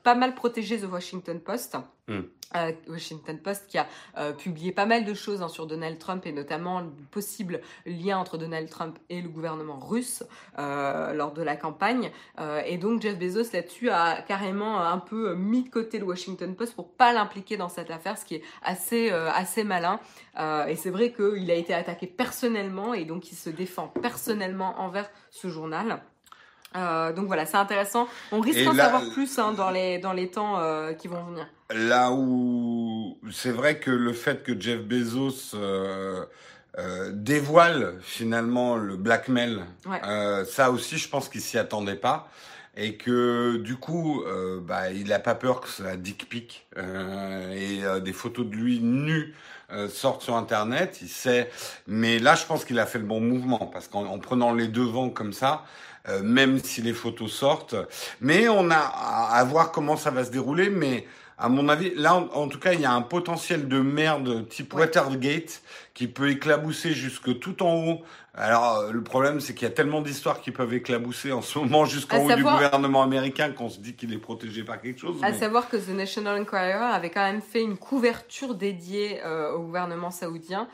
pas 0.09 0.15
mal 0.15 0.33
protégé 0.33 0.79
The 0.79 0.91
Washington 0.91 1.39
Post. 1.39 1.77
Hmm. 2.07 2.21
Euh, 2.55 2.71
Washington 2.87 3.37
Post 3.37 3.67
qui 3.67 3.77
a 3.77 3.85
euh, 4.17 4.31
publié 4.31 4.71
pas 4.71 4.87
mal 4.87 5.05
de 5.05 5.13
choses 5.13 5.43
hein, 5.43 5.49
sur 5.49 5.67
Donald 5.67 5.99
Trump 5.99 6.25
et 6.25 6.31
notamment 6.31 6.79
le 6.79 6.89
possible 7.11 7.61
lien 7.85 8.17
entre 8.17 8.39
Donald 8.39 8.67
Trump 8.67 8.97
et 9.09 9.21
le 9.21 9.29
gouvernement 9.29 9.77
russe 9.77 10.23
euh, 10.57 11.13
lors 11.13 11.31
de 11.31 11.43
la 11.43 11.55
campagne. 11.55 12.09
et 12.65 12.79
donc 12.79 13.03
Jeff 13.03 13.19
Bezos 13.19 13.53
là-dessus 13.53 13.91
a 13.91 14.23
carrément 14.23 14.79
un 14.79 14.97
peu 14.97 15.35
mis 15.35 15.65
de 15.65 15.69
côté 15.69 15.99
le 15.99 16.05
Washington 16.05 16.55
Post 16.55 16.73
pour 16.73 16.89
pas 16.89 17.13
l'impliquer 17.13 17.55
dans 17.55 17.69
cette 17.69 17.91
affaire, 17.91 18.17
ce 18.17 18.25
qui 18.25 18.33
est 18.33 18.43
assez 18.63 19.11
assez 19.11 19.63
malin. 19.63 19.99
et 20.67 20.75
c'est 20.75 20.89
vrai 20.89 21.13
qu'il 21.13 21.51
a 21.51 21.55
été 21.55 21.75
attaqué 21.75 22.07
personnellement 22.07 22.95
et 22.95 23.05
donc 23.05 23.31
il 23.31 23.35
se 23.35 23.51
défend 23.51 23.89
personnellement 23.89 24.73
envers 24.79 25.07
ce 25.29 25.49
journal. 25.49 26.01
Euh, 26.75 27.13
donc 27.13 27.27
voilà, 27.27 27.45
c'est 27.45 27.57
intéressant. 27.57 28.07
On 28.31 28.39
risque 28.39 28.63
d'en 28.63 28.75
savoir 28.75 29.09
plus 29.09 29.39
hein, 29.39 29.53
dans 29.53 29.71
les 29.71 29.97
dans 29.97 30.13
les 30.13 30.29
temps 30.29 30.59
euh, 30.59 30.93
qui 30.93 31.07
vont 31.07 31.23
venir. 31.23 31.47
Là 31.73 32.11
où 32.11 33.17
c'est 33.31 33.51
vrai 33.51 33.79
que 33.79 33.91
le 33.91 34.13
fait 34.13 34.43
que 34.43 34.59
Jeff 34.59 34.81
Bezos 34.81 35.55
euh, 35.55 36.25
dévoile 37.11 37.95
finalement 38.01 38.75
le 38.75 38.95
blackmail, 38.97 39.59
ça 40.45 40.71
aussi, 40.71 40.97
je 40.97 41.09
pense 41.09 41.29
qu'il 41.29 41.41
s'y 41.41 41.57
attendait 41.57 41.95
pas 41.95 42.29
et 42.77 42.95
que 42.95 43.57
du 43.57 43.75
coup, 43.75 44.23
bah, 44.61 44.91
il 44.91 45.11
a 45.11 45.19
pas 45.19 45.35
peur 45.35 45.61
que 45.61 45.67
ça 45.67 45.97
dick 45.97 46.29
pic 46.29 46.67
et 46.77 47.81
des 48.01 48.13
photos 48.13 48.45
de 48.45 48.55
lui 48.55 48.79
nu 48.79 49.35
sortent 49.89 50.21
sur 50.21 50.35
Internet. 50.37 50.99
Il 51.01 51.09
sait, 51.09 51.51
mais 51.87 52.19
là, 52.19 52.35
je 52.35 52.45
pense 52.45 52.63
qu'il 52.63 52.79
a 52.79 52.85
fait 52.85 52.99
le 52.99 53.05
bon 53.05 53.19
mouvement 53.19 53.65
parce 53.67 53.87
qu'en 53.87 54.17
prenant 54.19 54.53
les 54.53 54.67
devants 54.67 55.09
comme 55.09 55.33
ça. 55.33 55.65
Euh, 56.09 56.21
même 56.23 56.59
si 56.59 56.81
les 56.81 56.93
photos 56.93 57.31
sortent. 57.31 57.75
Mais 58.21 58.47
on 58.49 58.69
a 58.71 58.77
à 58.77 59.43
voir 59.43 59.71
comment 59.71 59.95
ça 59.95 60.11
va 60.11 60.23
se 60.23 60.31
dérouler. 60.31 60.69
Mais 60.69 61.05
à 61.37 61.49
mon 61.49 61.69
avis, 61.69 61.93
là, 61.95 62.15
en, 62.15 62.47
tout 62.47 62.59
cas, 62.59 62.73
il 62.73 62.81
y 62.81 62.85
a 62.85 62.91
un 62.91 63.01
potentiel 63.01 63.67
de 63.67 63.79
merde 63.79 64.47
type 64.49 64.73
Watergate 64.73 65.61
qui 65.93 66.07
peut 66.07 66.29
éclabousser 66.31 66.91
jusque 66.91 67.39
tout 67.39 67.63
en 67.63 67.75
haut. 67.75 68.01
Alors, 68.33 68.77
euh, 68.77 68.91
le 68.91 69.03
problème, 69.03 69.39
c'est 69.39 69.53
qu'il 69.53 69.67
y 69.67 69.71
a 69.71 69.73
tellement 69.73 70.01
d'histoires 70.01 70.41
qui 70.41 70.51
peuvent 70.51 70.73
éclabousser 70.73 71.31
en 71.31 71.41
ce 71.41 71.59
moment 71.59 71.85
jusqu'en 71.85 72.25
haut 72.25 72.33
du 72.33 72.43
gouvernement 72.43 73.03
américain 73.03 73.51
qu'on 73.51 73.69
se 73.69 73.79
dit 73.79 73.95
qu'il 73.95 74.13
est 74.13 74.17
protégé 74.17 74.63
par 74.63 74.81
quelque 74.81 74.99
chose. 74.99 75.17
À 75.21 75.33
savoir 75.33 75.69
que 75.69 75.77
The 75.77 75.89
National 75.89 76.41
Enquirer 76.41 76.73
avait 76.73 77.09
quand 77.09 77.23
même 77.23 77.41
fait 77.41 77.61
une 77.61 77.77
couverture 77.77 78.55
dédiée 78.55 79.19
euh, 79.25 79.51
au 79.53 79.59
gouvernement 79.59 80.11
saoudien 80.11 80.67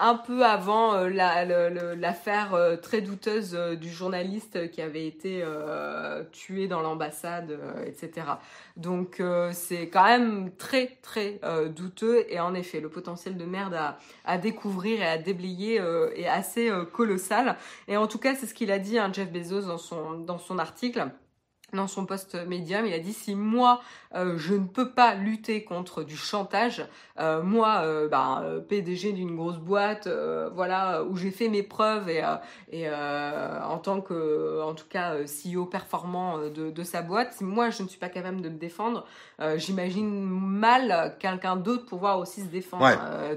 un 0.00 0.14
peu 0.14 0.44
avant 0.44 0.94
euh, 0.94 1.94
l'affaire 1.96 2.54
euh, 2.54 2.76
très 2.76 3.00
douteuse 3.00 3.54
euh, 3.54 3.74
du 3.74 3.90
journaliste 3.90 4.70
qui 4.70 4.80
avait 4.80 5.06
été 5.06 5.44
tué 6.32 6.68
dans 6.68 6.80
l'ambassade, 6.80 7.58
etc. 7.86 8.26
Donc 8.76 9.22
c'est 9.52 9.88
quand 9.88 10.04
même 10.04 10.50
très 10.56 10.98
très 11.02 11.40
douteux 11.74 12.24
et 12.28 12.40
en 12.40 12.54
effet 12.54 12.80
le 12.80 12.88
potentiel 12.88 13.36
de 13.36 13.44
merde 13.44 13.78
à, 14.24 14.38
découvrir 14.38 15.00
et 15.02 15.06
à 15.06 15.18
déblayer 15.18 15.80
est 16.16 16.28
assez 16.28 16.70
colossal. 16.92 17.56
Et 17.88 17.96
en 17.96 18.06
tout 18.06 18.18
cas 18.18 18.34
c'est 18.34 18.46
ce 18.46 18.54
qu'il 18.54 18.70
a 18.70 18.78
dit 18.78 18.98
hein, 18.98 19.10
Jeff 19.12 19.30
Bezos 19.30 19.62
dans 19.62 19.78
son, 19.78 20.18
dans 20.18 20.38
son 20.38 20.58
article 20.58 21.10
dans 21.72 21.86
son 21.86 22.06
post 22.06 22.34
médium, 22.46 22.86
il 22.86 22.94
a 22.94 22.98
dit 22.98 23.12
si 23.12 23.34
moi 23.34 23.80
euh, 24.14 24.38
je 24.38 24.54
ne 24.54 24.66
peux 24.66 24.90
pas 24.90 25.14
lutter 25.14 25.64
contre 25.64 26.02
du 26.02 26.16
chantage, 26.16 26.86
euh, 27.20 27.42
moi 27.42 27.82
euh, 27.82 28.08
bah, 28.08 28.42
PDG 28.68 29.12
d'une 29.12 29.36
grosse 29.36 29.58
boîte, 29.58 30.08
voilà 30.54 31.02
où 31.04 31.16
j'ai 31.16 31.30
fait 31.30 31.48
mes 31.48 31.62
preuves 31.62 32.08
et, 32.08 32.22
et 32.72 32.88
en 32.88 33.78
tant 33.78 34.00
que 34.00 34.62
en 34.62 34.74
tout 34.74 34.86
cas 34.88 35.16
CEO 35.24 35.66
performant 35.66 36.38
de, 36.38 36.70
de, 36.70 36.82
sa 36.82 37.02
boîte, 37.02 37.34
si 37.34 37.44
moi 37.44 37.70
je 37.70 37.82
ne 37.82 37.88
suis 37.88 37.98
pas 37.98 38.08
capable 38.08 38.40
de 38.40 38.48
me 38.48 38.56
défendre, 38.56 39.06
j'imagine 39.56 40.08
mal 40.08 41.16
quelqu'un 41.18 41.56
d'autre 41.56 41.84
pouvoir 41.84 42.18
aussi 42.18 42.40
se 42.40 42.46
défendre. 42.46 42.88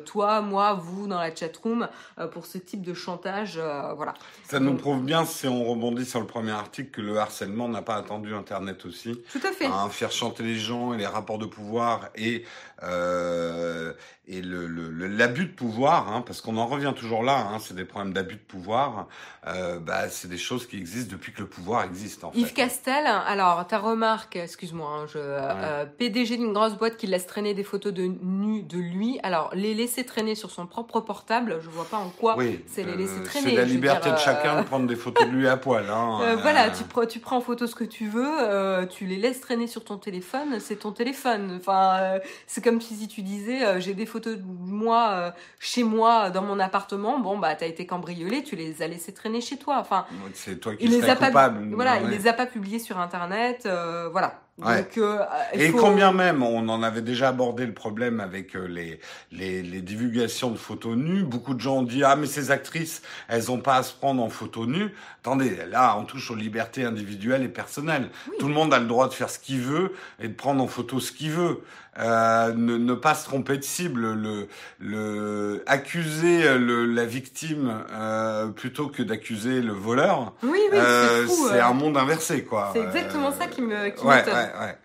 toi, 0.05 0.41
moi, 0.41 0.73
vous 0.73 1.07
dans 1.07 1.19
la 1.19 1.35
chat 1.35 1.55
room 1.57 1.87
pour 2.31 2.45
ce 2.45 2.57
type 2.57 2.81
de 2.81 2.93
chantage, 2.93 3.59
voilà. 3.95 4.13
Ça 4.45 4.59
nous 4.59 4.75
prouve 4.75 5.03
bien 5.03 5.25
si 5.25 5.47
on 5.47 5.65
rebondit 5.65 6.05
sur 6.05 6.19
le 6.19 6.27
premier 6.27 6.51
article 6.51 6.91
que 6.91 7.01
le 7.01 7.17
harcèlement 7.17 7.67
n'a 7.67 7.81
pas 7.81 7.95
attendu 7.95 8.20
Internet 8.29 8.85
aussi. 8.85 9.21
Tout 9.31 9.41
à 9.43 9.51
fait. 9.51 9.65
Hein, 9.65 9.89
faire 9.89 10.11
chanter 10.11 10.43
les 10.43 10.57
gens 10.57 10.93
et 10.93 10.97
les 10.97 11.05
rapports 11.05 11.37
de 11.37 11.45
pouvoir 11.45 12.09
et 12.15 12.45
euh, 12.83 13.93
et 14.31 14.41
le, 14.41 14.65
l'abus 15.07 15.45
de 15.45 15.51
pouvoir, 15.51 16.09
hein, 16.09 16.23
parce 16.25 16.39
qu'on 16.39 16.55
en 16.55 16.65
revient 16.65 16.93
toujours 16.95 17.21
là, 17.21 17.47
hein, 17.51 17.57
c'est 17.59 17.75
des 17.75 17.83
problèmes 17.83 18.13
d'abus 18.13 18.35
de 18.35 18.39
pouvoir, 18.39 19.07
euh, 19.45 19.77
bah, 19.77 20.07
c'est 20.07 20.29
des 20.29 20.37
choses 20.37 20.67
qui 20.67 20.77
existent 20.77 21.11
depuis 21.11 21.33
que 21.33 21.41
le 21.41 21.47
pouvoir 21.47 21.83
existe. 21.83 22.23
En 22.23 22.31
Yves 22.33 22.53
Castel, 22.53 23.05
alors 23.07 23.67
ta 23.67 23.77
remarque, 23.77 24.37
excuse-moi, 24.37 24.89
hein, 24.89 25.05
je, 25.07 25.19
euh, 25.19 25.85
PDG 25.85 26.37
d'une 26.37 26.53
grosse 26.53 26.75
boîte 26.75 26.95
qui 26.95 27.07
laisse 27.07 27.27
traîner 27.27 27.53
des 27.53 27.65
photos 27.65 27.93
de 27.93 28.03
nu 28.03 28.63
de 28.63 28.77
lui, 28.77 29.19
alors 29.21 29.51
les 29.53 29.73
laisser 29.73 30.05
traîner 30.05 30.35
sur 30.35 30.49
son 30.49 30.65
propre 30.65 31.01
portable, 31.01 31.59
je 31.61 31.69
vois 31.69 31.85
pas 31.85 31.97
en 31.97 32.09
quoi 32.09 32.37
c'est 32.67 32.85
les 32.85 32.95
laisser 32.95 33.21
traîner. 33.23 33.49
C'est 33.49 33.55
la 33.57 33.65
liberté 33.65 34.11
de 34.11 34.17
chacun 34.17 34.61
de 34.61 34.65
prendre 34.65 34.87
des 34.87 34.95
photos 34.95 35.27
de 35.27 35.31
lui 35.31 35.47
à 35.47 35.57
poil. 35.57 35.85
Voilà, 36.41 36.69
tu, 36.69 36.83
tu 37.09 37.19
prends 37.19 37.37
en 37.37 37.41
photo 37.41 37.67
ce 37.67 37.75
que 37.75 37.83
tu 37.83 38.07
veux, 38.07 38.87
tu 38.87 39.05
les 39.05 39.17
laisses 39.17 39.41
traîner 39.41 39.67
sur 39.67 39.83
ton 39.83 39.97
téléphone, 39.97 40.59
c'est 40.59 40.77
ton 40.77 40.91
téléphone. 40.91 41.57
Enfin, 41.59 42.19
c'est 42.47 42.63
comme 42.63 42.79
si 42.79 43.07
tu 43.07 43.23
disais, 43.23 43.81
j'ai 43.81 43.93
des 43.93 44.05
photos 44.05 44.20
de 44.21 44.41
moi 44.45 45.09
euh, 45.11 45.31
chez 45.59 45.83
moi 45.83 46.29
dans 46.29 46.41
mon 46.41 46.59
appartement, 46.59 47.19
bon 47.19 47.37
bah 47.37 47.55
t'as 47.55 47.67
été 47.67 47.85
cambriolé, 47.85 48.43
tu 48.43 48.55
les 48.55 48.81
as 48.81 48.87
laissés 48.87 49.13
traîner 49.13 49.41
chez 49.41 49.57
toi. 49.57 49.77
Enfin, 49.79 50.05
c'est 50.33 50.59
toi 50.59 50.75
qui 50.75 50.87
les 50.87 51.03
a 51.09 51.15
coupable. 51.15 51.69
Pas, 51.69 51.75
voilà, 51.75 51.99
il 52.01 52.09
les 52.09 52.27
a 52.27 52.33
pas 52.33 52.45
publiés 52.45 52.79
sur 52.79 52.99
internet, 52.99 53.63
euh, 53.65 54.09
voilà. 54.11 54.41
Donc, 54.57 54.97
euh, 54.97 55.25
et 55.53 55.71
combien 55.71 56.11
même, 56.11 56.43
on 56.43 56.69
en 56.69 56.83
avait 56.83 57.01
déjà 57.01 57.29
abordé 57.29 57.65
le 57.65 57.73
problème 57.73 58.19
avec 58.19 58.53
les, 58.53 58.99
les, 59.31 59.63
les 59.63 59.81
divulgations 59.81 60.51
de 60.51 60.57
photos 60.57 60.95
nues. 60.95 61.23
Beaucoup 61.23 61.55
de 61.55 61.59
gens 61.59 61.77
ont 61.77 61.83
dit 61.83 62.03
ah 62.03 62.15
mais 62.15 62.27
ces 62.27 62.51
actrices, 62.51 63.01
elles 63.27 63.49
ont 63.49 63.57
pas 63.57 63.77
à 63.77 63.83
se 63.83 63.93
prendre 63.93 64.21
en 64.21 64.29
photo 64.29 64.67
nue. 64.67 64.93
Attendez, 65.21 65.57
là 65.67 65.97
on 65.97 66.03
touche 66.03 66.29
aux 66.29 66.35
libertés 66.35 66.83
individuelles 66.83 67.41
et 67.43 67.49
personnelles. 67.49 68.09
Tout 68.39 68.47
le 68.49 68.53
monde 68.53 68.71
a 68.71 68.79
le 68.79 68.85
droit 68.85 69.07
de 69.07 69.13
faire 69.13 69.31
ce 69.31 69.39
qu'il 69.39 69.61
veut 69.61 69.93
et 70.19 70.27
de 70.27 70.33
prendre 70.33 70.61
en 70.61 70.67
photo 70.67 70.99
ce 70.99 71.11
qu'il 71.11 71.31
veut. 71.31 71.63
Euh, 71.99 72.53
ne, 72.53 72.77
ne, 72.77 72.93
pas 72.93 73.15
se 73.15 73.25
tromper 73.25 73.57
de 73.57 73.63
cible, 73.63 74.13
le, 74.13 74.47
le 74.79 75.61
accuser 75.67 76.57
le, 76.57 76.85
la 76.85 77.03
victime 77.05 77.83
euh, 77.91 78.47
plutôt 78.47 78.87
que 78.87 79.03
d'accuser 79.03 79.61
le 79.61 79.73
voleur. 79.73 80.33
Oui, 80.41 80.51
oui, 80.71 80.77
euh, 80.77 81.27
c'est 81.27 81.59
un 81.59 81.73
monde 81.73 81.97
inversé, 81.97 82.45
quoi. 82.45 82.69
C'est 82.71 82.81
exactement 82.81 83.33
ça 83.33 83.47
qui 83.47 83.61
me 83.61 83.89
qui 83.89 84.05
ouais, 84.05 84.23
ouais, 84.25 84.31
ouais. 84.33 84.77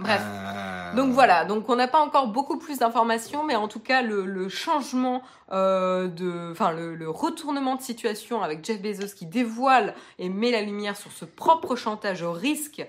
Bref. 0.00 0.22
Donc 0.96 1.12
voilà, 1.12 1.44
donc 1.44 1.68
on 1.68 1.76
n'a 1.76 1.86
pas 1.86 2.00
encore 2.00 2.28
beaucoup 2.28 2.58
plus 2.58 2.78
d'informations, 2.78 3.44
mais 3.44 3.54
en 3.54 3.68
tout 3.68 3.80
cas 3.80 4.02
le, 4.02 4.24
le 4.24 4.48
changement 4.48 5.22
euh, 5.52 6.08
de, 6.08 6.50
enfin 6.50 6.72
le, 6.72 6.94
le, 6.96 7.08
retournement 7.08 7.76
de 7.76 7.82
situation 7.82 8.42
avec 8.42 8.64
Jeff 8.64 8.80
Bezos 8.80 9.14
qui 9.14 9.26
dévoile 9.26 9.94
et 10.18 10.28
met 10.28 10.50
la 10.50 10.62
lumière 10.62 10.96
sur 10.96 11.12
ce 11.12 11.24
propre 11.24 11.76
chantage 11.76 12.22
au 12.22 12.32
risque 12.32 12.84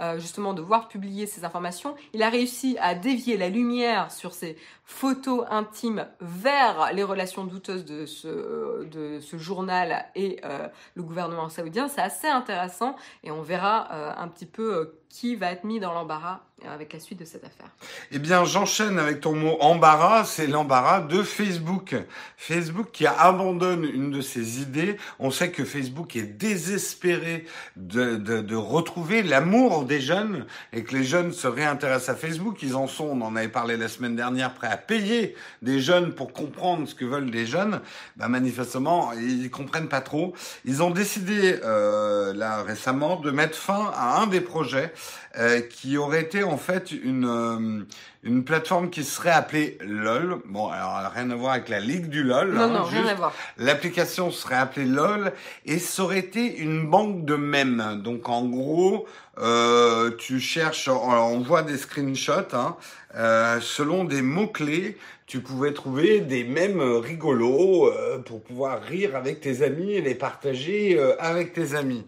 euh, 0.00 0.18
justement 0.18 0.54
de 0.54 0.62
voir 0.62 0.88
publier 0.88 1.26
ces 1.26 1.44
informations. 1.44 1.96
Il 2.12 2.22
a 2.22 2.28
réussi 2.28 2.76
à 2.80 2.94
dévier 2.94 3.36
la 3.36 3.48
lumière 3.48 4.12
sur 4.12 4.32
ces 4.32 4.56
photos 4.84 5.44
intimes 5.50 6.06
vers 6.20 6.92
les 6.92 7.02
relations 7.02 7.44
douteuses 7.44 7.84
de 7.84 8.06
ce, 8.06 9.36
journal 9.36 10.06
et 10.14 10.40
euh, 10.44 10.68
le 10.94 11.02
gouvernement 11.02 11.48
saoudien. 11.48 11.88
C'est 11.88 12.00
assez 12.00 12.28
intéressant 12.28 12.96
et 13.24 13.30
on 13.30 13.42
verra 13.42 13.88
euh, 13.92 14.12
un 14.16 14.28
petit 14.28 14.46
peu 14.46 14.97
qui 15.08 15.36
va 15.36 15.52
être 15.52 15.64
mis 15.64 15.80
dans 15.80 15.92
l'embarras 15.92 16.40
avec 16.66 16.92
la 16.92 16.98
suite 16.98 17.20
de 17.20 17.24
cette 17.24 17.44
affaire 17.44 17.70
Eh 18.10 18.18
bien, 18.18 18.44
j'enchaîne 18.44 18.98
avec 18.98 19.20
ton 19.20 19.32
mot 19.32 19.56
embarras, 19.60 20.24
c'est 20.24 20.46
l'embarras 20.46 21.00
de 21.00 21.22
Facebook. 21.22 21.94
Facebook 22.36 22.88
qui 22.92 23.06
abandonne 23.06 23.84
une 23.84 24.10
de 24.10 24.20
ses 24.20 24.60
idées. 24.60 24.96
On 25.20 25.30
sait 25.30 25.50
que 25.50 25.64
Facebook 25.64 26.16
est 26.16 26.22
désespéré 26.22 27.44
de, 27.76 28.16
de, 28.16 28.56
retrouver 28.56 29.22
l'amour 29.22 29.84
des 29.84 30.00
jeunes 30.00 30.46
et 30.72 30.82
que 30.82 30.96
les 30.96 31.04
jeunes 31.04 31.32
se 31.32 31.46
réintéressent 31.46 32.16
à 32.16 32.18
Facebook. 32.18 32.60
Ils 32.62 32.74
en 32.74 32.88
sont, 32.88 33.04
on 33.04 33.20
en 33.20 33.36
avait 33.36 33.48
parlé 33.48 33.76
la 33.76 33.88
semaine 33.88 34.16
dernière, 34.16 34.52
prêts 34.52 34.68
à 34.68 34.76
payer 34.76 35.36
des 35.62 35.80
jeunes 35.80 36.12
pour 36.12 36.32
comprendre 36.32 36.88
ce 36.88 36.94
que 36.94 37.04
veulent 37.04 37.30
les 37.30 37.46
jeunes. 37.46 37.80
Bah, 38.16 38.26
manifestement, 38.28 39.12
ils 39.12 39.50
comprennent 39.50 39.88
pas 39.88 40.00
trop. 40.00 40.34
Ils 40.64 40.82
ont 40.82 40.90
décidé 40.90 41.60
euh, 41.62 42.34
là 42.34 42.62
récemment 42.64 43.16
de 43.16 43.30
mettre 43.30 43.56
fin 43.56 43.92
à 43.94 44.20
un 44.20 44.26
des 44.26 44.40
projets 44.40 44.92
euh, 45.36 45.60
qui 45.60 45.96
aurait 45.96 46.22
été 46.22 46.42
en 46.42 46.56
fait 46.56 46.90
une 46.92 47.26
euh, 47.26 47.84
une 48.24 48.44
plateforme 48.44 48.90
qui 48.90 49.04
serait 49.04 49.30
appelée 49.30 49.78
LOL. 49.80 50.40
Bon, 50.46 50.68
alors 50.68 51.12
rien 51.14 51.30
à 51.30 51.34
voir 51.36 51.52
avec 51.52 51.68
la 51.68 51.80
ligue 51.80 52.08
du 52.08 52.22
LOL. 52.22 52.52
Non, 52.52 52.62
hein, 52.62 52.68
non, 52.68 52.82
rien 52.82 53.06
à 53.06 53.14
voir. 53.14 53.32
L'application 53.56 54.30
serait 54.30 54.56
appelée 54.56 54.86
LOL 54.86 55.32
et 55.64 55.78
ça 55.78 56.02
aurait 56.02 56.18
été 56.18 56.58
une 56.58 56.88
banque 56.88 57.24
de 57.24 57.36
mèmes. 57.36 58.00
Donc 58.02 58.28
en 58.28 58.44
gros, 58.44 59.06
euh, 59.40 60.10
tu 60.18 60.40
cherches, 60.40 60.88
on 60.88 61.38
voit 61.40 61.62
des 61.62 61.78
screenshots, 61.78 62.54
hein, 62.54 62.76
euh, 63.14 63.60
selon 63.60 64.04
des 64.04 64.22
mots-clés, 64.22 64.98
tu 65.26 65.40
pouvais 65.40 65.72
trouver 65.72 66.20
des 66.20 66.42
mèmes 66.42 66.80
rigolos 66.80 67.86
euh, 67.86 68.18
pour 68.18 68.42
pouvoir 68.42 68.82
rire 68.82 69.14
avec 69.14 69.40
tes 69.40 69.62
amis 69.62 69.92
et 69.92 70.00
les 70.00 70.14
partager 70.14 70.98
euh, 70.98 71.14
avec 71.20 71.52
tes 71.52 71.74
amis. 71.74 72.04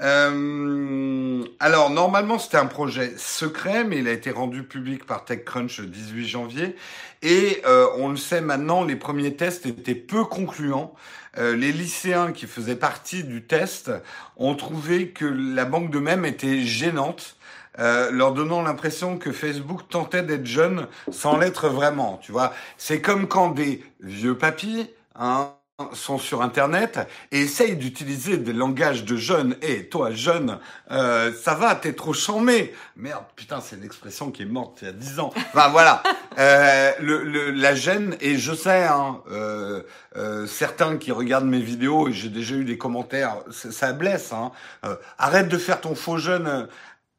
Euh, 0.00 1.44
alors 1.60 1.90
normalement 1.90 2.38
c'était 2.38 2.56
un 2.56 2.66
projet 2.66 3.12
secret, 3.16 3.84
mais 3.84 3.98
il 3.98 4.08
a 4.08 4.12
été 4.12 4.30
rendu 4.30 4.64
public 4.64 5.06
par 5.06 5.24
TechCrunch 5.24 5.78
le 5.78 5.86
18 5.86 6.26
janvier. 6.26 6.76
Et 7.22 7.62
euh, 7.66 7.86
on 7.96 8.08
le 8.08 8.16
sait 8.16 8.40
maintenant, 8.40 8.84
les 8.84 8.96
premiers 8.96 9.34
tests 9.34 9.66
étaient 9.66 9.94
peu 9.94 10.24
concluants. 10.24 10.94
Euh, 11.38 11.56
les 11.56 11.72
lycéens 11.72 12.32
qui 12.32 12.46
faisaient 12.46 12.76
partie 12.76 13.24
du 13.24 13.42
test 13.42 13.90
ont 14.36 14.54
trouvé 14.54 15.10
que 15.10 15.24
la 15.24 15.64
banque 15.64 15.90
de 15.90 15.98
mèmes 15.98 16.24
était 16.24 16.60
gênante. 16.60 17.36
Euh, 17.80 18.10
leur 18.12 18.32
donnant 18.32 18.62
l'impression 18.62 19.18
que 19.18 19.32
Facebook 19.32 19.88
tentait 19.88 20.22
d'être 20.22 20.46
jeune 20.46 20.86
sans 21.10 21.36
l'être 21.38 21.68
vraiment. 21.68 22.18
Tu 22.22 22.30
vois, 22.30 22.52
c'est 22.78 23.00
comme 23.00 23.26
quand 23.26 23.48
des 23.48 23.82
vieux 24.00 24.38
papis, 24.38 24.88
hein, 25.16 25.50
sont 25.92 26.18
sur 26.18 26.42
Internet 26.42 27.00
et 27.32 27.40
essayent 27.40 27.76
d'utiliser 27.76 28.36
des 28.36 28.52
langages 28.52 29.04
de 29.04 29.16
jeunes. 29.16 29.56
Et 29.60 29.72
eh, 29.72 29.88
toi, 29.88 30.12
jeune, 30.12 30.60
euh, 30.92 31.32
ça 31.32 31.54
va, 31.54 31.74
t'es 31.74 31.94
trop 31.94 32.12
chambé. 32.12 32.72
Merde, 32.96 33.24
putain, 33.34 33.60
c'est 33.60 33.74
une 33.74 33.84
expression 33.84 34.30
qui 34.30 34.42
est 34.42 34.46
morte 34.46 34.78
il 34.82 34.84
y 34.84 34.88
a 34.88 34.92
dix 34.92 35.18
ans. 35.18 35.32
Enfin, 35.36 35.68
voilà. 35.68 36.02
Euh, 36.36 36.90
le, 36.98 37.52
la 37.52 37.76
gêne, 37.76 38.16
et 38.20 38.38
je 38.38 38.52
sais, 38.54 38.82
hein, 38.82 39.20
euh, 39.30 39.82
euh, 40.16 40.48
certains 40.48 40.96
qui 40.96 41.12
regardent 41.12 41.46
mes 41.46 41.60
vidéos, 41.60 42.08
et 42.08 42.12
j'ai 42.12 42.28
déjà 42.28 42.56
eu 42.56 42.64
des 42.64 42.76
commentaires, 42.76 43.36
ça, 43.52 43.92
blesse. 43.92 44.32
Hein. 44.32 44.50
Euh, 44.84 44.96
arrête 45.16 45.48
de 45.48 45.56
faire 45.58 45.80
ton 45.80 45.94
faux 45.94 46.18
jeune. 46.18 46.66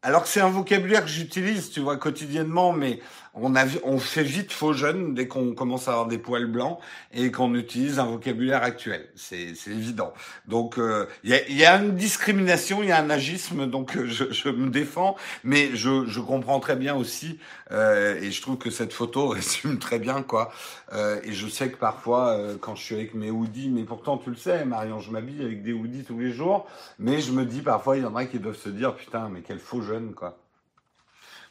Alors 0.05 0.21
que 0.21 0.29
c'est 0.29 0.39
un 0.39 0.51
vocabulaire 0.51 1.01
que 1.01 1.09
j'utilise, 1.09 1.71
tu 1.71 1.79
vois, 1.79 1.97
quotidiennement, 1.97 2.71
mais 2.73 2.99
on, 3.33 3.55
a, 3.55 3.65
on 3.83 3.97
fait 3.97 4.21
vite 4.23 4.51
faux 4.51 4.71
jeune 4.71 5.15
dès 5.15 5.27
qu'on 5.27 5.55
commence 5.55 5.87
à 5.87 5.93
avoir 5.93 6.07
des 6.07 6.19
poils 6.19 6.45
blancs 6.45 6.77
et 7.11 7.31
qu'on 7.31 7.55
utilise 7.55 7.97
un 7.97 8.05
vocabulaire 8.05 8.61
actuel. 8.61 9.09
C'est 9.15 9.55
évident. 9.67 10.13
Donc 10.47 10.77
euh, 10.77 11.07
il 11.23 11.31
y, 11.31 11.33
a, 11.33 11.49
y, 11.49 11.65
a, 11.65 11.81
une 11.81 11.95
discrimination, 11.95 12.83
il 12.83 12.89
y 12.89 12.91
a 12.91 12.99
un 13.01 13.09
agisme, 13.09 13.65
donc 13.65 13.97
euh, 13.97 14.05
je, 14.05 14.31
je 14.31 14.49
me 14.49 14.69
défends, 14.69 15.15
mais 15.43 15.71
je, 15.73 16.05
je 16.05 16.19
comprends 16.19 16.59
très 16.59 16.75
bien 16.75 16.95
aussi, 16.95 17.39
euh, 17.71 18.21
et 18.21 18.31
je 18.31 18.41
trouve 18.41 18.57
que 18.57 18.69
cette 18.69 18.93
photo 18.93 19.27
résume 19.29 19.79
très 19.79 19.99
bien 19.99 20.21
quoi. 20.21 20.51
Euh, 20.93 21.19
et 21.23 21.33
je 21.33 21.47
sais 21.47 21.69
que 21.69 21.77
parfois, 21.77 22.37
euh, 22.37 22.57
quand 22.59 22.75
je 22.75 22.83
suis 22.83 22.95
avec 22.95 23.15
mes 23.15 23.31
hoodies, 23.31 23.69
mais 23.69 23.83
pourtant 23.83 24.17
tu 24.17 24.29
le 24.29 24.35
sais, 24.35 24.65
Marion, 24.65 24.99
je 24.99 25.11
m'habille 25.11 25.43
avec 25.43 25.63
des 25.63 25.73
hoodies 25.73 26.03
tous 26.03 26.19
les 26.19 26.31
jours, 26.31 26.67
mais 26.99 27.19
je 27.19 27.31
me 27.31 27.43
dis 27.43 27.61
parfois, 27.61 27.97
il 27.97 28.03
y 28.03 28.05
en 28.05 28.15
a 28.15 28.25
qui 28.25 28.39
doivent 28.39 28.55
se 28.55 28.69
dire, 28.69 28.95
putain, 28.95 29.29
mais 29.29 29.41
quel 29.41 29.59
faux 29.59 29.81
jeune 29.81 29.94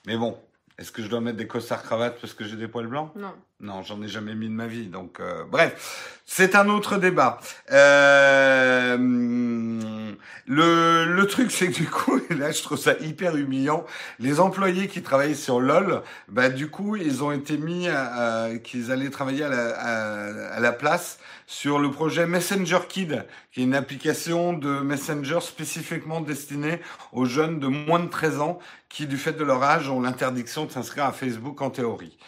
Mais 0.06 0.16
bon, 0.16 0.38
Est-ce 0.78 0.90
que 0.90 1.02
je 1.02 1.08
dois 1.08 1.20
mettre 1.20 1.36
des 1.36 1.46
costards 1.46 1.82
cravates 1.82 2.20
parce 2.20 2.34
que 2.34 2.44
j'ai 2.44 2.56
des 2.56 2.66
poils 2.66 2.88
blancs? 2.88 3.14
Non. 3.14 3.32
Non, 3.60 3.82
j'en 3.82 4.02
ai 4.02 4.08
jamais 4.08 4.34
mis 4.34 4.48
de 4.48 4.52
ma 4.52 4.66
vie. 4.66 4.86
Donc, 4.86 5.20
euh, 5.20 5.44
bref, 5.44 6.20
c'est 6.26 6.56
un 6.56 6.68
autre 6.68 6.98
débat. 6.98 7.38
Euh, 7.70 8.96
le, 10.46 11.04
le 11.04 11.26
truc, 11.26 11.50
c'est 11.52 11.68
que 11.68 11.74
du 11.74 11.86
coup, 11.88 12.20
et 12.30 12.34
là, 12.38 12.50
je 12.50 12.62
trouve 12.62 12.78
ça 12.78 12.94
hyper 13.00 13.36
humiliant. 13.36 13.86
Les 14.18 14.40
employés 14.40 14.88
qui 14.88 15.02
travaillent 15.02 15.36
sur 15.36 15.60
LOL, 15.60 16.02
bah, 16.28 16.48
du 16.50 16.68
coup, 16.68 16.96
ils 16.96 17.22
ont 17.22 17.30
été 17.30 17.56
mis 17.56 17.88
à, 17.88 18.50
qu'ils 18.62 18.90
allaient 18.90 19.10
travailler 19.10 19.44
à 19.44 19.48
la, 19.48 19.68
à, 19.78 20.56
à 20.56 20.60
la 20.60 20.72
place 20.72 21.18
sur 21.46 21.78
le 21.78 21.90
projet 21.90 22.26
Messenger 22.26 22.80
Kid, 22.88 23.24
qui 23.52 23.60
est 23.60 23.64
une 23.64 23.74
application 23.74 24.52
de 24.52 24.80
Messenger 24.80 25.40
spécifiquement 25.40 26.20
destinée 26.20 26.80
aux 27.12 27.24
jeunes 27.24 27.60
de 27.60 27.68
moins 27.68 28.00
de 28.00 28.08
13 28.08 28.40
ans 28.40 28.58
qui, 28.88 29.06
du 29.06 29.16
fait 29.16 29.34
de 29.34 29.44
leur 29.44 29.62
âge, 29.62 29.88
ont 29.88 30.00
l'interdiction 30.00 30.64
de 30.64 30.72
s'inscrire 30.72 31.04
à 31.04 31.12
Facebook 31.12 31.62
en 31.62 31.70
théorie. 31.70 32.18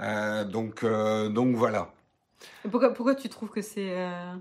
Euh, 0.00 0.44
donc, 0.44 0.84
euh, 0.84 1.28
donc 1.28 1.56
voilà. 1.56 1.92
Et 2.64 2.68
pourquoi, 2.68 2.92
pourquoi 2.92 3.14
tu 3.14 3.28
trouves 3.28 3.50
que 3.50 3.62
c'est. 3.62 3.96
euh, 3.98 4.34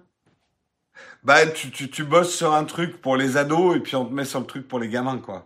Bah, 1.24 1.45
tu, 1.47 1.72
tu, 1.72 1.89
tu 1.89 2.03
bosses 2.03 2.36
sur 2.36 2.53
un 2.53 2.66
truc 2.66 3.01
pour 3.01 3.16
les 3.18 3.38
ados 3.38 3.76
et 3.78 3.80
puis 3.80 3.95
on 3.95 4.06
te 4.06 4.14
met 4.14 4.26
sur 4.26 4.39
le 4.39 4.45
truc 4.45 4.68
pour 4.68 4.80
les 4.80 4.89
gamins, 4.89 5.18
quoi. 5.20 5.45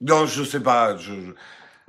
Non, 0.00 0.26
je 0.26 0.42
sais 0.44 0.62
pas. 0.62 0.96
Je, 0.96 1.12
je- 1.14 1.32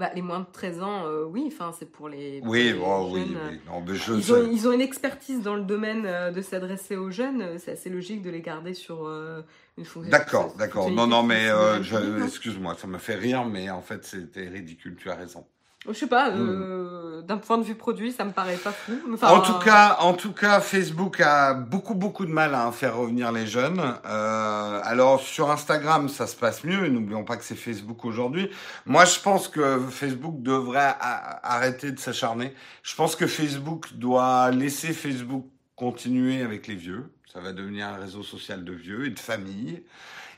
bah, 0.01 0.09
les 0.15 0.23
moins 0.23 0.39
de 0.39 0.45
13 0.51 0.81
ans, 0.81 1.05
euh, 1.05 1.23
oui, 1.25 1.43
enfin, 1.47 1.71
c'est 1.77 1.85
pour 1.89 2.09
les. 2.09 2.41
pour 2.41 2.49
Oui, 2.49 2.63
les 2.63 2.73
oui, 2.73 2.79
jeunes, 2.79 3.37
euh, 3.37 3.49
oui. 3.51 3.59
Non, 3.67 3.81
mais 3.87 3.95
je 3.95 4.13
Ils 4.13 4.33
ont, 4.33 4.35
sais. 4.43 4.49
ils 4.51 4.67
ont 4.67 4.71
une 4.71 4.81
expertise 4.81 5.41
dans 5.43 5.55
le 5.55 5.61
domaine 5.61 6.05
euh, 6.07 6.31
de 6.31 6.41
s'adresser 6.41 6.95
aux 6.95 7.11
jeunes. 7.11 7.41
euh, 7.43 7.57
C'est 7.59 7.73
assez 7.73 7.89
logique 7.91 8.23
de 8.23 8.31
les 8.31 8.41
garder 8.41 8.73
sur 8.73 9.05
euh, 9.07 9.41
une 9.77 9.85
fonction. 9.85 10.09
D'accord, 10.09 10.55
d'accord. 10.55 10.89
Non, 10.89 11.05
non, 11.05 11.21
mais 11.21 11.47
euh, 11.49 11.77
excuse-moi, 12.25 12.75
ça 12.79 12.87
me 12.87 12.97
fait 12.97 13.15
rire, 13.15 13.45
mais 13.45 13.69
en 13.69 13.81
fait, 13.83 14.03
c'était 14.03 14.47
ridicule. 14.47 14.95
Tu 14.97 15.09
as 15.11 15.15
raison. 15.15 15.45
Je 15.87 15.93
sais 15.93 16.07
pas, 16.07 16.29
Hmm. 16.29 16.37
euh, 16.39 17.21
d'un 17.23 17.37
point 17.37 17.57
de 17.57 17.63
vue 17.63 17.73
produit, 17.75 18.11
ça 18.11 18.23
me 18.23 18.31
paraît 18.31 18.55
pas 18.57 18.71
fou. 18.71 18.93
Enfin, 19.13 19.29
En 19.29 19.41
tout 19.41 19.57
cas, 19.59 19.97
en 20.01 20.13
tout 20.13 20.31
cas, 20.31 20.59
Facebook 20.59 21.19
a 21.21 21.55
beaucoup 21.55 21.95
beaucoup 21.95 22.25
de 22.25 22.31
mal 22.31 22.53
à 22.53 22.71
faire 22.71 22.95
revenir 22.97 23.31
les 23.31 23.47
jeunes. 23.47 23.79
Euh, 24.05 24.79
alors 24.83 25.21
sur 25.21 25.49
Instagram, 25.49 26.07
ça 26.07 26.27
se 26.27 26.35
passe 26.35 26.63
mieux. 26.63 26.87
N'oublions 26.87 27.23
pas 27.23 27.35
que 27.37 27.43
c'est 27.43 27.55
Facebook 27.55 28.05
aujourd'hui. 28.05 28.49
Moi, 28.85 29.05
je 29.05 29.19
pense 29.19 29.47
que 29.47 29.79
Facebook 29.89 30.41
devrait 30.43 30.93
arrêter 30.99 31.91
de 31.91 31.99
s'acharner. 31.99 32.53
Je 32.83 32.95
pense 32.95 33.15
que 33.15 33.25
Facebook 33.25 33.93
doit 33.95 34.51
laisser 34.51 34.93
Facebook 34.93 35.45
continuer 35.75 36.43
avec 36.43 36.67
les 36.67 36.75
vieux. 36.75 37.11
Ça 37.33 37.39
va 37.39 37.53
devenir 37.53 37.87
un 37.87 37.95
réseau 37.97 38.21
social 38.23 38.63
de 38.63 38.73
vieux 38.73 39.07
et 39.07 39.09
de 39.09 39.19
familles. 39.19 39.83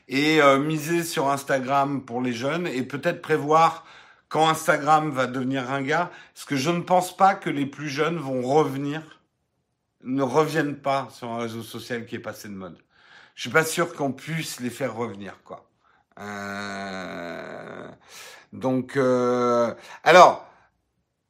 Et 0.08 0.40
euh, 0.40 0.58
miser 0.58 1.02
sur 1.02 1.28
Instagram 1.30 2.02
pour 2.02 2.20
les 2.22 2.32
jeunes 2.32 2.66
et 2.66 2.82
peut-être 2.82 3.20
prévoir 3.22 3.84
quand 4.34 4.48
Instagram 4.48 5.10
va 5.10 5.28
devenir 5.28 5.64
ringard, 5.64 6.10
parce 6.34 6.44
que 6.44 6.56
je 6.56 6.70
ne 6.70 6.80
pense 6.80 7.16
pas 7.16 7.36
que 7.36 7.48
les 7.48 7.66
plus 7.66 7.88
jeunes 7.88 8.18
vont 8.18 8.42
revenir, 8.42 9.00
ne 10.02 10.24
reviennent 10.24 10.74
pas 10.76 11.06
sur 11.12 11.30
un 11.30 11.38
réseau 11.38 11.62
social 11.62 12.04
qui 12.04 12.16
est 12.16 12.18
passé 12.18 12.48
de 12.48 12.54
mode. 12.54 12.76
Je 13.36 13.42
suis 13.42 13.50
pas 13.50 13.64
sûr 13.64 13.94
qu'on 13.94 14.10
puisse 14.10 14.58
les 14.58 14.70
faire 14.70 14.96
revenir, 14.96 15.38
quoi. 15.44 15.70
Euh, 16.18 17.88
Donc, 18.52 18.96
euh, 18.96 19.72
alors, 20.02 20.44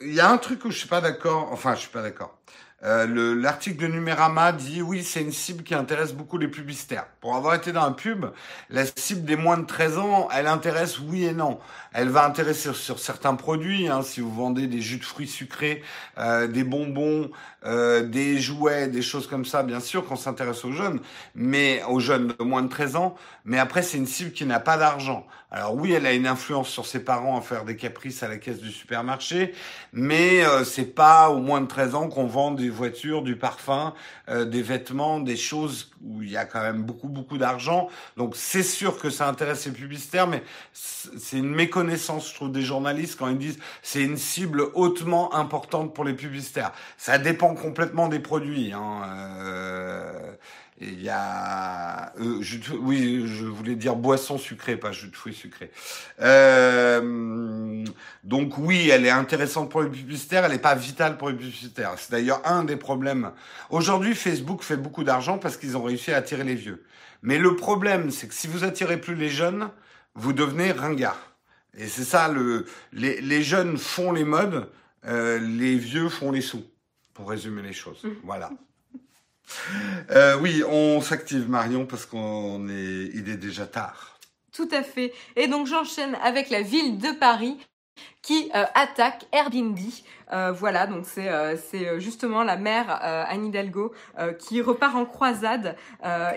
il 0.00 0.14
y 0.14 0.20
a 0.20 0.30
un 0.30 0.38
truc 0.38 0.64
où 0.64 0.70
je 0.70 0.78
suis 0.78 0.88
pas 0.88 1.02
d'accord. 1.02 1.52
Enfin, 1.52 1.74
je 1.74 1.80
suis 1.80 1.90
pas 1.90 2.00
d'accord. 2.00 2.38
Euh, 2.84 3.06
le- 3.06 3.32
L'article 3.32 3.78
de 3.78 3.86
Numérama 3.86 4.52
dit 4.52 4.82
oui, 4.82 5.02
c'est 5.02 5.22
une 5.22 5.32
cible 5.32 5.62
qui 5.62 5.74
intéresse 5.74 6.12
beaucoup 6.12 6.36
les 6.36 6.48
publicitaires. 6.48 7.06
Pour 7.22 7.34
avoir 7.34 7.54
été 7.54 7.72
dans 7.72 7.82
un 7.82 7.92
pub, 7.92 8.26
la 8.68 8.84
cible 8.84 9.24
des 9.24 9.36
moins 9.36 9.56
de 9.56 9.64
13 9.64 9.96
ans, 9.96 10.28
elle 10.34 10.46
intéresse 10.46 10.98
oui 10.98 11.24
et 11.24 11.32
non. 11.32 11.58
Elle 11.94 12.10
va 12.10 12.26
intéresser 12.26 12.60
sur, 12.64 12.76
sur 12.76 12.98
certains 12.98 13.36
produits. 13.36 13.88
Hein, 13.88 14.02
si 14.02 14.20
vous 14.20 14.30
vendez 14.34 14.66
des 14.66 14.82
jus 14.82 14.98
de 14.98 15.04
fruits 15.04 15.28
sucrés, 15.28 15.82
euh, 16.18 16.46
des 16.46 16.62
bonbons, 16.62 17.30
euh, 17.64 18.02
des 18.06 18.38
jouets, 18.38 18.88
des 18.88 19.00
choses 19.02 19.26
comme 19.28 19.46
ça, 19.46 19.62
bien 19.62 19.80
sûr 19.80 20.04
qu'on 20.04 20.16
s'intéresse 20.16 20.62
aux 20.66 20.72
jeunes, 20.72 21.00
mais 21.34 21.82
aux 21.88 22.00
jeunes 22.00 22.34
de 22.38 22.44
moins 22.44 22.60
de 22.62 22.68
13 22.68 22.96
ans. 22.96 23.14
Mais 23.46 23.58
après, 23.58 23.82
c'est 23.82 23.96
une 23.96 24.06
cible 24.06 24.32
qui 24.32 24.44
n'a 24.44 24.60
pas 24.60 24.76
d'argent. 24.76 25.26
Alors 25.56 25.76
oui, 25.76 25.92
elle 25.92 26.04
a 26.04 26.12
une 26.12 26.26
influence 26.26 26.68
sur 26.68 26.84
ses 26.84 27.04
parents 27.04 27.38
à 27.38 27.40
faire 27.40 27.64
des 27.64 27.76
caprices 27.76 28.24
à 28.24 28.28
la 28.28 28.38
caisse 28.38 28.58
du 28.58 28.72
supermarché, 28.72 29.54
mais 29.92 30.44
euh, 30.44 30.64
c'est 30.64 30.96
pas 30.96 31.30
aux 31.30 31.38
moins 31.38 31.60
de 31.60 31.68
13 31.68 31.94
ans 31.94 32.08
qu'on 32.08 32.26
vend 32.26 32.50
des 32.50 32.68
voitures, 32.68 33.22
du 33.22 33.36
parfum, 33.36 33.94
euh, 34.28 34.44
des 34.44 34.62
vêtements, 34.62 35.20
des 35.20 35.36
choses 35.36 35.92
où 36.02 36.22
il 36.22 36.30
y 36.32 36.36
a 36.36 36.44
quand 36.44 36.60
même 36.60 36.82
beaucoup 36.82 37.06
beaucoup 37.06 37.38
d'argent. 37.38 37.88
Donc 38.16 38.34
c'est 38.34 38.64
sûr 38.64 38.98
que 38.98 39.10
ça 39.10 39.28
intéresse 39.28 39.64
les 39.66 39.70
publicitaires, 39.70 40.26
mais 40.26 40.42
c'est 40.72 41.38
une 41.38 41.54
méconnaissance, 41.54 42.30
je 42.30 42.34
trouve, 42.34 42.50
des 42.50 42.62
journalistes 42.62 43.16
quand 43.16 43.28
ils 43.28 43.38
disent 43.38 43.60
c'est 43.80 44.02
une 44.02 44.16
cible 44.16 44.64
hautement 44.74 45.32
importante 45.36 45.94
pour 45.94 46.02
les 46.02 46.14
publicitaires. 46.14 46.72
Ça 46.96 47.18
dépend 47.18 47.54
complètement 47.54 48.08
des 48.08 48.18
produits. 48.18 48.72
Hein. 48.72 49.02
Euh, 49.38 50.32
Il 50.80 51.00
y 51.02 51.08
a, 51.08 52.12
euh, 52.18 52.42
jus 52.42 52.58
de- 52.58 52.76
oui, 52.76 53.26
je 53.28 53.46
voulais 53.46 53.76
dire 53.76 53.94
boisson 53.94 54.38
sucrée, 54.38 54.76
pas 54.76 54.90
jus 54.90 55.06
de 55.08 55.14
fruits 55.14 55.32
sucrés. 55.34 55.70
Euh, 56.20 57.84
donc 58.24 58.58
oui, 58.58 58.88
elle 58.90 59.06
est 59.06 59.10
intéressante 59.10 59.70
pour 59.70 59.82
les 59.82 59.88
publicitaires, 59.90 60.44
elle 60.44 60.52
n'est 60.52 60.58
pas 60.58 60.74
vitale 60.74 61.16
pour 61.16 61.28
les 61.30 61.36
publicitaires. 61.36 61.92
C'est 61.96 62.10
d'ailleurs 62.10 62.42
un 62.44 62.64
des 62.64 62.76
problèmes. 62.76 63.30
Aujourd'hui, 63.70 64.14
Facebook 64.14 64.62
fait 64.62 64.76
beaucoup 64.76 65.04
d'argent 65.04 65.38
parce 65.38 65.56
qu'ils 65.56 65.76
ont 65.76 65.82
réussi 65.82 66.12
à 66.12 66.16
attirer 66.16 66.44
les 66.44 66.56
vieux. 66.56 66.84
Mais 67.22 67.38
le 67.38 67.54
problème, 67.56 68.10
c'est 68.10 68.26
que 68.28 68.34
si 68.34 68.48
vous 68.48 68.64
attirez 68.64 69.00
plus 69.00 69.14
les 69.14 69.30
jeunes, 69.30 69.70
vous 70.14 70.32
devenez 70.32 70.72
ringard. 70.72 71.36
Et 71.76 71.86
c'est 71.86 72.04
ça, 72.04 72.28
le, 72.28 72.66
les, 72.92 73.20
les 73.20 73.42
jeunes 73.42 73.78
font 73.78 74.12
les 74.12 74.24
modes, 74.24 74.68
euh, 75.06 75.38
les 75.38 75.76
vieux 75.76 76.08
font 76.08 76.30
les 76.32 76.40
sous, 76.40 76.64
pour 77.14 77.30
résumer 77.30 77.62
les 77.62 77.72
choses. 77.72 78.02
Voilà. 78.24 78.50
Euh, 80.10 80.38
oui, 80.38 80.62
on 80.68 81.00
s'active 81.00 81.48
Marion 81.48 81.86
parce 81.86 82.06
qu'on 82.06 82.68
est, 82.68 83.10
il 83.14 83.28
est 83.28 83.36
déjà 83.36 83.66
tard. 83.66 84.18
Tout 84.52 84.68
à 84.70 84.82
fait. 84.82 85.12
Et 85.36 85.48
donc 85.48 85.66
j'enchaîne 85.66 86.14
avec 86.22 86.50
la 86.50 86.62
ville 86.62 86.98
de 86.98 87.10
Paris 87.12 87.58
qui 88.24 88.50
euh, 88.54 88.64
attaque 88.74 89.26
Airbnb. 89.32 89.78
Euh, 90.32 90.52
voilà, 90.52 90.86
donc 90.86 91.04
c'est 91.04 91.28
euh, 91.28 91.54
c'est 91.56 91.86
euh, 91.86 91.98
justement 92.00 92.42
la 92.42 92.56
maire 92.56 92.88
euh, 93.04 93.24
Anne 93.28 93.44
Hidalgo 93.44 93.92
euh, 94.18 94.32
qui 94.32 94.62
repart 94.62 94.96
en 94.96 95.04
croisade 95.04 95.76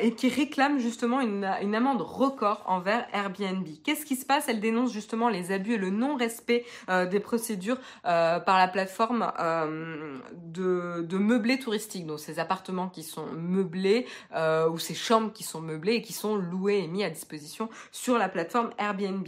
et 0.01 0.13
qui 0.13 0.29
réclame 0.29 0.77
justement 0.77 1.21
une, 1.21 1.49
une 1.61 1.75
amende 1.75 2.01
record 2.01 2.63
envers 2.67 3.07
Airbnb. 3.13 3.65
Qu'est-ce 3.83 4.05
qui 4.05 4.15
se 4.15 4.25
passe? 4.25 4.49
Elle 4.49 4.59
dénonce 4.59 4.91
justement 4.91 5.29
les 5.29 5.51
abus 5.51 5.73
et 5.73 5.77
le 5.77 5.89
non-respect 5.89 6.65
des 7.11 7.19
procédures 7.19 7.77
par 8.03 8.57
la 8.57 8.67
plateforme 8.67 9.31
de, 10.33 11.01
de 11.01 11.17
meublés 11.17 11.59
touristiques, 11.59 12.05
donc 12.05 12.19
ces 12.19 12.39
appartements 12.39 12.89
qui 12.89 13.03
sont 13.03 13.27
meublés 13.33 14.05
ou 14.71 14.77
ces 14.79 14.93
chambres 14.95 15.31
qui 15.33 15.43
sont 15.43 15.61
meublées 15.61 15.95
et 15.95 16.01
qui 16.01 16.13
sont 16.13 16.35
louées 16.35 16.79
et 16.79 16.87
mis 16.87 17.03
à 17.03 17.09
disposition 17.09 17.69
sur 17.91 18.17
la 18.17 18.29
plateforme 18.29 18.71
Airbnb. 18.77 19.27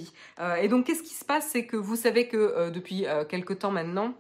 Et 0.62 0.68
donc, 0.68 0.86
qu'est-ce 0.86 1.04
qui 1.04 1.14
se 1.14 1.26
passe? 1.26 1.48
C'est 1.52 1.66
que 1.66 1.78
vous 1.78 1.96
savez 1.96 2.28
que 2.28 2.49
euh, 2.56 2.70
depuis 2.70 3.06
euh, 3.06 3.26
quelque 3.26 3.54
temps 3.54 3.72
maintenant, 3.72 4.14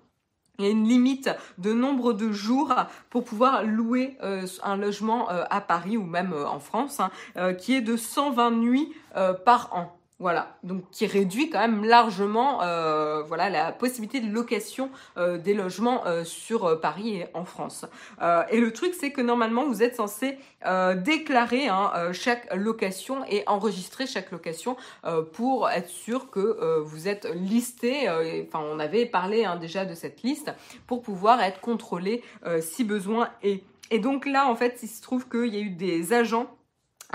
il 0.58 0.66
y 0.66 0.68
a 0.68 0.72
une 0.72 0.88
limite 0.88 1.30
de 1.58 1.72
nombre 1.72 2.12
de 2.14 2.32
jours 2.32 2.74
pour 3.10 3.24
pouvoir 3.24 3.64
louer 3.64 4.18
euh, 4.24 4.46
un 4.64 4.76
logement 4.76 5.30
à 5.30 5.62
Paris 5.62 5.96
ou 5.96 6.04
même 6.04 6.34
en 6.34 6.60
France, 6.60 7.00
hein, 7.00 7.54
qui 7.54 7.76
est 7.76 7.82
de 7.82 7.96
120 7.96 8.52
nuits 8.52 8.94
par 9.46 9.74
an. 9.74 9.99
Voilà, 10.22 10.58
donc 10.64 10.84
qui 10.92 11.06
réduit 11.06 11.50
quand 11.50 11.62
même 11.62 11.86
largement 11.86 12.62
euh, 12.62 13.24
voilà 13.24 13.50
la 13.50 13.72
possibilité 13.72 14.20
de 14.20 14.30
location 14.30 14.90
euh, 15.16 15.38
des 15.38 15.54
logements 15.54 16.06
euh, 16.08 16.26
sur 16.26 16.66
euh, 16.66 16.76
Paris 16.76 17.16
et 17.16 17.28
en 17.34 17.46
France. 17.46 17.86
Euh, 18.22 18.44
et 18.50 18.60
le 18.60 18.74
truc 18.74 18.94
c'est 19.00 19.12
que 19.12 19.22
normalement 19.22 19.66
vous 19.66 19.82
êtes 19.82 19.96
censé 19.96 20.38
euh, 20.66 20.94
déclarer 20.94 21.70
hein, 21.70 22.12
chaque 22.12 22.54
location 22.54 23.24
et 23.30 23.44
enregistrer 23.48 24.08
chaque 24.08 24.32
location 24.32 24.76
pour 25.32 25.70
être 25.70 25.88
sûr 25.88 26.30
que 26.30 26.80
vous 26.82 27.08
êtes 27.08 27.26
listé. 27.34 28.10
Enfin, 28.10 28.64
on 28.70 28.80
avait 28.80 29.06
parlé 29.06 29.46
hein, 29.46 29.56
déjà 29.56 29.86
de 29.86 29.94
cette 29.94 30.22
liste 30.24 30.52
pour 30.86 31.02
pouvoir 31.02 31.42
être 31.42 31.62
contrôlé 31.62 32.24
si 32.60 32.84
besoin 32.84 33.30
est. 33.42 33.64
Et 33.92 34.00
donc 34.00 34.26
là, 34.26 34.48
en 34.48 34.56
fait, 34.56 34.80
il 34.84 34.88
se 34.88 35.02
trouve 35.02 35.28
qu'il 35.28 35.54
y 35.54 35.58
a 35.58 35.62
eu 35.62 35.72
des 35.72 36.14
agents. 36.14 36.48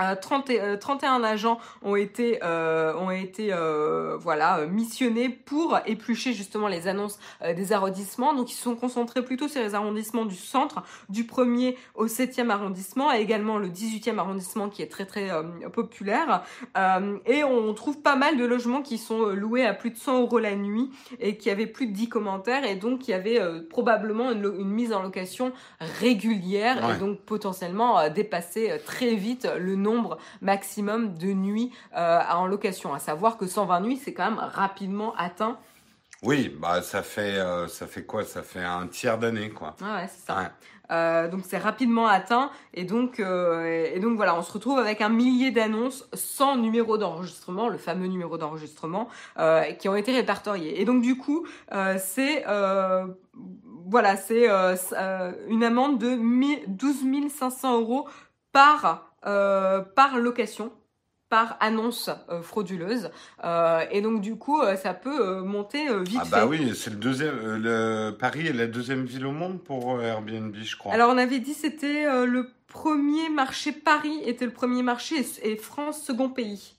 Euh, 0.01 0.15
30 0.15 0.49
et- 0.49 0.61
euh, 0.61 0.77
31 0.77 1.23
agents 1.23 1.59
ont 1.81 1.95
été 1.95 2.39
euh, 2.43 2.93
ont 2.95 3.11
été 3.11 3.49
euh, 3.53 4.17
voilà 4.19 4.59
euh, 4.59 4.67
missionnés 4.67 5.29
pour 5.29 5.77
éplucher 5.85 6.33
justement 6.33 6.67
les 6.67 6.87
annonces 6.87 7.17
euh, 7.41 7.53
des 7.53 7.71
arrondissements 7.73 8.33
donc 8.33 8.51
ils 8.51 8.55
se 8.55 8.63
sont 8.63 8.75
concentrés 8.75 9.23
plutôt 9.23 9.47
sur 9.47 9.61
les 9.61 9.73
arrondissements 9.75 10.25
du 10.25 10.35
centre 10.35 10.83
du 11.09 11.23
1er 11.23 11.75
au 11.95 12.07
7e 12.07 12.49
arrondissement 12.49 13.13
et 13.13 13.19
également 13.19 13.57
le 13.57 13.67
18e 13.69 14.17
arrondissement 14.17 14.69
qui 14.69 14.81
est 14.81 14.87
très 14.91 15.05
très 15.05 15.31
euh, 15.31 15.43
populaire 15.71 16.43
euh, 16.77 17.17
et 17.25 17.43
on 17.43 17.73
trouve 17.73 17.99
pas 18.01 18.15
mal 18.15 18.37
de 18.37 18.45
logements 18.45 18.81
qui 18.81 18.97
sont 18.97 19.21
euh, 19.29 19.33
loués 19.33 19.65
à 19.65 19.73
plus 19.73 19.91
de 19.91 19.97
100 19.97 20.21
euros 20.21 20.39
la 20.39 20.55
nuit 20.55 20.89
et 21.19 21.37
qui 21.37 21.49
avaient 21.49 21.67
plus 21.67 21.87
de 21.87 21.93
10 21.93 22.09
commentaires 22.09 22.65
et 22.65 22.75
donc 22.75 22.99
qui 22.99 23.13
avaient 23.13 23.39
euh, 23.39 23.61
probablement 23.69 24.31
une, 24.31 24.49
mise 24.65 24.91
en 24.93 25.01
location 25.01 25.53
régulière 25.79 26.75
Ouais. 26.85 26.95
et 26.95 26.99
donc 26.99 27.19
potentiellement 27.21 27.99
euh, 27.99 28.09
dépasser 28.09 28.69
euh, 28.71 28.77
très 28.83 29.15
vite 29.15 29.47
le 29.59 29.75
nombre 29.85 30.17
maximum 30.41 31.17
de 31.17 31.27
nuits 31.27 31.71
en 31.93 32.47
location. 32.47 32.93
À 32.93 32.99
savoir 32.99 33.37
que 33.37 33.47
120 33.47 33.79
nuits, 33.81 34.01
c'est 34.03 34.13
quand 34.13 34.31
même 34.31 34.39
rapidement 34.39 35.13
atteint. 35.15 35.57
Oui, 36.23 36.55
bah 36.59 36.81
ça 36.81 37.03
fait 37.03 37.39
ça 37.67 37.87
fait 37.87 38.03
quoi? 38.03 38.23
Ça 38.23 38.41
fait 38.41 38.63
un 38.63 38.87
tiers 38.87 39.17
d'année 39.17 39.49
quoi. 39.49 39.75
Ah 39.81 39.97
ouais, 39.97 40.07
c'est 40.07 40.25
ça. 40.25 40.51
Euh, 40.91 41.27
donc 41.29 41.41
c'est 41.43 41.57
rapidement 41.57 42.07
atteint 42.07 42.51
et 42.73 42.83
donc 42.83 43.19
euh, 43.19 43.89
et 43.91 43.99
donc 43.99 44.17
voilà 44.17 44.37
on 44.37 44.43
se 44.43 44.51
retrouve 44.51 44.77
avec 44.77 45.01
un 45.01 45.09
millier 45.09 45.49
d'annonces 45.49 46.07
sans 46.13 46.57
numéro 46.57 46.97
d'enregistrement 46.97 47.69
le 47.69 47.79
fameux 47.79 48.05
numéro 48.05 48.37
d'enregistrement 48.37 49.07
euh, 49.39 49.63
qui 49.73 49.89
ont 49.89 49.95
été 49.95 50.11
répertoriés 50.11 50.79
et 50.79 50.85
donc 50.85 51.01
du 51.01 51.17
coup 51.17 51.47
euh, 51.71 51.95
c'est 51.97 52.45
euh, 52.47 53.07
voilà 53.87 54.15
c'est 54.15 54.47
une 55.47 55.63
amende 55.63 55.97
de 55.97 56.17
12 56.67 57.31
500 57.31 57.79
euros 57.79 58.07
par 58.51 59.14
par 59.25 60.19
location 60.19 60.71
par 61.29 61.57
annonce 61.59 62.09
euh, 62.29 62.41
frauduleuse. 62.41 63.09
Euh, 63.43 63.83
et 63.91 64.01
donc 64.01 64.21
du 64.21 64.37
coup, 64.37 64.61
euh, 64.61 64.75
ça 64.75 64.93
peut 64.93 65.41
monter 65.41 65.87
vite. 66.03 66.19
Ah 66.21 66.27
bah 66.29 66.45
oui, 66.45 66.73
c'est 66.75 66.91
le 66.91 66.97
deuxième. 66.97 67.57
le 67.57 68.11
Paris 68.11 68.47
est 68.47 68.53
la 68.53 68.67
deuxième 68.67 69.05
ville 69.05 69.25
au 69.25 69.31
monde 69.31 69.61
pour 69.61 70.01
Airbnb, 70.01 70.55
je 70.55 70.77
crois. 70.77 70.93
Alors 70.93 71.09
on 71.09 71.17
avait 71.17 71.39
dit 71.39 71.53
c'était 71.53 72.05
le 72.25 72.49
premier 72.67 73.29
marché. 73.29 73.71
Paris 73.71 74.19
était 74.23 74.45
le 74.45 74.53
premier 74.53 74.83
marché 74.83 75.25
et, 75.41 75.55
France 75.57 76.01
second 76.03 76.29
pays. 76.29 76.75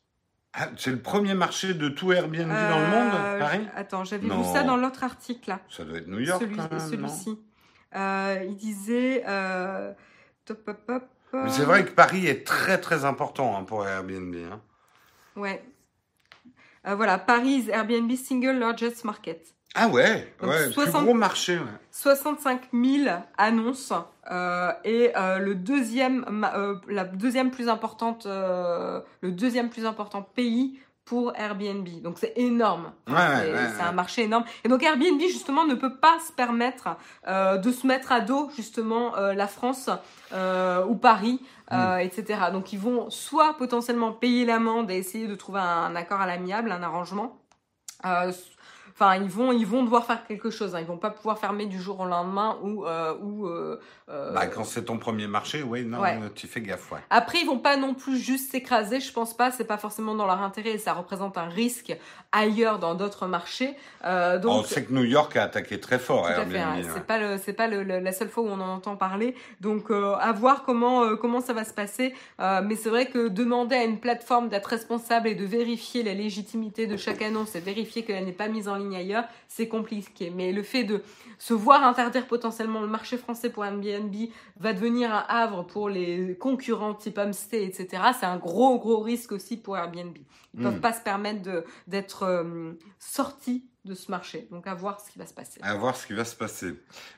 Ah, 0.59 0.69
c'est 0.79 0.91
le 0.91 1.01
premier 1.01 1.35
marché 1.35 1.75
de 1.75 1.91
tout 1.91 2.13
Airbnb 2.13 2.49
dans 2.49 2.81
le 2.81 2.87
monde, 2.87 3.39
Paris? 3.39 3.67
Attends, 3.75 4.05
j'avais 4.05 4.27
vu 4.27 4.45
ça 4.53 4.63
dans 4.63 4.77
l'autre 4.77 5.05
article 5.05 5.51
là. 5.51 5.61
Ça 5.69 5.85
doit 5.85 5.99
être 5.99 6.09
New 6.09 6.21
York. 6.21 6.43
Celui-ci. 6.89 7.39
il 7.95 8.57
disait. 8.57 9.25
top, 10.45 10.65
top, 10.65 10.87
top, 10.87 11.03
mais 11.33 11.51
c'est 11.51 11.65
vrai 11.65 11.85
que 11.85 11.91
Paris 11.91 12.27
est 12.27 12.47
très 12.47 12.81
très 12.81 13.05
important 13.05 13.57
hein, 13.57 13.65
pour 13.65 13.87
Airbnb. 13.87 14.35
Hein. 14.35 14.61
Ouais. 15.37 15.63
Euh, 16.87 16.95
voilà, 16.95 17.19
Paris 17.19 17.69
Airbnb 17.71 18.11
single 18.15 18.59
largest 18.59 19.05
market. 19.05 19.55
Ah 19.75 19.89
ouais, 19.89 20.33
ouais, 20.43 20.71
plus 20.71 20.91
gros 20.91 21.13
marché. 21.13 21.59
Ouais. 21.59 21.65
65 21.91 22.63
000 22.73 23.15
annonces 23.37 23.93
euh, 24.31 24.73
et 24.85 25.13
euh, 25.15 25.39
le 25.39 25.55
deuxième, 25.55 26.47
la 26.89 27.05
deuxième 27.05 27.51
plus 27.51 27.69
importante, 27.69 28.27
le 28.27 29.03
deuxième 29.31 29.69
plus 29.69 29.85
important 29.85 30.23
pays 30.23 30.79
pour 31.07 31.33
Airbnb. 31.37 31.89
Donc 32.03 32.19
c'est 32.19 32.33
énorme. 32.37 32.93
c'est 33.07 33.83
un 33.83 33.93
marché 33.93 34.25
énorme. 34.25 34.45
Et 34.65 34.69
donc 34.69 34.83
Airbnb 34.83 35.21
justement 35.21 35.65
ne 35.65 35.75
peut 35.75 35.97
pas 35.97 36.19
se 36.27 36.33
permettre 36.33 36.89
euh, 37.29 37.57
de 37.57 37.73
se 37.73 37.87
mettre 37.87 38.13
à 38.13 38.21
dos 38.21 38.51
justement 38.55 39.17
euh, 39.17 39.33
la 39.33 39.47
France 39.47 39.89
euh, 40.33 40.85
ou 40.85 40.97
Paris, 40.97 41.41
mm. 41.71 42.01
etc. 42.01 42.41
Donc 42.53 42.73
ils 42.73 42.79
vont 42.79 43.09
soit 43.09 43.57
potentiellement 43.57 44.13
payer 44.13 44.45
l'amende 44.45 44.91
et 44.91 44.97
essayer 44.97 45.29
de 45.29 45.35
trouver 45.37 45.61
un, 45.61 45.85
un 45.85 45.97
accord 45.97 46.21
à 46.21 46.27
l'amiable, 46.27 46.73
un 46.73 46.83
arrangement, 46.83 47.41
Enfin, 48.99 49.17
ils 49.17 49.29
vont, 49.29 49.53
ils 49.53 49.67
vont 49.67 49.83
devoir 49.83 50.07
faire 50.07 50.27
quelque 50.27 50.49
chose. 50.49 50.75
Hein. 50.75 50.81
Ils 50.81 50.87
vont 50.87 50.97
pas 50.97 51.11
pouvoir 51.11 51.39
fermer 51.39 51.67
du 51.67 51.79
jour 51.79 52.01
au 52.01 52.07
lendemain 52.07 52.57
ou 52.63 52.87
euh, 52.87 53.15
ou. 53.21 53.47
Euh, 53.47 53.79
euh, 54.09 54.33
bah, 54.33 54.47
quand 54.47 54.65
c'est 54.65 54.87
ton 54.87 54.97
premier 54.97 55.27
marché, 55.27 55.63
oui, 55.63 55.85
non, 55.85 56.01
tu 56.35 56.47
fais 56.47 56.63
gaffe, 56.63 56.91
ouais. 56.93 57.01
Après, 57.11 57.41
ils 57.41 57.47
vont 57.47 57.59
pas 57.59 57.77
non 57.77 57.93
plus 57.93 58.17
juste 58.17 58.51
s'écraser. 58.51 59.01
Je 59.01 59.13
pense 59.13 59.37
pas. 59.37 59.51
C'est 59.51 59.67
pas 59.67 59.77
forcément 59.77 60.15
dans 60.15 60.25
leur 60.25 60.41
intérêt. 60.41 60.71
Et 60.71 60.79
ça 60.79 60.95
représente 60.95 61.37
un 61.37 61.49
risque 61.49 61.95
ailleurs 62.37 62.79
dans 62.79 62.95
d'autres 62.95 63.27
marchés. 63.27 63.75
donc. 64.05 64.45
On 64.45 64.63
sait 64.63 64.85
que 64.85 64.93
New 64.93 65.05
York 65.05 65.37
a 65.37 65.45
attaqué 65.45 65.81
très 65.81 65.99
fort. 65.99 66.27
Tout 66.27 66.41
à 66.41 66.47
fait. 66.47 66.59
Hein. 66.59 66.77
C'est 66.95 67.07
pas 67.07 67.19
le, 67.19 67.39
c'est 67.39 67.53
pas 67.53 67.67
le, 67.67 67.83
la 67.83 68.13
seule 68.13 68.29
fois 68.29 68.45
où 68.45 68.49
on 68.49 68.61
en 68.61 68.75
entend 68.75 68.97
parler. 68.97 69.35
Donc, 69.61 69.91
à 69.91 70.33
voir 70.33 70.65
comment 70.65 71.17
comment 71.17 71.41
ça 71.41 71.53
va 71.53 71.65
se 71.65 71.75
passer. 71.75 72.15
mais 72.39 72.77
c'est 72.77 72.91
vrai 72.91 73.07
que 73.07 73.29
demander 73.29 73.77
à 73.77 73.85
une 73.85 73.99
plateforme 73.99 74.49
d'être 74.49 74.67
responsable 74.67 75.29
et 75.29 75.35
de 75.35 75.45
vérifier 75.45 76.03
la 76.03 76.15
légitimité 76.15 76.87
de 76.87 76.97
chaque 76.97 77.23
annonce 77.23 77.55
et 77.55 77.61
vérifier 77.61 78.05
qu'elle 78.05 78.25
n'est 78.25 78.33
pas 78.33 78.49
mise 78.49 78.69
en 78.69 78.77
ligne 78.77 78.97
ailleurs, 78.97 79.25
c'est 79.49 79.69
compliqué. 79.69 80.33
Mais 80.35 80.53
le 80.53 80.63
fait 80.63 80.85
de 80.85 81.03
se 81.39 81.55
voir 81.55 81.85
interdire 81.85 82.27
potentiellement 82.27 82.81
le 82.81 82.87
marché 82.87 83.17
français 83.17 83.51
pour 83.51 83.65
Airbnb 83.65 84.15
va 84.59 84.73
devenir 84.73 85.13
un 85.13 85.25
havre 85.29 85.65
pour 85.65 85.89
les 85.89 86.37
concurrents 86.39 86.95
type 86.95 87.19
Homestay, 87.19 87.65
etc. 87.65 88.03
C'est 88.19 88.27
un 88.27 88.37
gros, 88.37 88.79
gros 88.79 89.01
risque 89.01 89.33
aussi 89.33 89.57
pour 89.57 89.77
Airbnb. 89.77 90.17
Ils 90.55 90.61
ne 90.61 90.65
peuvent 90.65 90.79
hmm. 90.79 90.81
pas 90.81 90.93
se 90.93 91.03
permettre 91.03 91.65
d'être 91.87 92.26
euh, 92.27 92.73
sortis 92.99 93.65
de 93.87 93.95
ce 93.95 94.11
marché. 94.11 94.47
Donc 94.51 94.67
à 94.67 94.75
voir 94.75 95.01
ce 95.01 95.11
qui 95.11 95.19
va 95.19 95.27
se 95.27 95.33
passer. 95.33 95.61
À 95.63 95.75
voir 95.75 95.97
ce 95.97 96.07
qui 96.07 96.13
va 96.13 96.25
se 96.25 96.37
passer. 96.37 96.75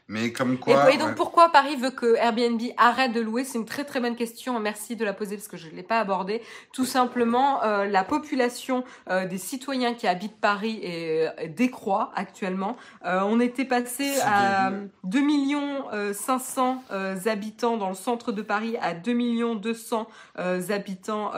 Mais 0.07 0.33
comme 0.33 0.59
quoi. 0.59 0.93
Et, 0.93 0.99
donc 0.99 1.17
pourquoi 1.17 1.51
Paris 1.51 1.77
veut 1.77 1.91
que 1.91 2.15
Airbnb 2.17 2.61
arrête 2.77 3.13
de 3.13 3.21
louer? 3.21 3.45
C'est 3.45 3.59
une 3.59 3.65
très 3.65 3.85
très 3.85 4.01
bonne 4.01 4.15
question. 4.15 4.61
Merci 4.61 4.95
de 4.95 5.05
la 5.05 5.13
poser 5.13 5.37
parce 5.37 5.49
que 5.49 5.57
je 5.57 5.69
ne 5.69 5.75
l'ai 5.75 5.83
pas 5.83 5.99
abordée. 5.99 6.43
Tout 6.73 6.85
simplement, 6.85 7.63
euh, 7.65 7.87
la 7.87 8.05
population 8.05 8.85
euh, 9.11 9.27
des 9.27 9.39
citoyens 9.39 9.95
qui 9.95 10.07
habitent 10.07 10.41
Paris 10.41 10.79
est, 10.83 11.49
décroît 11.49 12.13
actuellement. 12.15 12.77
Euh, 13.05 13.21
on 13.25 13.41
était 13.41 13.65
passé 13.65 14.21
à 14.23 14.71
2 15.05 15.21
millions 15.21 15.85
500 16.13 16.85
habitants 17.27 17.79
dans 17.79 17.89
le 17.89 17.95
centre 17.95 18.31
de 18.31 18.43
Paris 18.43 18.77
à 18.81 18.95
2 18.95 19.13
millions 19.13 19.55
200 19.55 20.07
habitants 20.37 21.33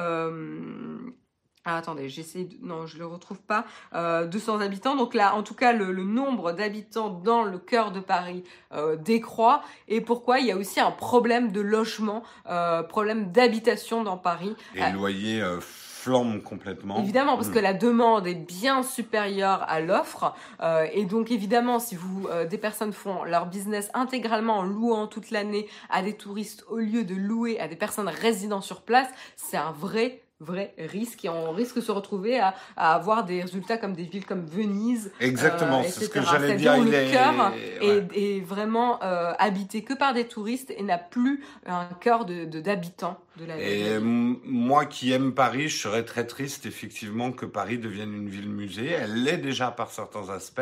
ah, 1.66 1.76
attendez, 1.76 2.08
j'essaie 2.08 2.44
de... 2.44 2.56
Non, 2.62 2.86
je 2.86 2.96
le 2.96 3.04
retrouve 3.04 3.38
pas. 3.38 3.66
Euh, 3.94 4.26
200 4.26 4.60
habitants. 4.60 4.96
Donc 4.96 5.12
là, 5.12 5.34
en 5.34 5.42
tout 5.42 5.54
cas, 5.54 5.74
le, 5.74 5.92
nombre 5.92 6.52
d'habitants 6.52 7.10
dans 7.10 7.44
le 7.44 7.58
cœur 7.58 7.92
de 7.92 8.00
Paris 8.00 8.44
euh, 8.72 8.96
décroît. 8.96 9.62
Et 9.86 10.00
pourquoi? 10.00 10.40
Il 10.40 10.46
y 10.46 10.52
a 10.52 10.56
aussi 10.56 10.80
un 10.80 10.90
problème 10.90 11.52
de 11.52 11.60
logement, 11.60 12.22
euh, 12.48 12.82
problème 12.82 13.30
d'habitation 13.30 14.02
dans 14.02 14.16
Paris. 14.16 14.56
Et 14.74 14.80
le 14.80 14.96
loyer 14.96 15.42
euh, 15.42 15.60
flambe 15.60 16.42
complètement. 16.42 16.98
Évidemment, 16.98 17.36
parce 17.36 17.48
mm. 17.48 17.54
que 17.54 17.58
la 17.58 17.74
demande 17.74 18.26
est 18.26 18.34
bien 18.34 18.82
supérieure 18.82 19.62
à 19.68 19.80
l'offre. 19.80 20.34
Euh, 20.62 20.86
et 20.94 21.04
donc, 21.04 21.30
évidemment, 21.30 21.78
si 21.78 21.94
vous 21.94 22.26
des 22.48 22.58
personnes 22.58 22.94
font 22.94 23.22
leur 23.24 23.44
business 23.44 23.90
intégralement 23.92 24.60
en 24.60 24.62
louant 24.62 25.06
toute 25.06 25.30
l'année 25.30 25.68
à 25.90 26.00
des 26.00 26.16
touristes 26.16 26.64
au 26.70 26.78
lieu 26.78 27.04
de 27.04 27.14
louer 27.14 27.60
à 27.60 27.68
des 27.68 27.76
personnes 27.76 28.08
résidant 28.08 28.62
sur 28.62 28.80
place, 28.80 29.08
c'est 29.36 29.58
un 29.58 29.72
vrai 29.72 30.22
vrai 30.40 30.74
risque 30.78 31.24
et 31.24 31.28
on 31.28 31.52
risque 31.52 31.76
de 31.76 31.80
se 31.80 31.92
retrouver 31.92 32.40
à, 32.40 32.54
à, 32.76 32.94
avoir 32.94 33.24
des 33.24 33.42
résultats 33.42 33.76
comme 33.76 33.92
des 33.92 34.04
villes 34.04 34.24
comme 34.24 34.46
Venise. 34.46 35.12
Exactement, 35.20 35.80
euh, 35.80 35.84
c'est 35.86 36.06
ce 36.06 36.08
que 36.08 36.22
j'allais 36.22 36.56
dire. 36.56 36.76
Où 36.78 36.84
le 36.84 37.10
cœur 37.10 37.52
est, 37.80 38.40
vraiment 38.40 39.02
euh, 39.02 39.32
habité 39.38 39.82
que 39.84 39.94
par 39.94 40.14
des 40.14 40.26
touristes 40.26 40.72
et 40.76 40.82
n'a 40.82 40.98
plus 40.98 41.44
un 41.66 41.84
cœur 42.00 42.24
de 42.24 42.44
d'habitants 42.44 43.18
de, 43.36 43.44
la 43.44 43.56
ville. 43.56 43.66
Et 43.66 43.98
moi 44.00 44.86
qui 44.86 45.12
aime 45.12 45.34
Paris, 45.34 45.68
je 45.68 45.76
serais 45.76 46.04
très 46.04 46.26
triste 46.26 46.66
effectivement 46.66 47.32
que 47.32 47.46
Paris 47.46 47.78
devienne 47.78 48.14
une 48.14 48.28
ville 48.28 48.48
musée. 48.48 48.88
Elle 48.88 49.22
l'est 49.22 49.38
déjà 49.38 49.70
par 49.70 49.90
certains 49.90 50.30
aspects, 50.30 50.60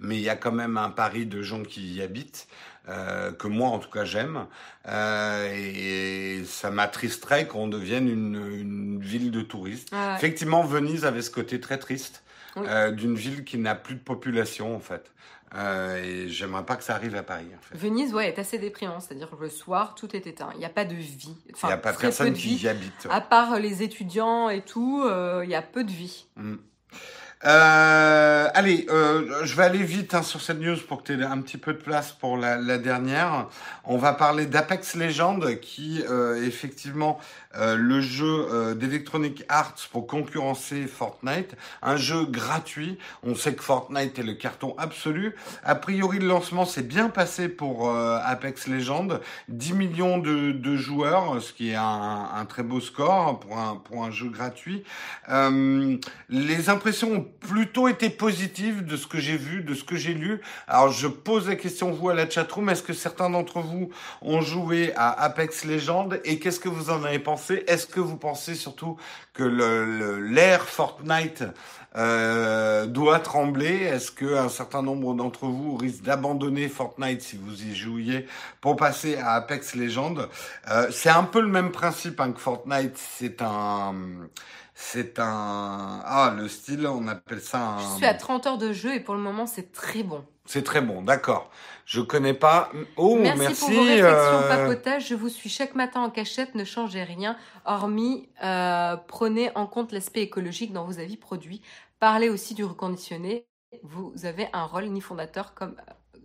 mais 0.00 0.16
il 0.16 0.22
y 0.22 0.28
a 0.28 0.36
quand 0.36 0.52
même 0.52 0.76
un 0.76 0.90
Paris 0.90 1.26
de 1.26 1.42
gens 1.42 1.62
qui 1.62 1.94
y 1.94 2.02
habitent. 2.02 2.46
Euh, 2.90 3.32
que 3.32 3.48
moi 3.48 3.70
en 3.70 3.78
tout 3.78 3.90
cas 3.90 4.04
j'aime. 4.04 4.46
Euh, 4.86 5.50
et, 5.54 6.44
ça 6.44 6.70
m'attristerait 6.70 7.46
qu'on 7.46 7.66
devienne 7.66 8.08
une, 8.08 8.34
une, 8.58 9.00
ville 9.00 9.30
de 9.30 9.40
touristes. 9.40 9.88
Ah 9.92 10.16
Effectivement, 10.18 10.62
Venise 10.62 11.06
avait 11.06 11.22
ce 11.22 11.30
côté 11.30 11.60
très 11.60 11.78
triste 11.78 12.22
euh, 12.58 12.90
d'une 12.90 13.14
ville 13.14 13.44
qui 13.44 13.58
n'a 13.58 13.74
plus 13.74 13.94
de 13.94 14.00
population 14.00 14.76
en 14.76 14.80
fait. 14.80 15.12
Euh, 15.54 16.02
et 16.02 16.28
j'aimerais 16.28 16.64
pas 16.64 16.76
que 16.76 16.82
ça 16.82 16.94
arrive 16.94 17.14
à 17.14 17.22
Paris. 17.22 17.46
En 17.56 17.62
fait. 17.62 17.76
Venise, 17.76 18.12
ouais, 18.12 18.28
est 18.28 18.38
assez 18.38 18.58
déprimant. 18.58 19.00
C'est-à-dire 19.00 19.30
que 19.30 19.40
le 19.40 19.48
soir, 19.48 19.94
tout 19.94 20.14
est 20.14 20.26
éteint. 20.26 20.50
Il 20.54 20.58
n'y 20.58 20.64
a 20.64 20.70
pas 20.70 20.84
de 20.84 20.94
vie. 20.94 21.36
il 21.46 21.66
n'y 21.66 21.72
a 21.72 21.76
pas 21.76 21.92
de 21.92 21.98
personne 21.98 22.32
qui 22.32 22.56
y 22.56 22.68
habite. 22.68 23.06
À 23.08 23.20
part 23.20 23.58
les 23.58 23.82
étudiants 23.82 24.48
et 24.48 24.62
tout, 24.62 25.02
euh, 25.04 25.42
il 25.44 25.50
y 25.50 25.54
a 25.54 25.62
peu 25.62 25.84
de 25.84 25.92
vie. 25.92 26.26
Mm. 26.36 26.56
Euh, 27.46 28.48
allez, 28.54 28.86
euh, 28.88 29.44
je 29.44 29.54
vais 29.54 29.64
aller 29.64 29.82
vite 29.82 30.14
hein, 30.14 30.22
sur 30.22 30.40
cette 30.40 30.60
news 30.60 30.78
pour 30.88 31.02
que 31.02 31.12
tu 31.12 31.20
aies 31.20 31.24
un 31.24 31.40
petit 31.42 31.58
peu 31.58 31.74
de 31.74 31.78
place 31.78 32.10
pour 32.12 32.38
la, 32.38 32.56
la 32.56 32.78
dernière. 32.78 33.48
On 33.84 33.98
va 33.98 34.14
parler 34.14 34.46
d'Apex 34.46 34.94
Legends 34.94 35.40
qui, 35.60 36.02
euh, 36.08 36.42
effectivement, 36.46 37.18
euh, 37.56 37.76
le 37.76 38.00
jeu 38.00 38.46
euh, 38.50 38.74
d'Electronic 38.74 39.44
Arts 39.48 39.76
pour 39.92 40.06
concurrencer 40.06 40.86
Fortnite, 40.86 41.54
un 41.82 41.96
jeu 41.96 42.24
gratuit. 42.24 42.98
On 43.22 43.34
sait 43.34 43.54
que 43.54 43.62
Fortnite 43.62 44.18
est 44.18 44.22
le 44.22 44.34
carton 44.34 44.74
absolu. 44.78 45.34
A 45.62 45.74
priori, 45.74 46.18
le 46.18 46.26
lancement 46.26 46.64
s'est 46.64 46.82
bien 46.82 47.08
passé 47.08 47.48
pour 47.48 47.88
euh, 47.88 48.18
Apex 48.24 48.66
Legends, 48.66 49.08
10 49.48 49.72
millions 49.74 50.18
de, 50.18 50.52
de, 50.52 50.76
joueurs, 50.76 51.40
ce 51.40 51.52
qui 51.52 51.70
est 51.70 51.76
un, 51.76 52.28
un, 52.34 52.44
très 52.44 52.62
beau 52.62 52.80
score 52.80 53.38
pour 53.40 53.58
un, 53.58 53.76
pour 53.76 54.04
un 54.04 54.10
jeu 54.10 54.28
gratuit. 54.28 54.84
les 56.28 56.68
impressions 56.68 57.12
ont 57.12 57.26
plutôt 57.40 57.88
été 57.88 58.10
positives 58.10 58.84
de 58.84 58.96
ce 58.96 59.06
que 59.06 59.18
j'ai 59.18 59.36
vu, 59.36 59.62
de 59.62 59.74
ce 59.74 59.84
que 59.84 59.96
j'ai 59.96 60.14
lu. 60.14 60.40
Alors, 60.66 60.90
je 60.90 61.06
pose 61.06 61.48
la 61.48 61.56
question 61.56 61.90
vous 61.90 62.08
à 62.08 62.14
la 62.14 62.28
chatroom, 62.28 62.68
est-ce 62.70 62.82
que 62.82 62.92
certains 62.92 63.30
d'entre 63.30 63.60
vous 63.60 63.90
ont 64.22 64.40
joué 64.40 64.92
à 64.96 65.10
Apex 65.22 65.64
Legends 65.64 66.08
et 66.24 66.38
qu'est-ce 66.38 66.60
que 66.60 66.68
vous 66.68 66.90
en 66.90 67.04
avez 67.04 67.18
pensé 67.18 67.43
est-ce 67.50 67.86
que 67.86 68.00
vous 68.00 68.16
pensez 68.16 68.54
surtout 68.54 68.96
que 69.32 69.42
l'ère 69.44 70.62
Fortnite 70.62 71.44
euh, 71.96 72.86
doit 72.86 73.20
trembler? 73.20 73.82
Est-ce 73.82 74.10
que 74.10 74.36
un 74.36 74.48
certain 74.48 74.82
nombre 74.82 75.14
d'entre 75.14 75.46
vous 75.46 75.76
risquent 75.76 76.02
d'abandonner 76.04 76.68
Fortnite 76.68 77.22
si 77.22 77.36
vous 77.36 77.62
y 77.62 77.74
jouiez 77.74 78.26
pour 78.60 78.76
passer 78.76 79.16
à 79.16 79.32
Apex 79.32 79.74
Legends? 79.74 80.16
Euh, 80.70 80.88
C'est 80.90 81.10
un 81.10 81.24
peu 81.24 81.40
le 81.40 81.48
même 81.48 81.70
principe 81.70 82.20
hein, 82.20 82.32
que 82.32 82.40
Fortnite. 82.40 82.96
C'est 82.96 83.42
un 83.42 83.94
c'est 84.74 85.20
un 85.20 86.02
ah 86.04 86.34
le 86.36 86.48
style 86.48 86.86
on 86.88 87.06
appelle 87.06 87.40
ça 87.40 87.60
un... 87.60 87.78
Je 87.78 87.96
suis 87.96 88.06
à 88.06 88.14
30 88.14 88.46
heures 88.48 88.58
de 88.58 88.72
jeu 88.72 88.94
et 88.94 89.00
pour 89.00 89.14
le 89.14 89.20
moment 89.20 89.46
c'est 89.46 89.70
très 89.72 90.02
bon. 90.02 90.24
C'est 90.46 90.62
très 90.62 90.80
bon, 90.80 91.02
d'accord. 91.02 91.50
Je 91.86 92.00
connais 92.00 92.34
pas. 92.34 92.70
Oh, 92.96 93.16
merci, 93.16 93.40
merci. 93.40 93.60
pour 93.60 93.70
vos 93.70 93.82
réflexions, 93.82 94.06
euh... 94.08 94.48
papotage. 94.48 95.08
Je 95.08 95.14
vous 95.14 95.28
suis 95.28 95.48
chaque 95.48 95.74
matin 95.74 96.00
en 96.00 96.10
cachette. 96.10 96.54
Ne 96.54 96.64
changez 96.64 97.02
rien, 97.02 97.36
hormis 97.64 98.28
euh, 98.42 98.96
prenez 99.06 99.50
en 99.54 99.66
compte 99.66 99.92
l'aspect 99.92 100.22
écologique 100.22 100.72
dans 100.72 100.84
vos 100.84 100.98
avis 100.98 101.16
produits. 101.16 101.62
Parlez 101.98 102.28
aussi 102.28 102.54
du 102.54 102.64
reconditionné. 102.64 103.46
Vous 103.82 104.12
avez 104.24 104.48
un 104.52 104.64
rôle 104.64 104.84
ni 104.84 105.00
fondateur 105.00 105.54
comme 105.54 105.76
euh, 105.88 106.18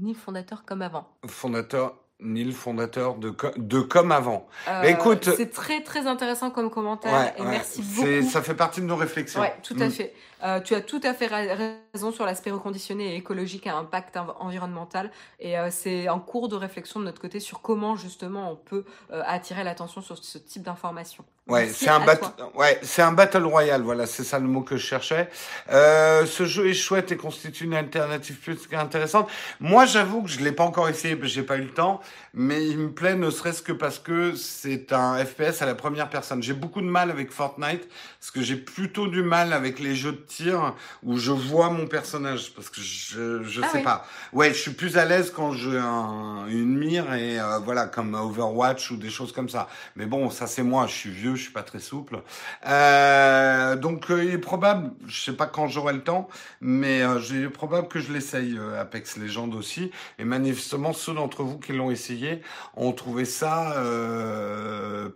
ni 0.00 0.14
fondateur 0.14 0.64
comme 0.64 0.82
avant. 0.82 1.08
Fondateur 1.26 1.96
ni 2.20 2.44
le 2.44 2.52
fondateur 2.52 3.16
de, 3.16 3.34
de 3.56 3.80
comme 3.80 4.10
avant. 4.10 4.46
Euh, 4.68 4.82
écoute, 4.84 5.28
c'est 5.36 5.50
très 5.50 5.82
très 5.82 6.06
intéressant 6.06 6.50
comme 6.50 6.70
commentaire 6.70 7.34
et 7.36 7.42
merci 7.42 7.82
beaucoup. 7.82 8.30
Ça 8.30 8.40
fait 8.40 8.54
partie 8.54 8.80
de 8.80 8.86
nos 8.86 8.96
réflexions. 8.96 9.40
Ouais, 9.40 9.54
tout 9.62 9.76
à 9.78 9.88
mm. 9.88 9.90
fait. 9.90 10.14
Euh, 10.42 10.60
tu 10.60 10.74
as 10.74 10.80
tout 10.80 11.00
à 11.02 11.14
fait 11.14 11.28
raison 11.28 12.12
sur 12.12 12.26
l'aspect 12.26 12.50
reconditionné 12.50 13.14
et 13.14 13.16
écologique 13.16 13.66
à 13.66 13.76
impact 13.76 14.18
environnemental. 14.38 15.10
Et 15.40 15.58
euh, 15.58 15.68
c'est 15.70 16.08
en 16.08 16.20
cours 16.20 16.48
de 16.48 16.56
réflexion 16.56 17.00
de 17.00 17.06
notre 17.06 17.20
côté 17.20 17.40
sur 17.40 17.62
comment 17.62 17.96
justement 17.96 18.50
on 18.52 18.56
peut 18.56 18.84
euh, 19.12 19.22
attirer 19.26 19.64
l'attention 19.64 20.02
sur 20.02 20.18
ce 20.18 20.38
type 20.38 20.62
d'information. 20.62 21.24
Ouais, 21.48 21.68
c'est 21.68 21.88
un 21.88 22.00
battle, 22.00 22.26
ouais, 22.56 22.80
c'est 22.82 23.02
un 23.02 23.12
battle 23.12 23.44
royal. 23.44 23.80
Voilà, 23.80 24.06
c'est 24.06 24.24
ça 24.24 24.40
le 24.40 24.48
mot 24.48 24.62
que 24.62 24.76
je 24.76 24.84
cherchais. 24.84 25.30
Ce 25.68 26.44
jeu 26.44 26.68
est 26.68 26.74
chouette 26.74 27.12
et 27.12 27.16
constitue 27.16 27.64
une 27.64 27.74
alternative 27.74 28.34
plus 28.40 28.66
qu'intéressante. 28.66 29.28
Moi, 29.60 29.86
j'avoue 29.86 30.24
que 30.24 30.28
je 30.28 30.40
l'ai 30.40 30.50
pas 30.50 30.64
encore 30.64 30.88
essayé 30.88 31.14
parce 31.14 31.28
que 31.28 31.34
j'ai 31.34 31.44
pas 31.44 31.56
eu 31.56 31.62
le 31.62 31.72
temps, 31.72 32.00
mais 32.34 32.66
il 32.66 32.78
me 32.78 32.90
plaît 32.90 33.14
ne 33.14 33.30
serait-ce 33.30 33.62
que 33.62 33.70
parce 33.70 34.00
que 34.00 34.34
c'est 34.34 34.92
un 34.92 35.24
FPS 35.24 35.62
à 35.62 35.66
la 35.66 35.76
première 35.76 36.10
personne. 36.10 36.42
J'ai 36.42 36.52
beaucoup 36.52 36.80
de 36.80 36.86
mal 36.86 37.12
avec 37.12 37.30
Fortnite 37.30 37.88
parce 38.18 38.32
que 38.32 38.42
j'ai 38.42 38.56
plutôt 38.56 39.06
du 39.06 39.22
mal 39.22 39.52
avec 39.52 39.78
les 39.78 39.94
jeux 39.94 40.12
de 40.12 40.26
tir 40.36 40.74
où 41.02 41.16
je 41.16 41.32
vois 41.32 41.70
mon 41.70 41.86
personnage 41.86 42.52
parce 42.54 42.68
que 42.68 42.80
je 42.80 43.42
je 43.42 43.60
ah 43.62 43.68
sais 43.68 43.82
pas. 43.82 44.06
Ouais, 44.32 44.48
je 44.48 44.58
suis 44.58 44.72
plus 44.72 44.98
à 44.98 45.04
l'aise 45.04 45.32
quand 45.34 45.52
j'ai 45.52 45.78
un, 45.78 46.46
une 46.48 46.76
mire 46.76 47.12
et 47.14 47.40
euh, 47.40 47.58
voilà 47.58 47.86
comme 47.86 48.14
Overwatch 48.14 48.90
ou 48.90 48.96
des 48.96 49.10
choses 49.10 49.32
comme 49.32 49.48
ça. 49.48 49.68
Mais 49.96 50.06
bon, 50.06 50.30
ça 50.30 50.46
c'est 50.46 50.62
moi, 50.62 50.86
je 50.86 50.94
suis 50.94 51.10
vieux, 51.10 51.34
je 51.34 51.42
suis 51.42 51.52
pas 51.52 51.62
très 51.62 51.78
souple. 51.78 52.20
Euh, 52.66 53.76
donc 53.76 54.10
euh, 54.10 54.24
il 54.24 54.30
est 54.30 54.38
probable, 54.38 54.90
je 55.06 55.20
sais 55.20 55.32
pas 55.32 55.46
quand 55.46 55.68
j'aurai 55.68 55.92
le 55.92 56.02
temps, 56.02 56.28
mais 56.60 57.02
euh, 57.02 57.20
il 57.30 57.44
est 57.44 57.48
probable 57.48 57.88
que 57.88 58.00
je 58.00 58.12
l'essaye 58.12 58.56
euh, 58.58 58.80
Apex 58.80 59.16
Legends 59.16 59.50
aussi 59.52 59.90
et 60.18 60.24
manifestement 60.24 60.92
ceux 60.92 61.14
d'entre 61.14 61.42
vous 61.42 61.58
qui 61.58 61.72
l'ont 61.72 61.90
essayé 61.90 62.42
ont 62.76 62.92
trouvé 62.92 63.24
ça 63.24 63.74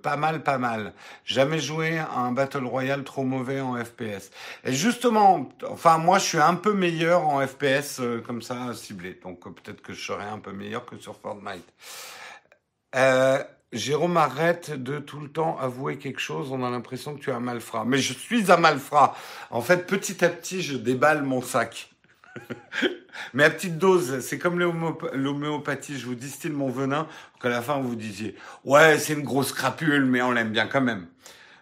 pas 0.02 0.16
mal 0.16 0.42
pas 0.42 0.58
mal. 0.58 0.92
Jamais 1.24 1.58
joué 1.58 1.98
à 1.98 2.18
un 2.18 2.32
battle 2.32 2.64
royale 2.64 3.04
trop 3.04 3.24
mauvais 3.24 3.60
en 3.60 3.76
FPS. 3.76 4.30
Et 4.64 4.72
justement, 5.00 5.48
enfin 5.66 5.96
moi 5.96 6.18
je 6.18 6.24
suis 6.24 6.38
un 6.38 6.56
peu 6.56 6.74
meilleur 6.74 7.26
en 7.26 7.40
FPS 7.46 8.00
euh, 8.00 8.20
comme 8.20 8.42
ça 8.42 8.74
ciblé, 8.74 9.18
donc 9.22 9.46
euh, 9.46 9.50
peut-être 9.50 9.80
que 9.80 9.94
je 9.94 10.04
serai 10.04 10.24
un 10.24 10.38
peu 10.38 10.52
meilleur 10.52 10.84
que 10.84 10.98
sur 10.98 11.16
Fortnite. 11.16 11.64
Euh, 12.94 13.42
Jérôme 13.72 14.18
arrête 14.18 14.72
de 14.72 14.98
tout 14.98 15.20
le 15.20 15.30
temps 15.30 15.58
avouer 15.58 15.96
quelque 15.96 16.20
chose, 16.20 16.52
on 16.52 16.62
a 16.62 16.68
l'impression 16.68 17.14
que 17.14 17.20
tu 17.20 17.30
es 17.30 17.32
un 17.32 17.40
malfrat. 17.40 17.86
Mais 17.86 17.96
je 17.96 18.12
suis 18.12 18.52
un 18.52 18.58
malfrat. 18.58 19.16
En 19.48 19.62
fait, 19.62 19.86
petit 19.86 20.22
à 20.22 20.28
petit, 20.28 20.60
je 20.60 20.76
déballe 20.76 21.22
mon 21.22 21.40
sac. 21.40 21.90
Mais 23.32 23.44
à 23.44 23.50
petite 23.50 23.78
dose, 23.78 24.20
c'est 24.20 24.38
comme 24.38 24.58
l'homéopathie, 24.58 25.98
je 25.98 26.04
vous 26.04 26.14
distille 26.14 26.50
mon 26.50 26.68
venin, 26.68 27.06
qu'à 27.40 27.48
la 27.48 27.62
fin 27.62 27.80
vous 27.80 27.96
disiez, 27.96 28.36
ouais, 28.64 28.98
c'est 28.98 29.14
une 29.14 29.22
grosse 29.22 29.52
crapule, 29.52 30.04
mais 30.04 30.20
on 30.20 30.30
l'aime 30.30 30.50
bien 30.50 30.66
quand 30.66 30.80
même. 30.80 31.06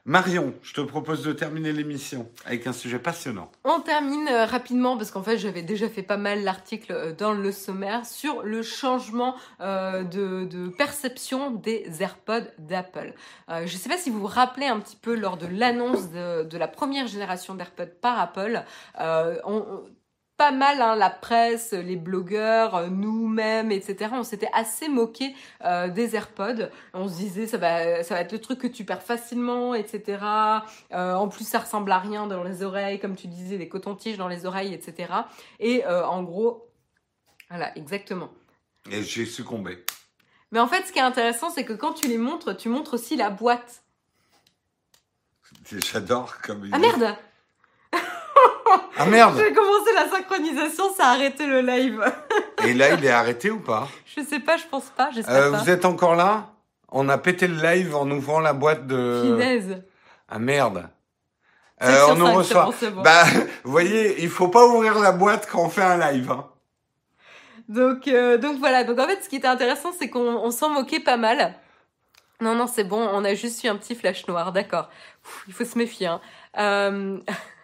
Marion, 0.09 0.55
je 0.63 0.73
te 0.73 0.81
propose 0.81 1.23
de 1.23 1.35
terminer 1.35 1.71
l'émission 1.71 2.31
avec 2.47 2.67
un 2.67 2.73
sujet 2.73 2.99
passionnant. 2.99 3.51
On 3.65 3.81
termine 3.81 4.27
euh, 4.27 4.47
rapidement 4.47 4.97
parce 4.97 5.11
qu'en 5.11 5.23
fait 5.23 5.37
j'avais 5.37 5.61
déjà 5.61 5.87
fait 5.91 6.03
pas 6.03 6.17
mal 6.17 6.45
l'article 6.45 6.93
euh, 6.93 7.13
dans 7.13 7.35
le 7.35 7.53
sommaire 7.53 8.07
sur 8.07 8.43
le 8.43 8.63
changement 8.63 9.37
euh, 9.61 10.05
de, 10.05 10.69
perception 10.71 11.51
des 11.51 11.85
AirPods 12.01 12.49
d'Apple. 12.59 13.13
je 13.51 13.61
ne 13.61 13.67
sais 13.67 13.91
pas 13.91 13.99
si 13.99 14.09
vous 14.09 14.21
vous 14.21 14.27
rappelez 14.27 14.65
un 14.65 14.81
petit 14.81 14.97
peu 14.97 15.15
lors 15.15 15.37
de 15.37 15.47
l'annonce 15.47 16.11
de, 16.11 16.57
la 16.57 16.69
première 16.69 17.07
génération 17.07 17.55
d'AirPods 17.55 17.93
par 18.01 18.19
Apple, 18.19 18.65
pas 20.39 20.53
mal 20.53 20.81
hein, 20.81 20.95
la 20.95 21.11
presse, 21.11 21.73
les 21.73 21.97
blogueurs, 21.97 22.77
euh, 22.77 22.87
nous-mêmes, 22.87 23.73
etc. 23.73 24.13
On 24.13 24.23
s'était 24.23 24.49
assez 24.55 24.89
moqué 24.89 25.35
euh, 25.65 25.89
des 25.89 26.15
AirPods. 26.15 26.71
On 26.95 27.09
se 27.09 27.17
disait 27.17 27.49
ça 27.49 27.59
va, 27.59 28.05
ça 28.05 28.15
va 28.15 28.21
être 28.21 28.31
le 28.31 28.41
truc 28.41 28.61
que 28.61 28.69
tu 28.69 28.85
perds 28.85 29.03
facilement, 29.03 29.75
etc. 29.75 30.23
Euh, 30.93 31.15
en 31.15 31.29
plus, 31.29 31.47
ça 31.47 31.59
ressemble 31.59 31.91
à 31.91 31.99
rien 31.99 32.29
dans 32.29 32.45
les 32.45 32.63
oreilles, 32.63 33.01
comme 33.01 33.17
tu 33.17 33.27
disais, 33.27 33.59
des 33.59 33.69
cotons-tiges 33.69 34.17
dans 34.17 34.29
les 34.29 34.47
oreilles, 34.47 34.73
etc. 34.73 35.13
Et 35.59 35.85
en 35.85 36.23
gros, 36.23 36.71
voilà, 37.51 37.77
exactement. 37.77 38.31
Et 38.91 39.03
j'ai 39.03 39.27
succombé. 39.27 39.85
Mais 40.53 40.61
en 40.61 40.69
fait, 40.69 40.87
ce 40.87 40.93
qui 40.93 41.01
est 41.01 41.03
intéressant, 41.03 41.51
c'est 41.51 41.65
que 41.65 41.73
quand 41.73 41.93
tu 41.93 42.07
les 42.07 42.17
montres, 42.17 42.57
tu 42.57 42.69
montres 42.69 42.95
aussi 42.95 43.17
la 43.17 43.31
boîte. 43.31 43.83
J'adore 45.65 46.39
comme. 46.43 46.69
Ah 46.73 46.79
merde 46.79 47.17
ah 48.99 49.07
merde 49.07 49.35
J'ai 49.39 49.53
commencé 49.53 49.93
la 49.95 50.09
synchronisation, 50.09 50.93
ça 50.95 51.09
a 51.09 51.11
arrêté 51.13 51.47
le 51.47 51.61
live. 51.61 52.05
Et 52.65 52.75
là, 52.75 52.95
il 52.95 53.05
est 53.05 53.11
arrêté 53.11 53.51
ou 53.51 53.61
pas? 53.61 53.89
Je 54.17 54.23
sais 54.23 54.41
pas, 54.41 54.57
je 54.57 54.65
pense 54.71 54.91
pas, 54.97 55.11
j'espère 55.13 55.35
euh, 55.35 55.51
Vous 55.51 55.71
êtes 55.71 55.85
encore 55.85 56.17
là? 56.17 56.51
On 56.91 57.09
a 57.09 57.19
pété 57.19 57.47
le 57.47 57.61
live 57.63 57.95
en 57.95 58.11
ouvrant 58.11 58.41
la 58.41 58.53
boîte 58.53 58.87
de... 58.87 59.23
Finesse. 59.25 59.79
Ah 60.29 60.39
merde 60.39 60.89
euh, 61.83 62.07
on 62.11 62.17
nous 62.17 62.33
reçoit. 62.33 62.71
Bah, 63.05 63.25
vous 63.65 63.71
voyez, 63.71 64.21
il 64.23 64.29
faut 64.29 64.49
pas 64.49 64.67
ouvrir 64.67 64.99
la 64.99 65.13
boîte 65.13 65.49
quand 65.51 65.63
on 65.63 65.69
fait 65.69 65.83
un 65.83 65.97
live. 66.11 66.31
Hein. 66.31 66.47
Donc, 67.69 68.09
euh, 68.09 68.37
donc 68.37 68.59
voilà. 68.59 68.85
Donc 68.85 68.99
en 68.99 69.07
fait, 69.07 69.23
ce 69.23 69.29
qui 69.29 69.37
était 69.37 69.47
intéressant, 69.47 69.93
c'est 69.97 70.11
qu'on 70.11 70.51
s'en 70.51 70.71
moquait 70.71 71.01
pas 71.01 71.17
mal. 71.17 71.55
Non, 72.41 72.55
non, 72.55 72.67
c'est 72.67 72.85
bon. 72.85 73.01
On 73.13 73.25
a 73.25 73.35
juste 73.35 73.63
eu 73.65 73.69
un 73.69 73.77
petit 73.77 73.95
flash 73.95 74.27
noir. 74.27 74.53
D'accord. 74.53 74.89
Il 75.47 75.55
faut 75.55 75.65
se 75.65 75.79
méfier. 75.79 76.07
Hein. 76.09 76.21
Euh... 76.59 77.19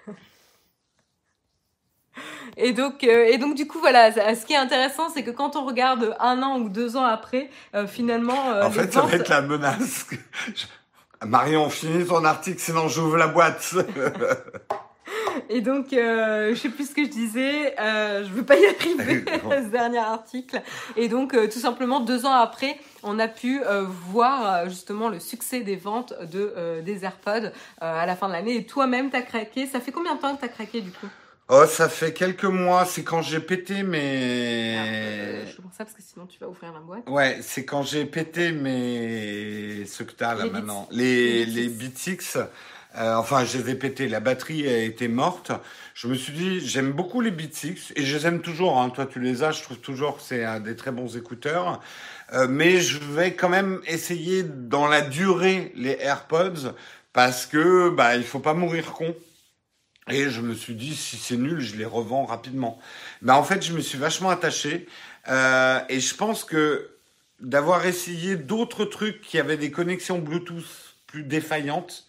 Et 2.57 2.73
donc, 2.73 3.05
euh, 3.05 3.27
et 3.27 3.39
donc 3.39 3.55
du 3.55 3.67
coup, 3.67 3.79
voilà, 3.79 4.12
ce 4.12 4.47
qui 4.47 4.53
est 4.53 4.59
intéressant, 4.59 5.09
c'est 5.09 5.23
que 5.23 5.31
quand 5.31 5.57
on 5.57 5.65
regarde 5.65 6.17
un 6.21 6.43
an 6.43 6.59
ou 6.61 6.69
deux 6.69 6.97
ans 6.97 7.05
après, 7.05 7.51
euh, 7.75 7.87
finalement... 7.87 8.53
Euh, 8.53 8.65
en 8.65 8.71
fait, 8.71 8.93
ça 8.93 9.03
va 9.03 9.17
être 9.17 9.29
la 9.29 9.43
menace. 9.43 10.07
Marion, 11.25 11.71
finis 11.71 12.07
ton 12.07 12.25
article, 12.25 12.61
sinon 12.61 12.89
j'ouvre 12.89 13.17
la 13.17 13.29
boîte. 13.29 13.75
Et 15.49 15.61
donc, 15.61 15.89
je 15.91 16.55
sais 16.55 16.69
plus 16.69 16.91
ce 16.91 16.95
que 16.95 17.05
je 17.05 17.09
disais, 17.09 17.75
je 17.79 18.29
veux 18.31 18.45
pas 18.45 18.57
y 18.57 18.67
arriver 18.67 19.25
à 19.51 19.62
ce 19.62 19.69
dernier 19.69 19.99
article. 19.99 20.61
Et 20.97 21.09
donc, 21.09 21.33
tout 21.51 21.59
simplement, 21.59 22.01
deux 22.01 22.27
ans 22.27 22.33
après, 22.33 22.79
on 23.03 23.19
a 23.19 23.27
pu 23.27 23.61
voir 24.11 24.69
justement 24.69 25.09
le 25.09 25.19
succès 25.19 25.61
des 25.61 25.77
ventes 25.77 26.15
de 26.31 26.83
des 26.83 27.05
AirPods 27.05 27.51
à 27.81 28.07
la 28.07 28.17
fin 28.17 28.29
de 28.29 28.33
l'année. 28.33 28.57
Et 28.57 28.67
toi-même, 28.67 29.11
t'as 29.11 29.23
craqué. 29.23 29.67
Ça 29.67 29.81
fait 29.81 29.93
combien 29.93 30.15
de 30.15 30.21
temps 30.21 30.37
que 30.37 30.43
t'as 30.43 30.49
craqué 30.49 30.83
du 30.83 30.91
coup? 30.91 31.09
Oh, 31.49 31.64
ça 31.66 31.88
fait 31.88 32.12
quelques 32.12 32.45
mois. 32.45 32.86
C'est 32.86 33.03
quand 33.03 33.20
j'ai 33.20 33.40
pété 33.40 33.82
mes. 33.82 34.76
Ah, 34.78 34.84
euh, 34.84 35.47
je 35.47 35.61
pense 35.61 35.72
ça 35.72 35.84
parce 35.84 35.95
que 35.95 36.03
sinon 36.03 36.26
tu 36.26 36.38
vas 36.38 36.49
ouvrir 36.49 36.72
la 36.72 36.80
boîte. 36.80 37.09
Ouais, 37.09 37.38
c'est 37.42 37.64
quand 37.64 37.82
j'ai 37.82 38.07
pété 38.07 38.53
mes. 38.53 39.84
Ce 39.86 40.03
que 40.03 40.12
t'as 40.12 40.34
là 40.34 40.47
maintenant. 40.47 40.88
Les, 40.90 41.45
les 41.45 41.68
Beats 41.68 42.38
euh, 42.97 43.16
enfin, 43.16 43.45
je 43.45 43.59
les 43.59 43.70
ai 43.70 43.74
pétés. 43.74 44.09
La 44.09 44.20
batterie 44.20 44.68
a 44.68 44.78
été 44.78 45.09
morte. 45.09 45.51
Je 45.95 46.07
me 46.07 46.14
suis 46.14 46.32
dit, 46.32 46.61
j'aime 46.61 46.92
beaucoup 46.92 47.20
les 47.20 47.32
Beats 47.32 47.66
et 47.97 48.05
je 48.05 48.16
les 48.16 48.26
aime 48.26 48.40
toujours. 48.40 48.80
Hein. 48.80 48.90
Toi, 48.90 49.07
tu 49.07 49.18
les 49.18 49.42
as. 49.42 49.51
Je 49.51 49.62
trouve 49.62 49.78
toujours 49.78 50.18
que 50.18 50.22
c'est 50.22 50.61
des 50.61 50.76
très 50.76 50.92
bons 50.92 51.16
écouteurs. 51.16 51.80
Euh, 52.32 52.47
mais 52.49 52.80
je 52.80 52.99
vais 52.99 53.34
quand 53.34 53.49
même 53.49 53.80
essayer 53.86 54.45
dans 54.45 54.86
la 54.86 55.01
durée 55.01 55.72
les 55.76 55.99
AirPods 56.01 56.72
parce 57.12 57.47
que 57.47 57.90
bah 57.90 58.16
il 58.16 58.24
faut 58.24 58.40
pas 58.40 58.55
mourir 58.55 58.92
con. 58.92 59.14
Et 60.11 60.29
je 60.29 60.41
me 60.41 60.55
suis 60.55 60.75
dit, 60.75 60.95
si 60.95 61.17
c'est 61.17 61.37
nul, 61.37 61.61
je 61.61 61.77
les 61.77 61.85
revends 61.85 62.27
rapidement. 62.27 62.79
Mais 63.23 63.33
en 63.33 63.43
fait, 63.43 63.63
je 63.63 63.73
me 63.73 63.81
suis 63.81 63.99
vachement 63.99 64.31
attaché. 64.31 64.87
Euh, 65.29 65.81
et 65.89 66.01
je 66.01 66.15
pense 66.15 66.45
que 66.45 66.91
d'avoir 67.41 67.87
essayé 67.87 68.37
d'autres 68.37 68.85
trucs 68.85 69.21
qui 69.23 69.39
avaient 69.39 69.57
des 69.57 69.71
connexions 69.71 70.19
Bluetooth 70.19 70.97
plus 71.07 71.23
défaillantes, 71.23 72.07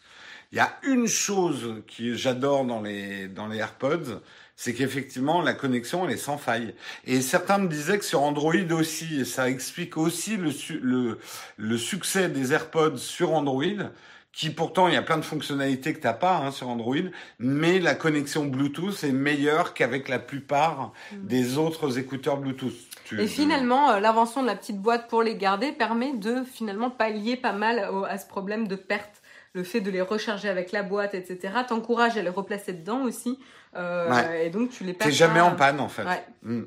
il 0.52 0.58
y 0.58 0.62
a 0.62 0.78
une 0.84 1.08
chose 1.08 1.82
que 1.98 2.16
j'adore 2.16 2.66
dans 2.66 2.82
les, 2.82 3.28
dans 3.28 3.48
les 3.48 3.58
AirPods, 3.58 4.22
c'est 4.56 4.74
qu'effectivement, 4.74 5.42
la 5.42 5.54
connexion, 5.54 6.06
elle 6.06 6.14
est 6.14 6.18
sans 6.18 6.38
faille. 6.38 6.74
Et 7.06 7.22
certains 7.22 7.58
me 7.58 7.68
disaient 7.68 8.00
que 8.00 8.06
sur 8.06 8.24
Android 8.24 8.72
aussi, 8.72 9.22
et 9.22 9.26
ça 9.26 9.50
explique 9.50 9.98
aussi 9.98 10.38
le, 10.38 10.52
le, 10.82 11.20
le 11.58 11.78
succès 11.78 12.30
des 12.30 12.54
AirPods 12.54 12.98
sur 12.98 13.34
Android, 13.34 13.90
qui 14.36 14.50
pourtant 14.50 14.90
il 14.90 14.94
y 14.94 14.98
a 14.98 15.02
plein 15.02 15.18
de 15.18 15.24
fonctionnalités 15.24 15.94
que 15.94 16.02
t'as 16.02 16.14
pas 16.14 16.36
hein, 16.36 16.52
sur 16.52 16.68
Android, 16.68 16.96
mais 17.40 17.80
la 17.80 17.96
connexion 17.96 18.46
Bluetooth 18.46 19.04
est 19.06 19.14
meilleure 19.14 19.74
qu'avec 19.74 20.10
la 20.10 20.20
plupart 20.20 20.92
mm. 21.14 21.26
des 21.26 21.58
autres 21.58 21.98
écouteurs 21.98 22.38
Bluetooth. 22.38 22.74
et 23.18 23.28
finalement, 23.28 23.92
euh, 23.92 24.00
l'invention 24.02 24.42
de 24.42 24.48
la 24.48 24.56
petite 24.56 24.82
boîte 24.82 25.08
pour 25.08 25.24
les 25.24 25.38
garder 25.38 25.72
permet 25.72 26.12
de 26.12 26.44
finalement 26.44 26.90
pallier 26.90 27.38
pas 27.38 27.54
mal 27.54 27.90
à 28.10 28.18
ce 28.18 28.28
problème 28.28 28.68
de 28.68 28.76
perte. 28.76 29.22
Le 29.54 29.64
fait 29.64 29.80
de 29.80 29.90
les 29.90 30.02
recharger 30.02 30.50
avec 30.50 30.74
la 30.74 30.84
boîte, 30.84 31.16
etc., 31.16 31.54
t'encourage 31.66 32.18
à 32.18 32.22
les 32.22 32.30
replacer 32.30 32.74
dedans 32.74 33.04
aussi. 33.04 33.40
Euh, 33.78 34.44
et 34.44 34.50
donc 34.50 34.70
tu 34.70 34.84
les 34.84 34.92
perds. 34.92 35.08
T'es 35.08 35.14
jamais 35.14 35.40
en 35.40 35.56
panne 35.56 35.80
en 35.80 35.88
fait. 35.88 36.04
Mm. 36.44 36.64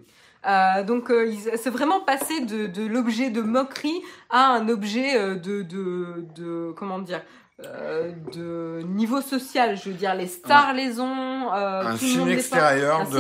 Euh, 0.47 0.83
donc 0.85 1.13
c'est 1.57 1.69
vraiment 1.69 2.01
passé 2.01 2.41
de, 2.41 2.67
de 2.67 2.87
l'objet 2.87 3.29
de 3.29 3.43
moquerie 3.43 4.01
à 4.31 4.53
un 4.53 4.71
objet 4.71 5.37
de, 5.37 5.61
de, 5.63 6.25
de 6.35 6.73
comment 6.75 7.01
dire 7.01 7.21
euh, 7.65 8.13
de 8.33 8.83
niveau 8.87 9.21
social, 9.21 9.77
je 9.77 9.91
veux 9.91 9.97
dire, 9.97 10.15
les 10.15 10.29
stars 10.29 10.75
les 10.75 11.01
ont. 11.01 11.53
Euh, 11.53 11.83
un, 11.83 11.97
signe 11.97 12.29
extérieur, 12.29 13.09
de, 13.09 13.19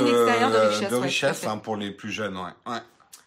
de 0.88 0.94
richesse, 0.94 1.44
hein, 1.44 1.58
pour 1.58 1.76
les 1.76 1.90
plus 1.90 2.12
jeunes, 2.12 2.36
ouais. 2.36 2.72
ouais. 2.72 2.78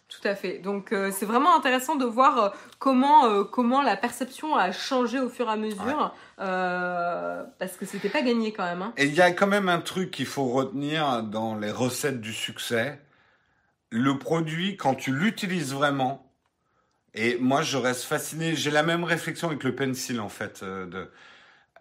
Tout 0.08 0.26
à 0.26 0.34
fait. 0.34 0.58
Donc 0.58 0.92
euh, 0.92 1.10
c'est 1.12 1.26
vraiment 1.26 1.54
intéressant 1.54 1.96
de 1.96 2.06
voir 2.06 2.54
comment 2.78 3.44
comment 3.44 3.82
la 3.82 3.96
perception 3.96 4.56
a 4.56 4.72
changé 4.72 5.18
au 5.18 5.28
fur 5.28 5.48
et 5.48 5.52
à 5.52 5.56
mesure, 5.56 6.14
parce 6.38 7.76
que 7.78 7.84
c'était 7.84 8.08
pas 8.08 8.22
gagné 8.22 8.52
quand 8.52 8.64
même. 8.64 8.80
Hein. 8.80 8.94
Et 8.96 9.04
il 9.04 9.14
y 9.14 9.20
a 9.20 9.32
quand 9.32 9.46
même 9.46 9.68
un 9.68 9.80
truc 9.80 10.12
qu'il 10.12 10.26
faut 10.26 10.46
retenir 10.46 11.22
dans 11.24 11.56
les 11.56 11.70
recettes 11.70 12.22
du 12.22 12.32
succès. 12.32 12.98
Le 13.90 14.16
produit, 14.18 14.78
quand 14.78 14.94
tu 14.94 15.12
l'utilises 15.12 15.74
vraiment, 15.74 16.31
et 17.14 17.36
moi, 17.38 17.62
je 17.62 17.76
reste 17.76 18.04
fasciné. 18.04 18.54
J'ai 18.56 18.70
la 18.70 18.82
même 18.82 19.04
réflexion 19.04 19.48
avec 19.48 19.64
le 19.64 19.74
pencil, 19.74 20.20
en 20.20 20.28
fait. 20.28 20.60
Euh, 20.62 20.86
de, 20.86 21.10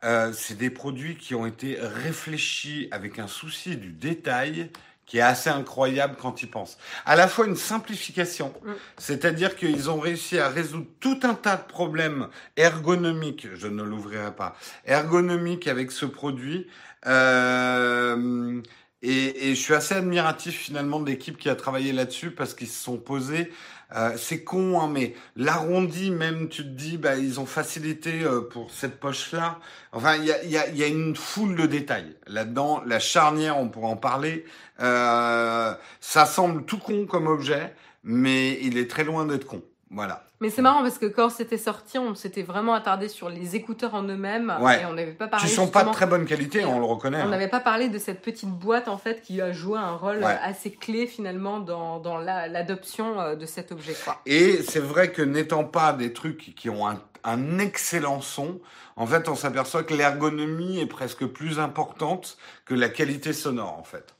euh, 0.03 0.33
c'est 0.33 0.57
des 0.57 0.69
produits 0.69 1.15
qui 1.15 1.35
ont 1.35 1.45
été 1.45 1.77
réfléchis 1.79 2.87
avec 2.91 3.19
un 3.19 3.27
souci 3.27 3.77
du 3.77 3.91
détail 3.91 4.71
qui 5.05 5.17
est 5.17 5.21
assez 5.21 5.49
incroyable 5.49 6.15
quand 6.19 6.41
ils 6.41 6.49
pensent. 6.49 6.77
À 7.05 7.15
la 7.15 7.27
fois 7.27 7.45
une 7.45 7.57
simplification, 7.57 8.53
mm. 8.63 8.71
c'est-à-dire 8.97 9.55
qu'ils 9.55 9.89
ont 9.89 9.99
réussi 9.99 10.39
à 10.39 10.47
résoudre 10.47 10.87
tout 10.99 11.19
un 11.23 11.33
tas 11.33 11.57
de 11.57 11.63
problèmes 11.63 12.29
ergonomiques, 12.55 13.47
je 13.53 13.67
ne 13.67 13.83
l'ouvrirai 13.83 14.33
pas, 14.33 14.55
ergonomiques 14.85 15.67
avec 15.67 15.91
ce 15.91 16.05
produit. 16.05 16.67
Euh, 17.07 18.61
et, 19.01 19.49
et, 19.49 19.55
je 19.55 19.59
suis 19.59 19.73
assez 19.73 19.95
admiratif 19.95 20.55
finalement 20.55 20.99
de 20.99 21.07
l'équipe 21.07 21.37
qui 21.37 21.49
a 21.49 21.55
travaillé 21.55 21.91
là-dessus 21.91 22.31
parce 22.31 22.53
qu'ils 22.53 22.69
se 22.69 22.81
sont 22.81 22.97
posés 22.97 23.51
euh, 23.95 24.15
c'est 24.17 24.43
con, 24.43 24.79
hein, 24.79 24.87
mais 24.87 25.15
l'arrondi, 25.35 26.11
même, 26.11 26.47
tu 26.47 26.63
te 26.63 26.69
dis, 26.69 26.97
bah, 26.97 27.17
ils 27.17 27.39
ont 27.39 27.45
facilité 27.45 28.23
euh, 28.23 28.41
pour 28.41 28.71
cette 28.71 28.99
poche-là. 28.99 29.59
Enfin, 29.91 30.15
il 30.15 30.25
y 30.25 30.31
a, 30.31 30.43
y, 30.45 30.57
a, 30.57 30.69
y 30.69 30.83
a, 30.83 30.87
une 30.87 31.15
foule 31.15 31.55
de 31.55 31.65
détails 31.65 32.15
là-dedans. 32.27 32.81
La 32.85 32.99
charnière, 32.99 33.57
on 33.57 33.67
pourra 33.67 33.89
en 33.89 33.97
parler. 33.97 34.45
Euh, 34.79 35.73
ça 35.99 36.25
semble 36.25 36.65
tout 36.65 36.79
con 36.79 37.05
comme 37.05 37.27
objet, 37.27 37.73
mais 38.03 38.59
il 38.61 38.77
est 38.77 38.89
très 38.89 39.03
loin 39.03 39.25
d'être 39.25 39.45
con. 39.45 39.61
Voilà. 39.89 40.30
Mais 40.41 40.49
c'est 40.49 40.63
marrant 40.63 40.81
parce 40.81 40.97
que 40.97 41.05
quand 41.05 41.29
c'était 41.29 41.59
sorti, 41.59 41.99
on 41.99 42.15
s'était 42.15 42.41
vraiment 42.41 42.73
attardé 42.73 43.07
sur 43.07 43.29
les 43.29 43.55
écouteurs 43.55 43.93
en 43.93 44.03
eux-mêmes 44.03 44.51
et 44.79 44.85
on 44.85 44.93
n'avait 44.93 45.11
pas 45.11 45.27
parlé. 45.27 45.47
Qui 45.47 45.53
sont 45.53 45.67
pas 45.67 45.83
de 45.83 45.91
très 45.91 46.07
bonne 46.07 46.25
qualité, 46.25 46.65
on 46.65 46.79
le 46.79 46.85
reconnaît. 46.85 47.21
On 47.21 47.25
hein. 47.25 47.29
n'avait 47.29 47.47
pas 47.47 47.59
parlé 47.59 47.89
de 47.89 47.99
cette 47.99 48.21
petite 48.21 48.49
boîte 48.49 48.87
en 48.87 48.97
fait 48.97 49.21
qui 49.21 49.39
a 49.39 49.51
joué 49.51 49.77
un 49.77 49.95
rôle 49.95 50.23
assez 50.23 50.71
clé 50.71 51.05
finalement 51.05 51.59
dans, 51.59 51.99
dans 51.99 52.17
l'adoption 52.17 53.21
euh, 53.21 53.35
de 53.35 53.45
cet 53.45 53.71
objet. 53.71 53.95
Quoi. 54.03 54.19
Et 54.25 54.63
c'est 54.63 54.79
vrai 54.79 55.11
que 55.11 55.21
n'étant 55.21 55.63
pas 55.63 55.93
des 55.93 56.11
trucs 56.11 56.55
qui 56.55 56.69
ont 56.69 56.87
un, 56.87 56.99
un 57.23 57.59
excellent 57.59 58.21
son, 58.21 58.59
en 58.95 59.05
fait, 59.05 59.29
on 59.29 59.35
s'aperçoit 59.35 59.83
que 59.83 59.93
l'ergonomie 59.93 60.79
est 60.79 60.87
presque 60.87 61.25
plus 61.25 61.59
importante 61.59 62.37
que 62.65 62.73
la 62.73 62.89
qualité 62.89 63.33
sonore 63.33 63.77
en 63.77 63.83
fait. 63.83 64.15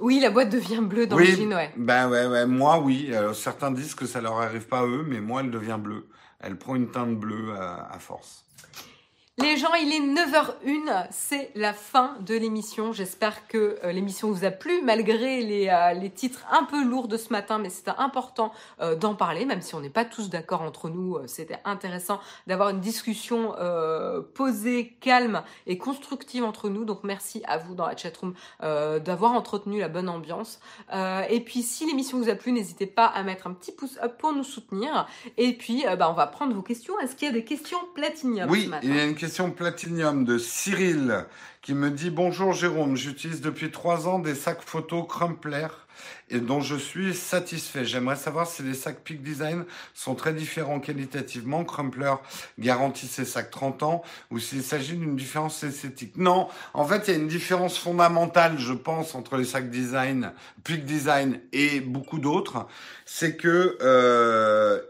Oui, 0.00 0.20
la 0.20 0.30
boîte 0.30 0.50
devient 0.50 0.80
bleue 0.80 1.06
dans 1.06 1.16
oui, 1.16 1.36
le 1.36 1.54
ouais. 1.54 1.72
Ben 1.76 2.08
ouais, 2.08 2.26
ouais. 2.26 2.46
Moi, 2.46 2.78
oui. 2.80 3.12
certains 3.34 3.70
disent 3.70 3.94
que 3.94 4.06
ça 4.06 4.20
leur 4.20 4.38
arrive 4.40 4.66
pas 4.66 4.80
à 4.80 4.86
eux, 4.86 5.04
mais 5.06 5.20
moi, 5.20 5.42
elle 5.42 5.50
devient 5.50 5.78
bleue. 5.78 6.06
Elle 6.40 6.56
prend 6.56 6.76
une 6.76 6.90
teinte 6.90 7.18
bleue 7.18 7.52
à 7.54 7.98
force. 7.98 8.47
Les 9.40 9.56
gens, 9.56 9.72
il 9.74 9.92
est 9.92 10.00
9h01, 10.00 11.06
c'est 11.12 11.52
la 11.54 11.72
fin 11.72 12.16
de 12.26 12.34
l'émission. 12.34 12.92
J'espère 12.92 13.46
que 13.46 13.78
euh, 13.84 13.92
l'émission 13.92 14.32
vous 14.32 14.44
a 14.44 14.50
plu, 14.50 14.82
malgré 14.82 15.42
les, 15.42 15.68
euh, 15.68 15.92
les, 15.92 16.10
titres 16.10 16.44
un 16.50 16.64
peu 16.64 16.82
lourds 16.82 17.06
de 17.06 17.16
ce 17.16 17.32
matin, 17.32 17.58
mais 17.58 17.70
c'était 17.70 17.92
important 17.98 18.52
euh, 18.80 18.96
d'en 18.96 19.14
parler, 19.14 19.44
même 19.44 19.62
si 19.62 19.76
on 19.76 19.80
n'est 19.80 19.90
pas 19.90 20.04
tous 20.04 20.28
d'accord 20.28 20.62
entre 20.62 20.88
nous. 20.88 21.18
c'était 21.26 21.60
intéressant 21.64 22.18
d'avoir 22.48 22.70
une 22.70 22.80
discussion 22.80 23.54
posée, 24.34 24.96
calme 25.00 25.42
et 25.66 25.78
constructive 25.78 26.42
entre 26.44 26.68
nous. 26.68 26.84
Donc 26.84 27.04
merci 27.04 27.42
à 27.46 27.58
vous 27.58 27.74
dans 27.74 27.86
la 27.86 27.96
chatroom 27.96 28.34
d'avoir 28.60 29.32
entretenu 29.32 29.78
la 29.78 29.88
bonne 29.88 30.08
ambiance. 30.08 30.60
et 30.92 31.40
puis 31.40 31.62
si 31.62 31.86
l'émission 31.86 32.18
vous 32.18 32.28
a 32.28 32.34
plu, 32.34 32.52
n'hésitez 32.52 32.86
pas 32.86 33.06
à 33.06 33.22
mettre 33.22 33.46
un 33.46 33.52
petit 33.52 33.72
pouce 33.72 33.98
up 34.02 34.18
pour 34.18 34.32
nous 34.32 34.44
soutenir. 34.44 35.06
Et 35.36 35.52
puis 35.52 35.84
bah, 35.98 36.10
on 36.10 36.14
va 36.14 36.26
prendre 36.26 36.54
vos 36.54 36.62
questions. 36.62 36.98
Est-ce 37.00 37.14
qu'il 37.14 37.26
y 37.26 37.30
a 37.30 37.34
des 37.34 37.44
questions 37.44 37.78
platinium 37.94 38.50
oui, 38.50 38.64
ce 38.64 38.68
matin 38.68 38.88
il 38.88 38.96
y 38.96 39.00
a 39.00 39.04
une 39.04 39.14
question 39.14 39.27
question 39.28 39.50
Platinium 39.50 40.24
de 40.24 40.38
Cyril 40.38 41.26
qui 41.60 41.74
me 41.74 41.90
dit 41.90 42.08
Bonjour 42.08 42.54
Jérôme, 42.54 42.96
j'utilise 42.96 43.42
depuis 43.42 43.70
trois 43.70 44.08
ans 44.08 44.18
des 44.18 44.34
sacs 44.34 44.62
photo 44.62 45.02
Crumpler 45.02 45.66
et 46.30 46.40
dont 46.40 46.62
je 46.62 46.76
suis 46.76 47.14
satisfait. 47.14 47.84
J'aimerais 47.84 48.16
savoir 48.16 48.46
si 48.46 48.62
les 48.62 48.72
sacs 48.72 49.00
Peak 49.04 49.22
Design 49.22 49.66
sont 49.92 50.14
très 50.14 50.32
différents 50.32 50.80
qualitativement. 50.80 51.62
Crumpler 51.62 52.14
garantit 52.58 53.06
ses 53.06 53.26
sacs 53.26 53.50
30 53.50 53.82
ans 53.82 54.02
ou 54.30 54.38
s'il 54.38 54.62
s'agit 54.62 54.96
d'une 54.96 55.14
différence 55.14 55.62
esthétique. 55.62 56.16
Non, 56.16 56.48
en 56.72 56.86
fait, 56.86 57.02
il 57.06 57.10
y 57.10 57.16
a 57.18 57.20
une 57.20 57.28
différence 57.28 57.76
fondamentale, 57.76 58.58
je 58.58 58.72
pense, 58.72 59.14
entre 59.14 59.36
les 59.36 59.44
sacs 59.44 59.68
design, 59.68 60.32
Peak 60.64 60.86
Design 60.86 61.38
et 61.52 61.80
beaucoup 61.80 62.18
d'autres. 62.18 62.66
C'est 63.04 63.36
que 63.36 63.76
euh, 63.82 64.80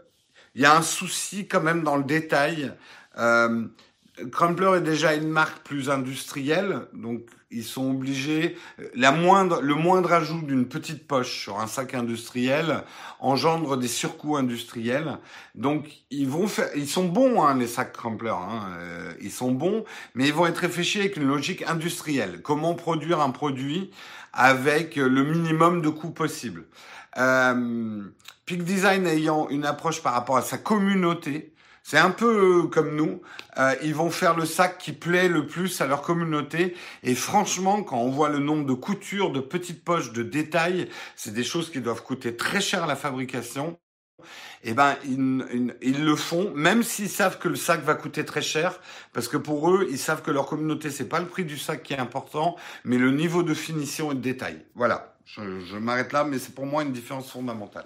il 0.55 0.61
y 0.61 0.65
a 0.65 0.77
un 0.77 0.81
souci 0.81 1.45
quand 1.45 1.61
même 1.61 1.83
dans 1.83 1.97
le 1.97 2.05
détail. 2.05 2.71
Euh, 3.17 3.67
Crumpler 4.31 4.77
est 4.77 4.81
déjà 4.81 5.13
une 5.15 5.29
marque 5.29 5.63
plus 5.63 5.89
industrielle, 5.89 6.81
donc 6.93 7.21
ils 7.51 7.63
sont 7.63 7.89
obligés. 7.89 8.57
La 8.95 9.11
moindre, 9.11 9.61
le 9.61 9.75
moindre 9.75 10.13
ajout 10.13 10.41
d'une 10.41 10.67
petite 10.67 11.07
poche 11.07 11.41
sur 11.41 11.59
un 11.59 11.67
sac 11.67 11.93
industriel 11.93 12.83
engendre 13.19 13.77
des 13.77 13.87
surcoûts 13.87 14.37
industriels. 14.37 15.17
Donc 15.55 15.89
ils 16.11 16.27
vont 16.27 16.47
faire, 16.47 16.69
ils 16.75 16.87
sont 16.87 17.05
bons 17.05 17.43
hein, 17.43 17.57
les 17.57 17.67
sacs 17.67 17.93
Crumpler, 17.93 18.29
hein, 18.29 18.67
euh, 18.79 19.13
ils 19.21 19.31
sont 19.31 19.51
bons, 19.51 19.83
mais 20.13 20.27
ils 20.27 20.33
vont 20.33 20.45
être 20.45 20.59
réfléchis 20.59 20.99
avec 20.99 21.17
une 21.17 21.27
logique 21.27 21.63
industrielle. 21.67 22.41
Comment 22.41 22.75
produire 22.75 23.21
un 23.21 23.31
produit 23.31 23.89
avec 24.33 24.95
le 24.95 25.23
minimum 25.23 25.81
de 25.81 25.89
coûts 25.89 26.11
possible? 26.11 26.65
Euh, 27.17 28.03
Peak 28.45 28.63
Design 28.63 29.07
ayant 29.07 29.49
une 29.49 29.65
approche 29.65 30.01
par 30.01 30.13
rapport 30.13 30.37
à 30.37 30.41
sa 30.41 30.57
communauté, 30.57 31.53
c'est 31.89 31.97
un 31.97 32.11
peu 32.11 32.65
euh, 32.65 32.67
comme 32.67 32.95
nous. 32.95 33.19
Euh, 33.57 33.73
ils 33.81 33.95
vont 33.95 34.11
faire 34.11 34.37
le 34.37 34.45
sac 34.45 34.77
qui 34.77 34.91
plaît 34.91 35.27
le 35.27 35.47
plus 35.47 35.81
à 35.81 35.87
leur 35.87 36.03
communauté. 36.03 36.75
Et 37.01 37.15
franchement, 37.15 37.81
quand 37.81 37.97
on 37.97 38.11
voit 38.11 38.29
le 38.29 38.37
nombre 38.37 38.67
de 38.67 38.73
coutures, 38.73 39.31
de 39.31 39.39
petites 39.39 39.83
poches, 39.83 40.13
de 40.13 40.21
détails, 40.21 40.87
c'est 41.15 41.33
des 41.33 41.43
choses 41.43 41.71
qui 41.71 41.81
doivent 41.81 42.03
coûter 42.03 42.37
très 42.37 42.61
cher 42.61 42.85
la 42.85 42.95
fabrication. 42.95 43.79
Eh 44.63 44.75
ben, 44.75 44.97
ils, 45.03 46.05
le 46.05 46.15
font, 46.15 46.51
même 46.53 46.83
s'ils 46.83 47.09
savent 47.09 47.39
que 47.39 47.47
le 47.47 47.55
sac 47.55 47.81
va 47.81 47.95
coûter 47.95 48.23
très 48.23 48.43
cher, 48.43 48.79
parce 49.11 49.27
que 49.27 49.37
pour 49.37 49.71
eux, 49.73 49.87
ils 49.89 49.97
savent 49.97 50.21
que 50.21 50.29
leur 50.29 50.45
communauté, 50.45 50.91
c'est 50.91 51.09
pas 51.09 51.19
le 51.19 51.25
prix 51.25 51.43
du 51.43 51.57
sac 51.57 51.81
qui 51.81 51.93
est 51.93 51.99
important, 51.99 52.55
mais 52.83 52.99
le 52.99 53.09
niveau 53.09 53.41
de 53.41 53.55
finition 53.55 54.11
et 54.11 54.15
de 54.15 54.21
détail. 54.21 54.63
Voilà. 54.75 55.15
Je 55.25 55.77
m'arrête 55.77 56.13
là, 56.13 56.23
mais 56.23 56.37
c'est 56.37 56.53
pour 56.53 56.67
moi 56.67 56.83
une 56.83 56.91
différence 56.91 57.31
fondamentale. 57.31 57.85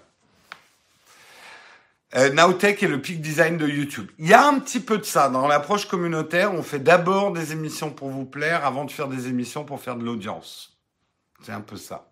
Euh, 2.15 2.29
Nowtech 2.31 2.83
est 2.83 2.87
le 2.87 3.01
peak 3.01 3.21
design 3.21 3.57
de 3.57 3.67
YouTube. 3.67 4.11
Il 4.19 4.27
y 4.27 4.33
a 4.33 4.47
un 4.47 4.59
petit 4.59 4.79
peu 4.79 4.97
de 4.97 5.03
ça 5.03 5.29
dans 5.29 5.47
l'approche 5.47 5.87
communautaire. 5.87 6.53
On 6.53 6.61
fait 6.61 6.79
d'abord 6.79 7.31
des 7.31 7.53
émissions 7.53 7.89
pour 7.89 8.09
vous 8.09 8.25
plaire 8.25 8.65
avant 8.65 8.85
de 8.85 8.91
faire 8.91 9.07
des 9.07 9.27
émissions 9.27 9.65
pour 9.65 9.79
faire 9.79 9.95
de 9.95 10.03
l'audience. 10.03 10.77
C'est 11.41 11.51
un 11.51 11.61
peu 11.61 11.75
ça. 11.75 12.11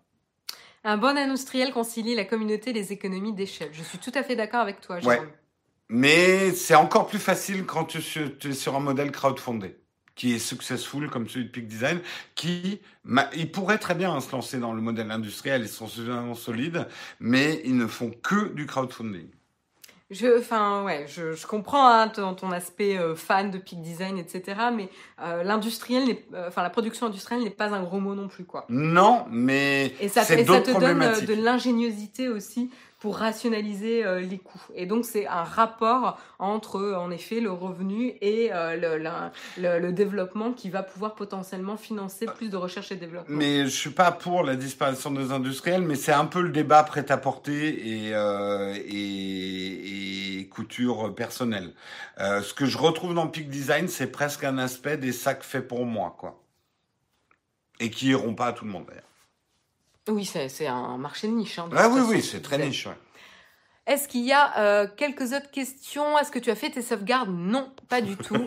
Un 0.84 0.96
bon 0.96 1.16
industriel 1.16 1.72
concilie 1.72 2.16
la 2.16 2.24
communauté 2.24 2.70
et 2.70 2.72
les 2.72 2.92
économies 2.92 3.32
d'échelle. 3.32 3.70
Je 3.72 3.82
suis 3.84 3.98
tout 3.98 4.10
à 4.14 4.24
fait 4.24 4.34
d'accord 4.34 4.60
avec 4.60 4.80
toi, 4.80 4.98
Jérôme. 4.98 5.18
Ouais. 5.18 5.34
Mais 5.88 6.52
c'est 6.52 6.74
encore 6.74 7.06
plus 7.06 7.20
facile 7.20 7.64
quand 7.64 7.84
tu, 7.84 7.98
es 7.98 8.52
sur 8.52 8.74
un 8.74 8.80
modèle 8.80 9.12
crowdfundé 9.12 9.76
qui 10.14 10.34
est 10.34 10.38
successful 10.38 11.08
comme 11.08 11.28
celui 11.28 11.46
de 11.46 11.50
Peak 11.50 11.66
Design, 11.66 12.00
qui 12.34 12.80
il 13.34 13.50
pourrait 13.50 13.78
très 13.78 13.94
bien 13.94 14.20
se 14.20 14.30
lancer 14.32 14.58
dans 14.58 14.74
le 14.74 14.82
modèle 14.82 15.10
industriel, 15.10 15.62
ils 15.62 15.68
sont 15.68 15.86
suffisamment 15.86 16.34
solides, 16.34 16.86
mais 17.18 17.62
ils 17.64 17.76
ne 17.76 17.86
font 17.86 18.10
que 18.10 18.52
du 18.52 18.66
crowdfunding. 18.66 19.28
Je, 20.12 20.38
enfin, 20.38 20.84
ouais, 20.84 21.06
je, 21.08 21.32
je 21.32 21.46
comprends 21.46 21.88
hein, 21.88 22.08
ton, 22.08 22.34
ton, 22.34 22.52
aspect 22.52 22.98
euh, 22.98 23.14
fan 23.14 23.50
de 23.50 23.56
peak 23.56 23.80
design, 23.80 24.18
etc. 24.18 24.42
Mais 24.76 24.90
euh, 25.22 25.42
l'industriel, 25.42 26.18
euh, 26.34 26.48
enfin 26.48 26.62
la 26.62 26.68
production 26.68 27.06
industrielle 27.06 27.42
n'est 27.42 27.50
pas 27.50 27.72
un 27.72 27.82
gros 27.82 27.98
mot 27.98 28.14
non 28.14 28.28
plus, 28.28 28.44
quoi. 28.44 28.66
Non, 28.68 29.24
mais 29.30 29.94
et 30.00 30.08
ça, 30.08 30.22
et 30.22 30.44
ça 30.44 30.60
te 30.60 30.78
donne 30.78 31.26
de 31.26 31.42
l'ingéniosité 31.42 32.28
aussi 32.28 32.70
pour 33.02 33.16
rationaliser 33.16 34.04
euh, 34.04 34.20
les 34.20 34.38
coûts. 34.38 34.62
Et 34.76 34.86
donc 34.86 35.04
c'est 35.04 35.26
un 35.26 35.42
rapport 35.42 36.20
entre 36.38 36.94
en 36.94 37.10
effet 37.10 37.40
le 37.40 37.50
revenu 37.50 38.14
et 38.20 38.50
euh, 38.52 39.10
le, 39.58 39.90
développement 39.90 40.52
qui 40.52 40.70
va 40.70 40.84
pouvoir 40.84 41.16
potentiellement 41.16 41.76
financer 41.76 42.26
plus 42.26 42.48
de 42.48 42.56
recherche 42.56 42.92
et 42.92 42.96
développement. 42.96 43.36
Mais 43.36 43.64
je 43.64 43.70
suis 43.70 43.90
pas 43.90 44.12
pour 44.12 44.44
la 44.44 44.54
disparition 44.54 45.10
des 45.10 45.32
industriels, 45.32 45.82
mais 45.82 45.96
c'est 45.96 46.12
un 46.12 46.26
peu 46.26 46.42
le 46.42 46.50
débat 46.50 46.84
prêt-à-porter 46.84 48.06
et, 48.06 48.14
euh, 48.14 48.72
et, 48.86 50.38
et, 50.38 50.46
couture 50.46 51.12
personnelle. 51.12 51.72
Euh, 52.20 52.40
ce 52.40 52.54
que 52.54 52.66
je 52.66 52.78
retrouve 52.78 53.14
dans 53.14 53.26
Peak 53.26 53.48
Design, 53.48 53.88
c'est 53.88 54.12
presque 54.12 54.44
un 54.44 54.58
aspect 54.58 54.96
des 54.96 55.12
sacs 55.12 55.42
faits 55.42 55.66
pour 55.66 55.86
moi, 55.86 56.14
quoi. 56.16 56.40
Et 57.80 57.90
qui 57.90 58.10
iront 58.10 58.34
pas 58.34 58.46
à 58.46 58.52
tout 58.52 58.64
le 58.64 58.70
monde 58.70 58.84
d'ailleurs. 58.86 59.11
Oui, 60.08 60.24
c'est 60.24 60.66
un 60.66 60.96
marché 60.98 61.28
de 61.28 61.32
niche. 61.32 61.58
Hein, 61.58 61.68
ah 61.76 61.88
oui, 61.88 62.00
oui, 62.08 62.22
c'est 62.22 62.42
très 62.42 62.58
niche. 62.58 62.86
Ouais. 62.86 62.96
Est-ce 63.86 64.06
qu'il 64.06 64.24
y 64.24 64.32
a 64.32 64.58
euh, 64.58 64.86
quelques 64.96 65.32
autres 65.32 65.50
questions? 65.50 66.18
Est-ce 66.18 66.30
que 66.30 66.38
tu 66.38 66.50
as 66.50 66.54
fait 66.54 66.70
tes 66.70 66.82
sauvegardes? 66.82 67.30
Non, 67.30 67.72
pas 67.88 68.00
du 68.00 68.16
tout. 68.16 68.46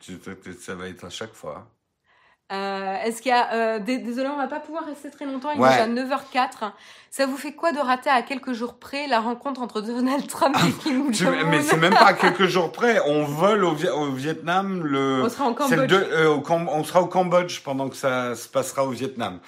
ça 0.60 0.74
va 0.74 0.88
être 0.88 1.04
à 1.04 1.10
chaque 1.10 1.34
fois. 1.34 1.66
Euh, 2.52 2.96
Est-ce 3.02 3.22
qu'il 3.22 3.30
y 3.30 3.34
a... 3.34 3.52
Euh, 3.54 3.78
désolé, 3.80 4.28
on 4.28 4.36
va 4.36 4.46
pas 4.46 4.60
pouvoir 4.60 4.84
rester 4.84 5.10
très 5.10 5.24
longtemps. 5.24 5.50
Il 5.52 5.60
ouais. 5.60 5.68
est 5.68 5.88
déjà 5.88 6.06
9h04. 6.06 6.72
Ça 7.10 7.26
vous 7.26 7.36
fait 7.36 7.54
quoi 7.54 7.72
de 7.72 7.78
rater 7.78 8.10
à 8.10 8.22
quelques 8.22 8.52
jours 8.52 8.78
près 8.78 9.08
la 9.08 9.20
rencontre 9.20 9.62
entre 9.62 9.80
Donald 9.80 10.26
Trump 10.28 10.56
et 10.64 10.72
Kim 10.82 11.12
Jong-un? 11.12 11.44
Mais 11.46 11.62
c'est 11.62 11.76
même 11.78 11.94
pas 11.94 12.06
à 12.06 12.14
quelques 12.14 12.46
jours 12.46 12.70
près. 12.70 13.00
On 13.06 13.24
vole 13.24 13.64
au, 13.64 13.72
au 13.72 14.12
Vietnam 14.12 14.84
le... 14.84 15.22
On 15.24 15.28
sera 15.28 15.44
en 15.44 15.54
Cambodge. 15.54 15.80
Le 15.80 15.86
deux, 15.86 16.26
au 16.26 16.42
on 16.48 16.84
sera 16.84 17.00
au 17.00 17.06
Cambodge 17.06 17.62
pendant 17.62 17.88
que 17.88 17.96
ça 17.96 18.36
se 18.36 18.48
passera 18.48 18.84
au 18.84 18.90
Vietnam. 18.90 19.40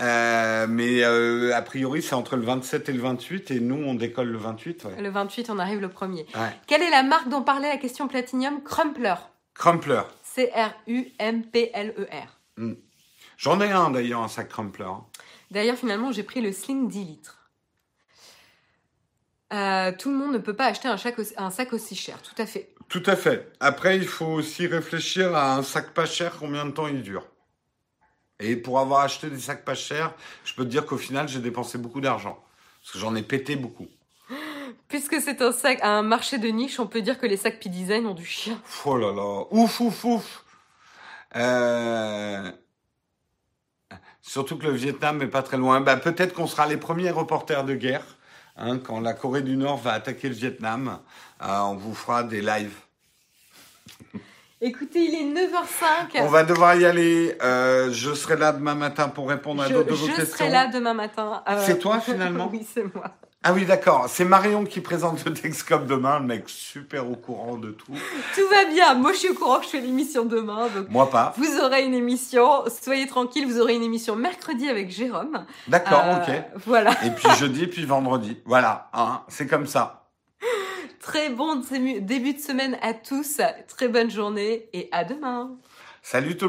Euh, 0.00 0.66
mais 0.68 1.02
euh, 1.04 1.54
a 1.54 1.62
priori, 1.62 2.02
c'est 2.02 2.14
entre 2.14 2.36
le 2.36 2.42
27 2.42 2.88
et 2.88 2.92
le 2.92 3.00
28, 3.00 3.50
et 3.50 3.60
nous, 3.60 3.76
on 3.76 3.94
décolle 3.94 4.28
le 4.28 4.38
28. 4.38 4.84
Ouais. 4.84 5.02
Le 5.02 5.10
28, 5.10 5.50
on 5.50 5.58
arrive 5.58 5.80
le 5.80 5.90
premier. 5.90 6.26
Ouais. 6.34 6.56
Quelle 6.66 6.82
est 6.82 6.90
la 6.90 7.02
marque 7.02 7.28
dont 7.28 7.42
parlait 7.42 7.68
la 7.68 7.76
question 7.76 8.08
Platinium 8.08 8.62
Crumpler. 8.62 9.16
Crumpler. 9.54 10.02
C-R-U-M-P-L-E-R. 10.22 11.18
Mm. 12.56 12.72
J'en 13.36 13.60
ai 13.60 13.70
un 13.70 13.90
d'ailleurs, 13.90 14.22
un 14.22 14.28
sac 14.28 14.48
Crumpler. 14.48 14.90
D'ailleurs, 15.50 15.76
finalement, 15.76 16.12
j'ai 16.12 16.22
pris 16.22 16.40
le 16.40 16.52
Sling 16.52 16.88
10 16.88 17.04
litres. 17.04 17.36
Euh, 19.52 19.92
tout 19.98 20.10
le 20.10 20.16
monde 20.16 20.32
ne 20.32 20.38
peut 20.38 20.54
pas 20.54 20.66
acheter 20.66 20.86
un 20.88 20.96
sac, 20.96 21.18
aussi, 21.18 21.34
un 21.36 21.50
sac 21.50 21.72
aussi 21.72 21.96
cher, 21.96 22.22
tout 22.22 22.40
à 22.40 22.46
fait. 22.46 22.72
Tout 22.88 23.02
à 23.06 23.16
fait. 23.16 23.52
Après, 23.58 23.96
il 23.96 24.06
faut 24.06 24.26
aussi 24.26 24.66
réfléchir 24.66 25.34
à 25.34 25.56
un 25.56 25.62
sac 25.62 25.92
pas 25.92 26.06
cher, 26.06 26.36
combien 26.38 26.64
de 26.64 26.70
temps 26.70 26.86
il 26.86 27.02
dure. 27.02 27.26
Et 28.40 28.56
pour 28.56 28.80
avoir 28.80 29.00
acheté 29.00 29.28
des 29.28 29.38
sacs 29.38 29.64
pas 29.64 29.74
chers, 29.74 30.12
je 30.44 30.54
peux 30.54 30.64
te 30.64 30.70
dire 30.70 30.86
qu'au 30.86 30.96
final, 30.96 31.28
j'ai 31.28 31.40
dépensé 31.40 31.78
beaucoup 31.78 32.00
d'argent. 32.00 32.42
Parce 32.82 32.92
que 32.92 32.98
j'en 32.98 33.14
ai 33.14 33.22
pété 33.22 33.56
beaucoup. 33.56 33.86
Puisque 34.88 35.20
c'est 35.20 35.40
un 35.42 35.52
sac, 35.52 35.78
un 35.82 36.02
marché 36.02 36.38
de 36.38 36.48
niche, 36.48 36.80
on 36.80 36.86
peut 36.86 37.02
dire 37.02 37.18
que 37.18 37.26
les 37.26 37.36
sacs 37.36 37.60
P-Design 37.60 38.06
ont 38.06 38.14
du 38.14 38.24
chien. 38.24 38.60
Oh 38.84 38.96
là 38.96 39.12
là, 39.12 39.44
ouf, 39.50 39.80
ouf, 39.80 40.04
ouf. 40.04 40.44
Euh... 41.36 42.50
Surtout 44.22 44.58
que 44.58 44.66
le 44.66 44.72
Vietnam 44.72 45.20
est 45.22 45.26
pas 45.26 45.42
très 45.42 45.56
loin. 45.56 45.80
Bah, 45.80 45.96
peut-être 45.96 46.34
qu'on 46.34 46.46
sera 46.46 46.66
les 46.66 46.76
premiers 46.76 47.10
reporters 47.10 47.64
de 47.64 47.74
guerre. 47.74 48.04
Hein, 48.56 48.78
quand 48.78 49.00
la 49.00 49.14
Corée 49.14 49.42
du 49.42 49.56
Nord 49.56 49.78
va 49.78 49.92
attaquer 49.92 50.28
le 50.28 50.34
Vietnam, 50.34 51.00
euh, 51.42 51.58
on 51.60 51.76
vous 51.76 51.94
fera 51.94 52.22
des 52.22 52.40
lives. 52.40 52.76
Écoutez, 54.62 55.04
il 55.04 55.14
est 55.14 55.46
9h05. 55.46 56.20
On 56.20 56.26
va 56.26 56.42
devoir 56.44 56.74
y 56.74 56.84
aller. 56.84 57.34
Euh, 57.42 57.90
je 57.92 58.12
serai 58.12 58.36
là 58.36 58.52
demain 58.52 58.74
matin 58.74 59.08
pour 59.08 59.30
répondre 59.30 59.62
à 59.62 59.70
d'autres 59.70 59.88
de 59.88 59.94
vos 59.94 60.06
questions. 60.06 60.24
Je 60.24 60.30
serai 60.30 60.50
là 60.50 60.66
demain 60.66 60.92
matin. 60.92 61.42
Euh... 61.48 61.62
C'est 61.64 61.78
toi 61.78 61.98
finalement 62.04 62.50
Oui, 62.52 62.66
c'est 62.70 62.84
moi. 62.94 63.04
Ah 63.42 63.54
oui, 63.54 63.64
d'accord. 63.64 64.04
C'est 64.10 64.26
Marion 64.26 64.66
qui 64.66 64.82
présente 64.82 65.24
le 65.24 65.32
Texcom 65.32 65.86
demain, 65.86 66.18
le 66.18 66.26
mec 66.26 66.44
super 66.46 67.10
au 67.10 67.16
courant 67.16 67.56
de 67.56 67.70
tout. 67.70 67.94
Tout 68.34 68.48
va 68.50 68.66
bien. 68.66 68.92
Moi, 68.96 69.14
je 69.14 69.18
suis 69.20 69.28
au 69.30 69.34
courant 69.34 69.60
que 69.60 69.64
je 69.64 69.70
fais 69.70 69.80
l'émission 69.80 70.26
demain. 70.26 70.68
Donc 70.76 70.90
Moi 70.90 71.08
pas. 71.08 71.32
Vous 71.38 71.58
aurez 71.58 71.86
une 71.86 71.94
émission. 71.94 72.64
Soyez 72.82 73.06
tranquille, 73.06 73.46
vous 73.46 73.58
aurez 73.60 73.76
une 73.76 73.82
émission 73.82 74.14
mercredi 74.14 74.68
avec 74.68 74.90
Jérôme. 74.90 75.46
D'accord, 75.68 76.04
euh, 76.04 76.16
ok. 76.18 76.60
Voilà. 76.66 76.90
Et 77.02 77.10
puis 77.12 77.30
jeudi, 77.38 77.66
puis 77.66 77.86
vendredi. 77.86 78.36
Voilà, 78.44 78.90
hein, 78.92 79.22
c'est 79.28 79.46
comme 79.46 79.66
ça. 79.66 80.10
Très 81.00 81.30
bon 81.30 81.62
début 82.02 82.34
de 82.34 82.38
semaine 82.38 82.76
à 82.82 82.92
tous. 82.92 83.40
Très 83.68 83.88
bonne 83.88 84.10
journée 84.10 84.68
et 84.74 84.90
à 84.92 85.02
demain. 85.04 85.56
Salut 86.02 86.36
tout 86.36 86.44
le 86.44 86.48